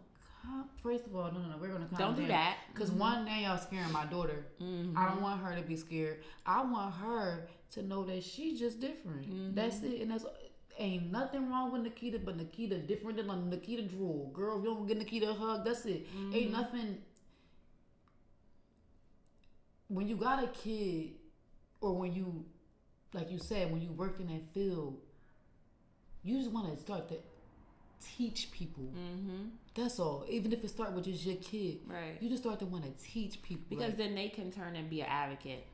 First 0.82 1.06
of 1.06 1.14
all, 1.14 1.30
no, 1.32 1.40
no, 1.40 1.48
no. 1.50 1.56
We're 1.60 1.68
gonna 1.68 1.86
calm 1.90 1.98
Don't 1.98 2.16
do 2.16 2.26
that. 2.28 2.56
Cause 2.74 2.90
one, 2.90 3.24
now 3.26 3.36
y'all 3.38 3.58
scaring 3.58 3.92
my 3.92 4.06
daughter. 4.06 4.46
Mhm. 4.62 4.96
I 4.96 5.08
don't 5.08 5.20
want 5.20 5.42
her 5.42 5.54
to 5.56 5.60
be 5.62 5.76
scared. 5.76 6.22
I 6.46 6.62
want 6.62 6.94
her 6.94 7.48
to 7.72 7.82
know 7.82 8.04
that 8.04 8.22
she's 8.22 8.58
just 8.58 8.80
different. 8.80 9.28
Mhm. 9.30 9.54
That's 9.54 9.82
it, 9.82 10.00
and 10.00 10.10
that's 10.10 10.24
ain't 10.78 11.10
nothing 11.10 11.50
wrong 11.50 11.72
with 11.72 11.82
Nikita, 11.82 12.18
but 12.20 12.36
Nikita 12.36 12.78
different 12.78 13.16
than 13.16 13.26
like 13.26 13.38
Nikita 13.44 13.82
drool. 13.82 14.30
Girl, 14.32 14.58
if 14.58 14.64
you 14.64 14.70
don't 14.74 14.86
get 14.86 14.98
Nikita 14.98 15.30
a 15.30 15.34
hug, 15.34 15.64
that's 15.64 15.84
it. 15.86 16.06
Ain't 16.32 16.48
Mhm. 16.48 16.52
nothing. 16.52 16.98
When 19.88 20.06
you 20.08 20.16
got 20.16 20.42
a 20.44 20.48
kid, 20.48 21.12
or 21.80 21.94
when 21.96 22.12
you, 22.12 22.44
like 23.14 23.30
you 23.30 23.38
said, 23.38 23.72
when 23.72 23.80
you 23.80 23.90
worked 23.92 24.20
in 24.20 24.26
that 24.28 24.52
field, 24.52 25.00
you 26.22 26.38
just 26.38 26.50
want 26.50 26.72
to 26.74 26.76
start 26.80 27.08
to 27.08 27.16
teach 28.00 28.50
people. 28.52 28.84
Mm-hmm. 28.84 29.44
That's 29.74 29.98
all. 29.98 30.26
Even 30.28 30.52
if 30.52 30.62
it 30.62 30.68
start 30.68 30.92
with 30.92 31.04
just 31.04 31.24
your 31.24 31.36
kid, 31.36 31.80
Right. 31.86 32.20
you 32.20 32.28
just 32.28 32.42
start 32.42 32.58
to 32.58 32.66
want 32.66 32.84
to 32.84 32.90
teach 33.04 33.40
people. 33.42 33.64
Because 33.70 33.90
like, 33.90 33.96
then 33.98 34.14
they 34.14 34.28
can 34.28 34.50
turn 34.50 34.76
and 34.76 34.90
be 34.90 35.00
an 35.00 35.06
advocate. 35.08 35.64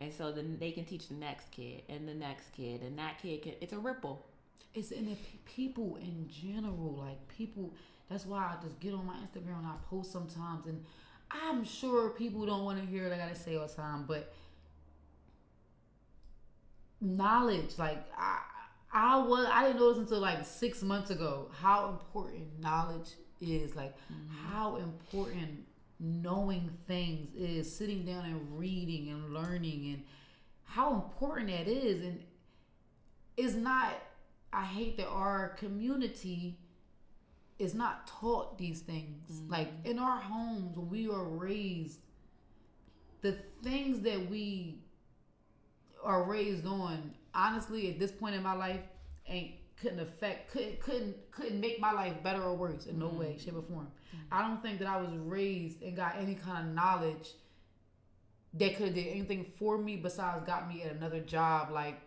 And 0.00 0.12
so 0.12 0.32
then 0.32 0.56
they 0.58 0.72
can 0.72 0.86
teach 0.86 1.08
the 1.08 1.14
next 1.14 1.50
kid 1.50 1.82
and 1.88 2.08
the 2.08 2.14
next 2.14 2.52
kid 2.54 2.80
and 2.80 2.98
that 2.98 3.20
kid 3.20 3.42
can 3.42 3.52
it's 3.60 3.74
a 3.74 3.78
ripple. 3.78 4.26
it's 4.74 4.90
in 4.92 5.04
the 5.04 5.14
pe- 5.14 5.38
people 5.44 5.96
in 6.00 6.26
general. 6.28 6.96
Like 6.98 7.28
people. 7.28 7.74
That's 8.08 8.26
why 8.26 8.38
I 8.38 8.64
just 8.64 8.80
get 8.80 8.92
on 8.94 9.06
my 9.06 9.14
Instagram 9.14 9.58
and 9.58 9.66
I 9.66 9.74
post 9.88 10.10
sometimes, 10.10 10.66
and 10.66 10.84
I'm 11.30 11.62
sure 11.62 12.10
people 12.10 12.44
don't 12.44 12.64
want 12.64 12.80
to 12.80 12.86
hear 12.86 13.04
what 13.04 13.12
I 13.12 13.18
gotta 13.18 13.36
say 13.36 13.56
all 13.56 13.68
the 13.68 13.72
time, 13.72 14.04
but 14.08 14.32
knowledge, 17.00 17.78
like 17.78 18.04
I. 18.16 18.40
I 18.92 19.18
was 19.18 19.46
I 19.48 19.66
didn't 19.68 19.78
notice 19.78 19.98
until 19.98 20.18
like 20.18 20.44
six 20.44 20.82
months 20.82 21.10
ago 21.10 21.48
how 21.62 21.90
important 21.90 22.60
knowledge 22.60 23.10
is 23.40 23.76
like 23.76 23.96
mm-hmm. 23.96 24.48
how 24.48 24.78
important 24.78 25.64
knowing 26.00 26.70
things 26.86 27.28
is 27.36 27.74
sitting 27.74 28.04
down 28.04 28.24
and 28.24 28.58
reading 28.58 29.08
and 29.10 29.34
learning 29.34 29.92
and 29.92 30.02
how 30.64 30.94
important 30.94 31.48
that 31.48 31.68
is. 31.68 32.00
And 32.00 32.22
it's 33.36 33.54
not 33.54 33.92
I 34.52 34.64
hate 34.64 34.96
that 34.96 35.06
our 35.06 35.50
community 35.50 36.58
is 37.58 37.74
not 37.74 38.06
taught 38.06 38.58
these 38.58 38.80
things. 38.80 39.30
Mm-hmm. 39.30 39.52
Like 39.52 39.68
in 39.84 39.98
our 39.98 40.18
homes 40.18 40.76
when 40.76 40.88
we 40.88 41.08
are 41.08 41.24
raised 41.24 42.00
the 43.20 43.36
things 43.62 44.00
that 44.00 44.30
we 44.30 44.82
are 46.02 46.24
raised 46.24 46.66
on 46.66 47.14
honestly 47.34 47.90
at 47.90 47.98
this 47.98 48.10
point 48.10 48.34
in 48.34 48.42
my 48.42 48.54
life 48.54 48.80
ain't 49.26 49.52
couldn't 49.80 50.00
affect 50.00 50.50
couldn't 50.50 50.80
couldn't 50.80 51.30
couldn't 51.30 51.60
make 51.60 51.80
my 51.80 51.92
life 51.92 52.22
better 52.22 52.42
or 52.42 52.54
worse 52.54 52.86
in 52.86 52.98
no 52.98 53.08
mm-hmm. 53.08 53.18
way 53.18 53.38
shape 53.38 53.56
or 53.56 53.62
form 53.62 53.88
i 54.30 54.40
don't 54.40 54.62
think 54.62 54.78
that 54.78 54.88
i 54.88 54.96
was 54.96 55.10
raised 55.16 55.82
and 55.82 55.96
got 55.96 56.16
any 56.18 56.34
kind 56.34 56.68
of 56.68 56.74
knowledge 56.74 57.30
that 58.54 58.76
could 58.76 58.86
have 58.86 58.94
did 58.94 59.06
anything 59.08 59.44
for 59.58 59.78
me 59.78 59.96
besides 59.96 60.44
got 60.46 60.68
me 60.68 60.82
at 60.82 60.92
another 60.92 61.20
job 61.20 61.70
like 61.70 62.00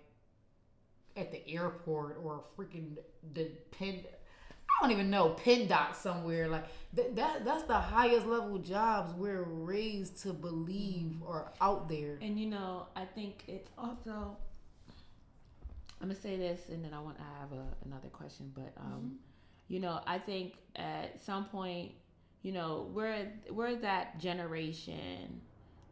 at 1.16 1.32
the 1.32 1.48
airport 1.48 2.20
or 2.24 2.44
freaking 2.58 2.98
the 3.34 3.50
pen 3.72 4.00
I 4.70 4.82
don't 4.82 4.92
even 4.92 5.10
know 5.12 5.36
PennDOT 5.46 5.96
somewhere 5.96 6.48
like 6.48 6.66
that, 6.94 7.16
that 7.16 7.46
that's 7.46 7.64
the 7.64 7.76
highest 7.76 8.26
level 8.26 8.58
jobs 8.58 9.14
we're 9.14 9.44
raised 9.44 10.18
to 10.24 10.34
believe 10.34 11.14
are 11.28 11.52
out 11.62 11.88
there 11.88 12.18
And 12.22 12.40
you 12.40 12.48
know, 12.48 12.88
I 12.96 13.06
think 13.06 13.44
it's 13.48 13.70
also. 13.78 14.36
I'm 16.02 16.10
gonna 16.10 16.20
say 16.20 16.36
this, 16.36 16.68
and 16.70 16.84
then 16.84 16.94
I 16.94 17.00
want 17.00 17.18
to 17.18 17.24
have 17.24 17.54
a, 17.54 17.86
another 17.86 18.10
question. 18.10 18.52
But 18.54 18.74
um, 18.78 19.20
you 19.68 19.80
know, 19.80 20.02
I 20.06 20.18
think 20.20 20.56
at 20.76 21.20
some 21.22 21.46
point, 21.46 21.92
you 22.42 22.52
know, 22.52 22.90
we're 22.94 23.28
we're 23.50 23.76
that 23.78 24.20
generation 24.20 25.42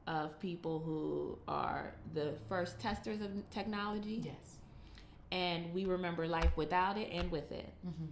of 0.07 0.39
people 0.39 0.79
who 0.79 1.38
are 1.47 1.93
the 2.13 2.34
first 2.49 2.79
testers 2.79 3.21
of 3.21 3.29
technology, 3.49 4.21
yes. 4.25 4.57
And 5.31 5.73
we 5.73 5.86
remember 5.86 6.27
life 6.27 6.51
without 6.57 6.97
it 6.97 7.10
and 7.12 7.31
with 7.31 7.51
it. 7.51 7.73
hmm 7.84 8.07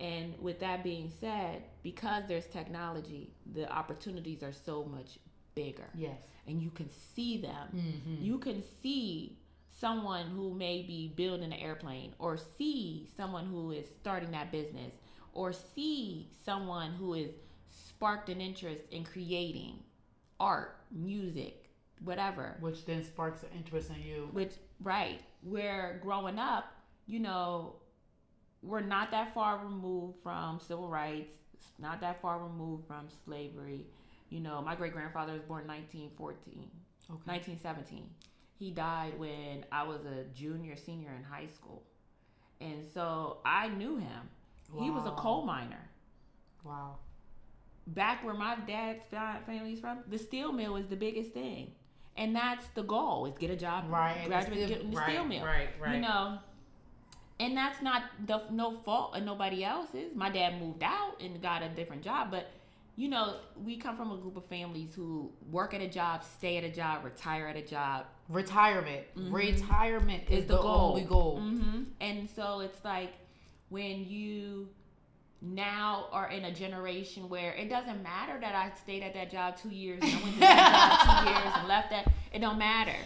And 0.00 0.34
with 0.40 0.58
that 0.60 0.82
being 0.82 1.10
said, 1.20 1.62
because 1.82 2.24
there's 2.26 2.46
technology, 2.46 3.30
the 3.54 3.70
opportunities 3.70 4.42
are 4.42 4.52
so 4.52 4.84
much 4.84 5.18
bigger, 5.54 5.90
yes. 5.94 6.18
And 6.46 6.60
you 6.60 6.70
can 6.70 6.88
see 6.88 7.38
them. 7.38 7.68
Mm-hmm. 7.74 8.24
you 8.24 8.38
can 8.38 8.62
see 8.82 9.36
someone 9.78 10.26
who 10.26 10.54
may 10.54 10.82
be 10.82 11.12
building 11.16 11.44
an 11.44 11.52
airplane 11.52 12.14
or 12.18 12.36
see 12.36 13.08
someone 13.16 13.46
who 13.46 13.70
is 13.70 13.86
starting 13.88 14.30
that 14.32 14.52
business 14.52 14.92
or 15.32 15.52
see 15.52 16.28
someone 16.44 16.92
who 16.92 17.14
is 17.14 17.30
sparked 17.66 18.28
an 18.28 18.40
interest 18.40 18.82
in 18.90 19.04
creating 19.04 19.78
art 20.38 20.76
music 20.90 21.70
whatever. 22.02 22.56
Which 22.60 22.84
then 22.86 23.04
sparks 23.04 23.42
an 23.42 23.50
interest 23.56 23.90
in 23.90 24.02
you. 24.02 24.28
Which 24.32 24.52
right 24.82 25.20
where 25.42 26.00
growing 26.02 26.38
up 26.38 26.72
you 27.06 27.18
know 27.18 27.76
we're 28.62 28.80
not 28.80 29.10
that 29.10 29.32
far 29.34 29.58
removed 29.58 30.18
from 30.22 30.60
civil 30.60 30.88
rights 30.88 31.36
not 31.78 32.00
that 32.00 32.20
far 32.20 32.42
removed 32.42 32.86
from 32.86 33.08
slavery. 33.24 33.86
You 34.28 34.40
know 34.40 34.60
my 34.62 34.74
great 34.74 34.92
grandfather 34.92 35.32
was 35.32 35.42
born 35.42 35.62
in 35.62 35.68
1914 35.68 36.70
okay. 37.10 37.20
1917. 37.24 38.08
He 38.60 38.70
died 38.70 39.18
when 39.18 39.64
I 39.72 39.84
was 39.84 40.02
a 40.04 40.24
junior, 40.34 40.76
senior 40.76 41.10
in 41.16 41.24
high 41.24 41.46
school. 41.46 41.82
And 42.60 42.84
so 42.92 43.38
I 43.42 43.68
knew 43.68 43.96
him. 43.96 44.28
He 44.78 44.90
was 44.90 45.06
a 45.06 45.12
coal 45.12 45.42
miner. 45.46 45.88
wow 46.62 46.96
Back 47.86 48.22
where 48.22 48.34
my 48.34 48.56
dad's 48.68 49.02
fa- 49.10 49.40
family's 49.46 49.80
from, 49.80 50.00
the 50.08 50.18
steel 50.18 50.52
mill 50.52 50.76
is 50.76 50.86
the 50.88 50.94
biggest 50.94 51.32
thing. 51.32 51.72
And 52.16 52.36
that's 52.36 52.66
the 52.74 52.82
goal 52.82 53.24
is 53.26 53.38
get 53.38 53.50
a 53.50 53.56
job, 53.56 53.86
right 53.88 54.26
graduate, 54.26 54.68
get 54.68 54.80
in 54.82 54.90
the 54.90 54.96
right, 54.98 55.08
steel 55.08 55.24
mill. 55.24 55.44
right 55.44 55.70
right 55.80 55.94
You 55.94 56.02
know, 56.02 56.38
and 57.40 57.56
that's 57.56 57.80
not 57.80 58.02
the 58.26 58.42
no 58.50 58.76
fault 58.84 59.16
of 59.16 59.24
nobody 59.24 59.64
else's. 59.64 60.14
My 60.14 60.28
dad 60.28 60.60
moved 60.60 60.82
out 60.82 61.20
and 61.20 61.40
got 61.40 61.62
a 61.62 61.70
different 61.70 62.02
job, 62.02 62.30
but 62.30 62.50
you 63.00 63.08
know, 63.08 63.36
we 63.64 63.76
come 63.78 63.96
from 63.96 64.10
a 64.12 64.16
group 64.18 64.36
of 64.36 64.44
families 64.44 64.90
who 64.94 65.30
work 65.50 65.72
at 65.72 65.80
a 65.80 65.88
job, 65.88 66.22
stay 66.22 66.58
at 66.58 66.64
a 66.64 66.68
job, 66.70 67.02
retire 67.02 67.46
at 67.46 67.56
a 67.56 67.62
job, 67.62 68.04
retirement 68.28 69.04
Mhm. 69.16 69.32
retirement 69.32 70.22
is, 70.28 70.40
is 70.40 70.46
the, 70.46 70.56
the 70.56 70.62
goal. 70.62 70.90
only 70.90 71.04
goal 71.04 71.40
hmm 71.40 71.84
And 72.00 72.28
so 72.36 72.60
it's 72.60 72.84
like 72.84 73.12
when 73.70 74.04
you 74.06 74.68
now 75.42 76.06
are 76.12 76.28
in 76.28 76.44
a 76.44 76.52
generation 76.52 77.28
where 77.30 77.52
it 77.54 77.70
doesn't 77.70 78.02
matter 78.02 78.38
that 78.38 78.54
I 78.54 78.70
stayed 78.82 79.02
at 79.02 79.14
that 79.14 79.30
job 79.30 79.56
two 79.56 79.70
years 79.70 80.00
and 80.02 80.12
I 80.16 80.22
went 80.22 80.34
to 80.34 80.40
that 80.40 80.98
job 81.06 81.24
two 81.24 81.30
years 81.30 81.52
and 81.56 81.68
left 81.68 81.90
that. 81.90 82.04
It 82.34 82.40
don't 82.40 82.58
matter. 82.58 82.96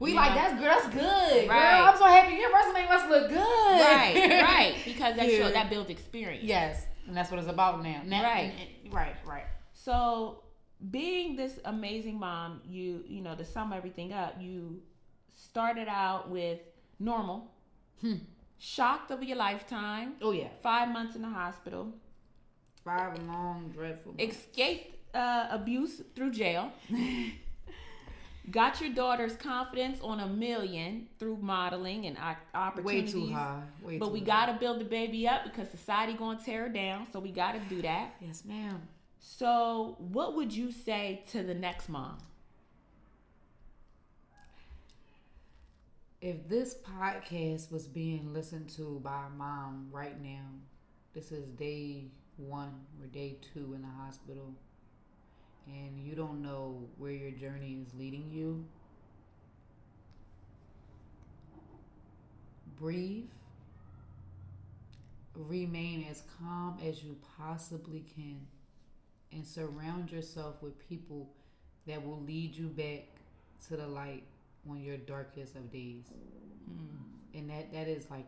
we 0.00 0.10
You 0.10 0.16
like 0.16 0.30
know? 0.30 0.34
that's 0.34 0.54
good 0.54 0.68
that's 0.68 0.88
good 0.88 1.48
Right. 1.48 1.76
girl 1.78 1.86
i'm 1.92 1.96
so 1.96 2.06
happy 2.06 2.34
your 2.34 2.52
resume 2.52 2.86
must 2.88 3.08
look 3.08 3.28
good 3.28 3.80
Right, 3.80 4.42
right. 4.42 4.74
Because 4.84 5.14
that 5.16 5.28
Yeah. 5.30 5.38
show 5.38 5.50
that 5.52 5.70
builds 5.70 5.90
experience. 5.90 6.42
yes 6.44 6.86
and 7.06 7.16
that's 7.16 7.30
what 7.30 7.38
it's 7.40 7.48
about 7.48 7.82
now, 7.82 8.02
now 8.04 8.22
Right. 8.22 8.52
right 8.90 9.16
right. 9.26 9.44
So 9.72 10.42
being 10.90 11.36
this 11.36 11.58
amazing 11.64 12.18
mom, 12.18 12.60
you 12.68 13.04
you 13.06 13.20
know, 13.20 13.34
to 13.34 13.44
sum 13.44 13.72
everything 13.72 14.12
up, 14.12 14.36
you 14.40 14.82
started 15.34 15.88
out 15.88 16.30
with 16.30 16.60
normal, 16.98 17.50
Hmm. 18.00 18.14
shocked 18.58 19.10
of 19.10 19.22
your 19.22 19.36
lifetime, 19.36 20.14
oh 20.22 20.32
yeah. 20.32 20.48
Five 20.62 20.88
months 20.90 21.16
in 21.16 21.22
the 21.22 21.28
hospital, 21.28 21.92
five 22.84 23.12
long 23.26 23.70
dreadful 23.74 24.12
months. 24.12 24.36
escaped 24.36 24.96
uh, 25.14 25.46
abuse 25.50 26.02
through 26.14 26.30
jail, 26.32 26.72
got 28.50 28.80
your 28.80 28.92
daughter's 28.92 29.36
confidence 29.36 30.00
on 30.02 30.20
a 30.20 30.26
million 30.26 31.08
through 31.18 31.38
modeling 31.40 32.06
and 32.06 32.16
op- 32.18 32.36
way 32.54 32.60
opportunities. 32.60 33.12
too 33.12 33.28
high 33.32 33.62
way 33.82 33.98
But 33.98 34.06
too 34.08 34.12
we 34.12 34.20
got 34.20 34.46
to 34.46 34.52
build 34.54 34.80
the 34.80 34.84
baby 34.84 35.26
up 35.26 35.44
because 35.44 35.70
society 35.70 36.12
gonna 36.14 36.38
tear 36.44 36.62
her 36.64 36.68
down. 36.68 37.06
So 37.12 37.20
we 37.20 37.30
got 37.30 37.52
to 37.52 37.60
do 37.74 37.82
that. 37.82 38.14
yes 38.20 38.44
ma'am 38.44 38.82
So 39.20 39.96
what 39.98 40.34
would 40.36 40.52
you 40.52 40.70
say 40.72 41.22
to 41.32 41.42
the 41.42 41.54
next 41.54 41.88
mom? 41.88 42.18
if 46.20 46.48
this 46.48 46.76
podcast 46.76 47.70
was 47.70 47.86
being 47.86 48.32
listened 48.32 48.68
to 48.70 48.98
by 49.04 49.26
a 49.26 49.30
mom 49.36 49.88
right 49.92 50.20
now, 50.22 50.46
this 51.12 51.32
is 51.32 51.44
day 51.50 52.06
one 52.38 52.72
or 53.00 53.06
day 53.08 53.36
two 53.52 53.74
in 53.74 53.82
the 53.82 53.88
hospital, 53.88 54.54
and 55.66 55.98
you 55.98 56.14
don't 56.14 56.42
know 56.42 56.82
where 56.98 57.12
your 57.12 57.30
journey 57.30 57.78
is 57.86 57.94
leading 57.94 58.30
you, 58.30 58.64
breathe, 62.78 63.28
remain 65.34 66.06
as 66.10 66.22
calm 66.38 66.78
as 66.86 67.02
you 67.02 67.16
possibly 67.38 68.04
can, 68.14 68.40
and 69.32 69.46
surround 69.46 70.10
yourself 70.10 70.62
with 70.62 70.78
people 70.88 71.30
that 71.86 72.04
will 72.04 72.20
lead 72.20 72.54
you 72.54 72.68
back 72.68 73.06
to 73.68 73.76
the 73.76 73.86
light 73.86 74.24
on 74.68 74.80
your 74.80 74.96
darkest 74.96 75.56
of 75.56 75.70
days. 75.72 76.04
Hmm. 76.66 77.38
And 77.38 77.50
that 77.50 77.72
that 77.72 77.88
is 77.88 78.10
like 78.10 78.26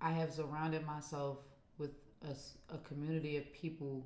I 0.00 0.10
have 0.10 0.32
surrounded 0.32 0.84
myself 0.84 1.38
with 1.78 1.92
a 2.70 2.78
community 2.78 3.36
of 3.36 3.52
people 3.52 4.04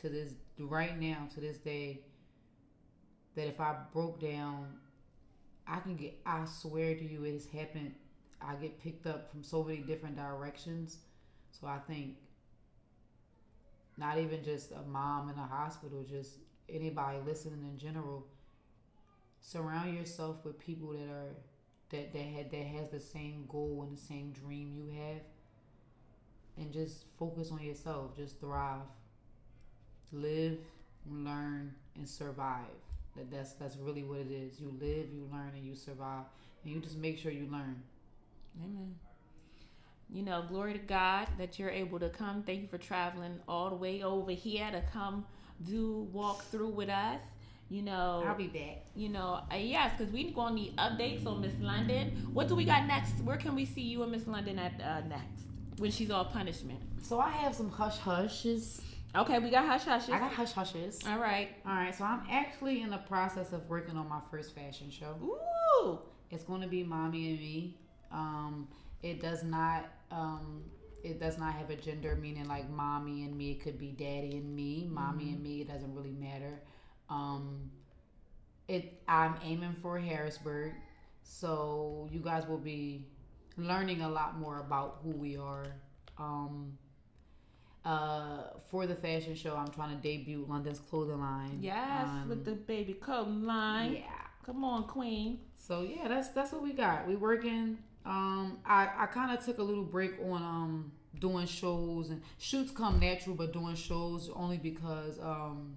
to 0.00 0.08
this 0.08 0.34
right 0.58 0.98
now 1.00 1.28
to 1.34 1.40
this 1.40 1.58
day 1.58 2.00
that 3.34 3.46
if 3.46 3.60
I 3.60 3.74
broke 3.92 4.20
down 4.20 4.74
I 5.66 5.80
can 5.80 5.96
get 5.96 6.18
I 6.24 6.44
swear 6.44 6.94
to 6.94 7.04
you 7.04 7.24
it 7.24 7.32
has 7.32 7.46
happened 7.46 7.94
I 8.40 8.54
get 8.54 8.82
picked 8.82 9.06
up 9.06 9.30
from 9.30 9.42
so 9.42 9.62
many 9.62 9.78
different 9.78 10.16
directions 10.16 10.98
so 11.50 11.66
I 11.66 11.78
think 11.78 12.14
not 13.96 14.18
even 14.18 14.44
just 14.44 14.72
a 14.72 14.82
mom 14.88 15.30
in 15.30 15.38
a 15.38 15.46
hospital 15.46 16.04
just 16.08 16.38
anybody 16.68 17.18
listening 17.26 17.62
in 17.62 17.78
general 17.78 18.26
surround 19.40 19.96
yourself 19.96 20.44
with 20.44 20.58
people 20.58 20.92
that 20.92 21.08
are 21.08 21.34
that 21.90 22.12
that 22.12 22.22
had 22.22 22.50
that 22.50 22.66
has 22.66 22.90
the 22.90 23.00
same 23.00 23.46
goal 23.48 23.84
and 23.88 23.96
the 23.96 24.00
same 24.00 24.30
dream 24.32 24.72
you 24.74 24.88
have 25.00 25.22
and 26.58 26.72
just 26.72 27.04
focus 27.18 27.50
on 27.50 27.62
yourself. 27.62 28.16
Just 28.16 28.40
thrive, 28.40 28.80
live, 30.12 30.58
learn, 31.10 31.74
and 31.96 32.08
survive. 32.08 32.64
That 33.16 33.30
that's 33.30 33.52
that's 33.54 33.76
really 33.76 34.02
what 34.04 34.18
it 34.20 34.30
is. 34.30 34.60
You 34.60 34.72
live, 34.80 35.06
you 35.12 35.28
learn, 35.32 35.52
and 35.54 35.64
you 35.64 35.74
survive, 35.74 36.24
and 36.64 36.72
you 36.72 36.80
just 36.80 36.96
make 36.96 37.18
sure 37.18 37.32
you 37.32 37.46
learn. 37.50 37.82
Amen. 38.62 38.94
You 40.10 40.22
know, 40.22 40.42
glory 40.48 40.72
to 40.72 40.78
God 40.78 41.28
that 41.38 41.58
you're 41.58 41.70
able 41.70 41.98
to 42.00 42.08
come. 42.08 42.42
Thank 42.42 42.62
you 42.62 42.68
for 42.68 42.78
traveling 42.78 43.40
all 43.46 43.68
the 43.68 43.76
way 43.76 44.02
over 44.02 44.30
here 44.30 44.70
to 44.70 44.82
come 44.92 45.26
do 45.66 46.08
walk 46.12 46.44
through 46.44 46.70
with 46.70 46.88
us. 46.88 47.20
You 47.70 47.82
know, 47.82 48.24
I'll 48.26 48.34
be 48.34 48.46
back. 48.46 48.86
you 48.96 49.10
know, 49.10 49.42
uh, 49.52 49.56
yes, 49.56 49.92
because 49.96 50.10
we 50.10 50.30
gonna 50.30 50.54
need 50.54 50.74
updates 50.76 51.26
on 51.26 51.42
Miss 51.42 51.52
London. 51.60 52.28
What 52.32 52.48
do 52.48 52.54
we 52.54 52.64
got 52.64 52.86
next? 52.86 53.20
Where 53.22 53.36
can 53.36 53.54
we 53.54 53.66
see 53.66 53.82
you 53.82 54.02
and 54.02 54.10
Miss 54.10 54.26
London 54.26 54.58
at 54.58 54.80
uh, 54.80 55.06
next 55.06 55.42
when 55.76 55.90
she's 55.90 56.10
all 56.10 56.24
punishment? 56.24 56.80
So 57.02 57.20
I 57.20 57.28
have 57.28 57.54
some 57.54 57.70
hush 57.70 57.98
hushes. 57.98 58.80
Okay, 59.16 59.38
we 59.38 59.50
got 59.50 59.66
hush 59.66 59.84
hushes. 59.84 60.10
I 60.10 60.18
got 60.18 60.32
hush 60.32 60.52
hushes. 60.52 61.00
All 61.08 61.18
right. 61.18 61.50
All 61.66 61.74
right, 61.74 61.94
so 61.94 62.04
I'm 62.04 62.22
actually 62.30 62.82
in 62.82 62.90
the 62.90 62.98
process 62.98 63.52
of 63.52 63.66
working 63.68 63.96
on 63.96 64.08
my 64.08 64.20
first 64.30 64.54
fashion 64.54 64.90
show. 64.90 65.16
Ooh. 65.22 65.98
It's 66.30 66.44
going 66.44 66.60
to 66.60 66.68
be 66.68 66.82
mommy 66.84 67.30
and 67.30 67.38
me. 67.38 67.78
Um, 68.12 68.68
it 69.02 69.20
does 69.20 69.42
not. 69.42 69.86
Um, 70.10 70.62
it 71.04 71.20
does 71.20 71.38
not 71.38 71.54
have 71.54 71.70
a 71.70 71.76
gender 71.76 72.16
meaning 72.16 72.46
like 72.48 72.68
mommy 72.68 73.24
and 73.24 73.36
me. 73.36 73.52
It 73.52 73.62
could 73.62 73.78
be 73.78 73.92
daddy 73.92 74.36
and 74.36 74.54
me, 74.54 74.88
mommy 74.90 75.30
and 75.30 75.42
me. 75.42 75.62
It 75.62 75.68
doesn't 75.68 75.94
really 75.94 76.12
matter. 76.12 76.60
Um, 77.08 77.70
it. 78.66 79.00
I'm 79.08 79.36
aiming 79.42 79.76
for 79.80 79.98
Harrisburg, 79.98 80.74
so 81.22 82.08
you 82.12 82.20
guys 82.20 82.46
will 82.46 82.58
be 82.58 83.06
learning 83.56 84.02
a 84.02 84.08
lot 84.08 84.38
more 84.38 84.60
about 84.60 84.98
who 85.02 85.10
we 85.10 85.36
are. 85.36 85.66
Um, 86.18 86.76
uh, 87.84 88.42
for 88.70 88.86
the 88.86 88.94
fashion 88.94 89.34
show, 89.34 89.54
I'm 89.56 89.68
trying 89.68 89.96
to 89.96 90.02
debut 90.02 90.44
London's 90.48 90.78
clothing 90.80 91.20
line. 91.20 91.58
Yes, 91.60 92.08
Um, 92.08 92.28
with 92.28 92.44
the 92.44 92.52
baby 92.52 92.94
coat 92.94 93.28
line. 93.28 93.94
yeah. 93.94 94.02
Come 94.44 94.64
on, 94.64 94.84
Queen. 94.84 95.40
So 95.54 95.82
yeah, 95.82 96.08
that's 96.08 96.28
that's 96.28 96.52
what 96.52 96.62
we 96.62 96.72
got. 96.72 97.06
We 97.06 97.16
working. 97.16 97.78
Um, 98.06 98.58
I 98.64 98.88
I 98.96 99.06
kind 99.06 99.36
of 99.36 99.44
took 99.44 99.58
a 99.58 99.62
little 99.62 99.84
break 99.84 100.12
on 100.24 100.42
um 100.42 100.92
doing 101.20 101.46
shows 101.46 102.08
and 102.10 102.22
shoots 102.38 102.70
come 102.70 102.98
natural, 102.98 103.36
but 103.36 103.52
doing 103.52 103.74
shows 103.74 104.30
only 104.34 104.56
because 104.56 105.18
um 105.20 105.74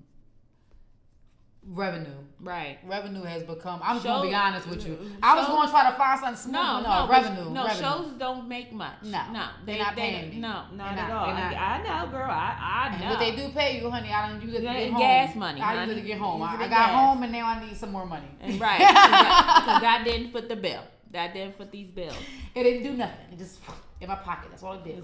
revenue 1.65 2.09
Right. 2.39 2.79
revenue 2.87 3.21
has 3.21 3.43
become. 3.43 3.79
I'm 3.83 3.97
just 3.97 4.05
gonna 4.05 4.27
be 4.27 4.33
honest 4.33 4.67
with 4.67 4.83
you. 4.87 4.93
Mm-hmm. 4.95 5.19
I 5.21 5.35
was 5.35 5.45
going 5.45 5.67
to 5.67 5.71
try 5.71 5.91
to 5.91 5.95
find 5.95 6.19
something 6.19 6.35
smooth. 6.41 6.53
No, 6.55 6.81
no, 6.81 7.05
no, 7.05 7.11
revenue. 7.11 7.49
No, 7.51 7.65
revenue. 7.67 7.81
shows 7.83 8.13
don't 8.17 8.47
make 8.47 8.73
much. 8.73 9.03
No, 9.03 9.31
no, 9.31 9.47
they're 9.63 9.77
not 9.77 9.95
paying 9.95 10.31
me. 10.31 10.39
No, 10.39 10.63
not 10.73 10.95
They're 10.95 11.03
at 11.05 11.11
all. 11.11 11.27
they're 11.27 11.35
I, 11.35 11.77
I 11.77 11.83
know, 12.05 12.11
girl. 12.11 12.31
I, 12.31 12.57
I 12.59 12.89
And 12.93 13.01
know. 13.03 13.09
what 13.11 13.19
they 13.19 13.35
do 13.35 13.49
pay 13.49 13.79
you, 13.79 13.91
honey, 13.91 14.09
I 14.09 14.27
don't 14.31 14.41
use 14.41 14.55
it 14.55 14.61
to 14.61 14.63
get 14.63 14.89
home. 14.91 14.99
gas 15.01 15.35
money, 15.35 15.61
I 15.61 15.83
use 15.85 15.91
it 15.97 16.01
to 16.01 16.07
get 16.07 16.17
home. 16.17 16.41
I, 16.41 16.55
I 16.55 16.57
got 16.61 16.69
gas. 16.69 16.91
home 16.95 17.21
and 17.23 17.31
now 17.31 17.45
I 17.45 17.63
need 17.63 17.77
some 17.77 17.91
more 17.91 18.07
money. 18.07 18.27
And 18.41 18.59
right, 18.59 18.79
because 18.79 19.81
that 19.81 20.01
didn't 20.03 20.31
foot 20.31 20.49
the 20.49 20.55
bill. 20.55 20.81
That 21.11 21.33
didn't 21.35 21.57
foot 21.57 21.71
these 21.71 21.91
bills. 21.91 22.15
It 22.55 22.63
didn't 22.63 22.83
do 22.83 22.93
nothing. 22.93 23.33
It 23.33 23.37
just 23.37 23.59
in 23.99 24.07
my 24.07 24.15
pocket. 24.15 24.49
That's 24.49 24.63
all 24.63 24.73
it 24.73 24.83
did. 24.83 25.03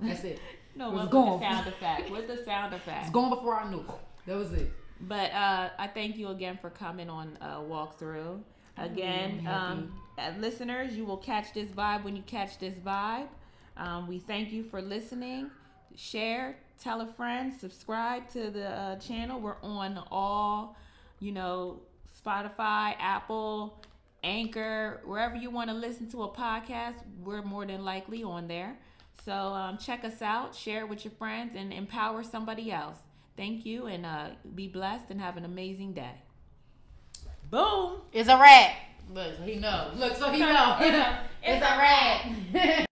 That's 0.00 0.22
it. 0.22 0.38
No, 0.76 0.90
It 0.90 0.94
was 0.94 1.08
gone. 1.08 1.40
the 1.40 1.48
sound 1.50 1.66
effect? 1.66 2.10
What's 2.10 2.26
the 2.28 2.44
sound 2.44 2.74
effect? 2.74 3.02
It's 3.06 3.10
gone 3.10 3.30
before 3.30 3.58
I 3.58 3.68
knew. 3.68 3.84
That 4.26 4.36
was 4.36 4.52
it. 4.52 4.70
But 5.02 5.32
uh, 5.32 5.70
I 5.78 5.86
thank 5.86 6.16
you 6.16 6.28
again 6.28 6.58
for 6.60 6.70
coming 6.70 7.08
on 7.08 7.38
uh, 7.40 7.60
Walkthrough. 7.60 8.40
Again, 8.76 9.46
um, 9.46 9.92
uh, 10.18 10.32
listeners, 10.38 10.96
you 10.96 11.04
will 11.04 11.16
catch 11.16 11.52
this 11.52 11.68
vibe 11.68 12.04
when 12.04 12.16
you 12.16 12.22
catch 12.22 12.58
this 12.58 12.76
vibe. 12.76 13.28
Um, 13.76 14.06
we 14.08 14.18
thank 14.18 14.52
you 14.52 14.62
for 14.62 14.80
listening. 14.80 15.50
Share, 15.96 16.56
tell 16.82 17.00
a 17.00 17.06
friend, 17.06 17.52
subscribe 17.52 18.28
to 18.30 18.50
the 18.50 18.68
uh, 18.68 18.96
channel. 18.96 19.40
We're 19.40 19.60
on 19.62 20.02
all, 20.10 20.76
you 21.18 21.32
know, 21.32 21.80
Spotify, 22.24 22.94
Apple, 22.98 23.82
Anchor, 24.22 25.00
wherever 25.04 25.36
you 25.36 25.50
want 25.50 25.70
to 25.70 25.76
listen 25.76 26.10
to 26.10 26.22
a 26.24 26.28
podcast. 26.28 26.96
We're 27.22 27.42
more 27.42 27.66
than 27.66 27.84
likely 27.84 28.22
on 28.22 28.48
there. 28.48 28.78
So 29.24 29.32
um, 29.32 29.78
check 29.78 30.04
us 30.04 30.22
out, 30.22 30.54
share 30.54 30.80
it 30.80 30.88
with 30.88 31.04
your 31.04 31.12
friends, 31.12 31.52
and 31.56 31.72
empower 31.72 32.22
somebody 32.22 32.72
else. 32.72 32.98
Thank 33.40 33.64
you, 33.64 33.86
and 33.86 34.04
uh, 34.04 34.26
be 34.54 34.68
blessed 34.68 35.06
and 35.08 35.18
have 35.18 35.38
an 35.38 35.46
amazing 35.46 35.94
day. 35.94 36.12
Boom. 37.50 38.02
It's 38.12 38.28
a 38.28 38.36
rat. 38.36 38.72
Look, 39.14 39.34
so 39.38 39.42
he 39.44 39.56
knows. 39.56 39.96
Look, 39.96 40.14
so 40.14 40.30
he 40.30 40.40
knows. 40.52 40.76
It's 40.82 40.94
a- 40.98 41.18
it's 41.42 41.64
a 41.64 41.78
rat. 41.78 42.86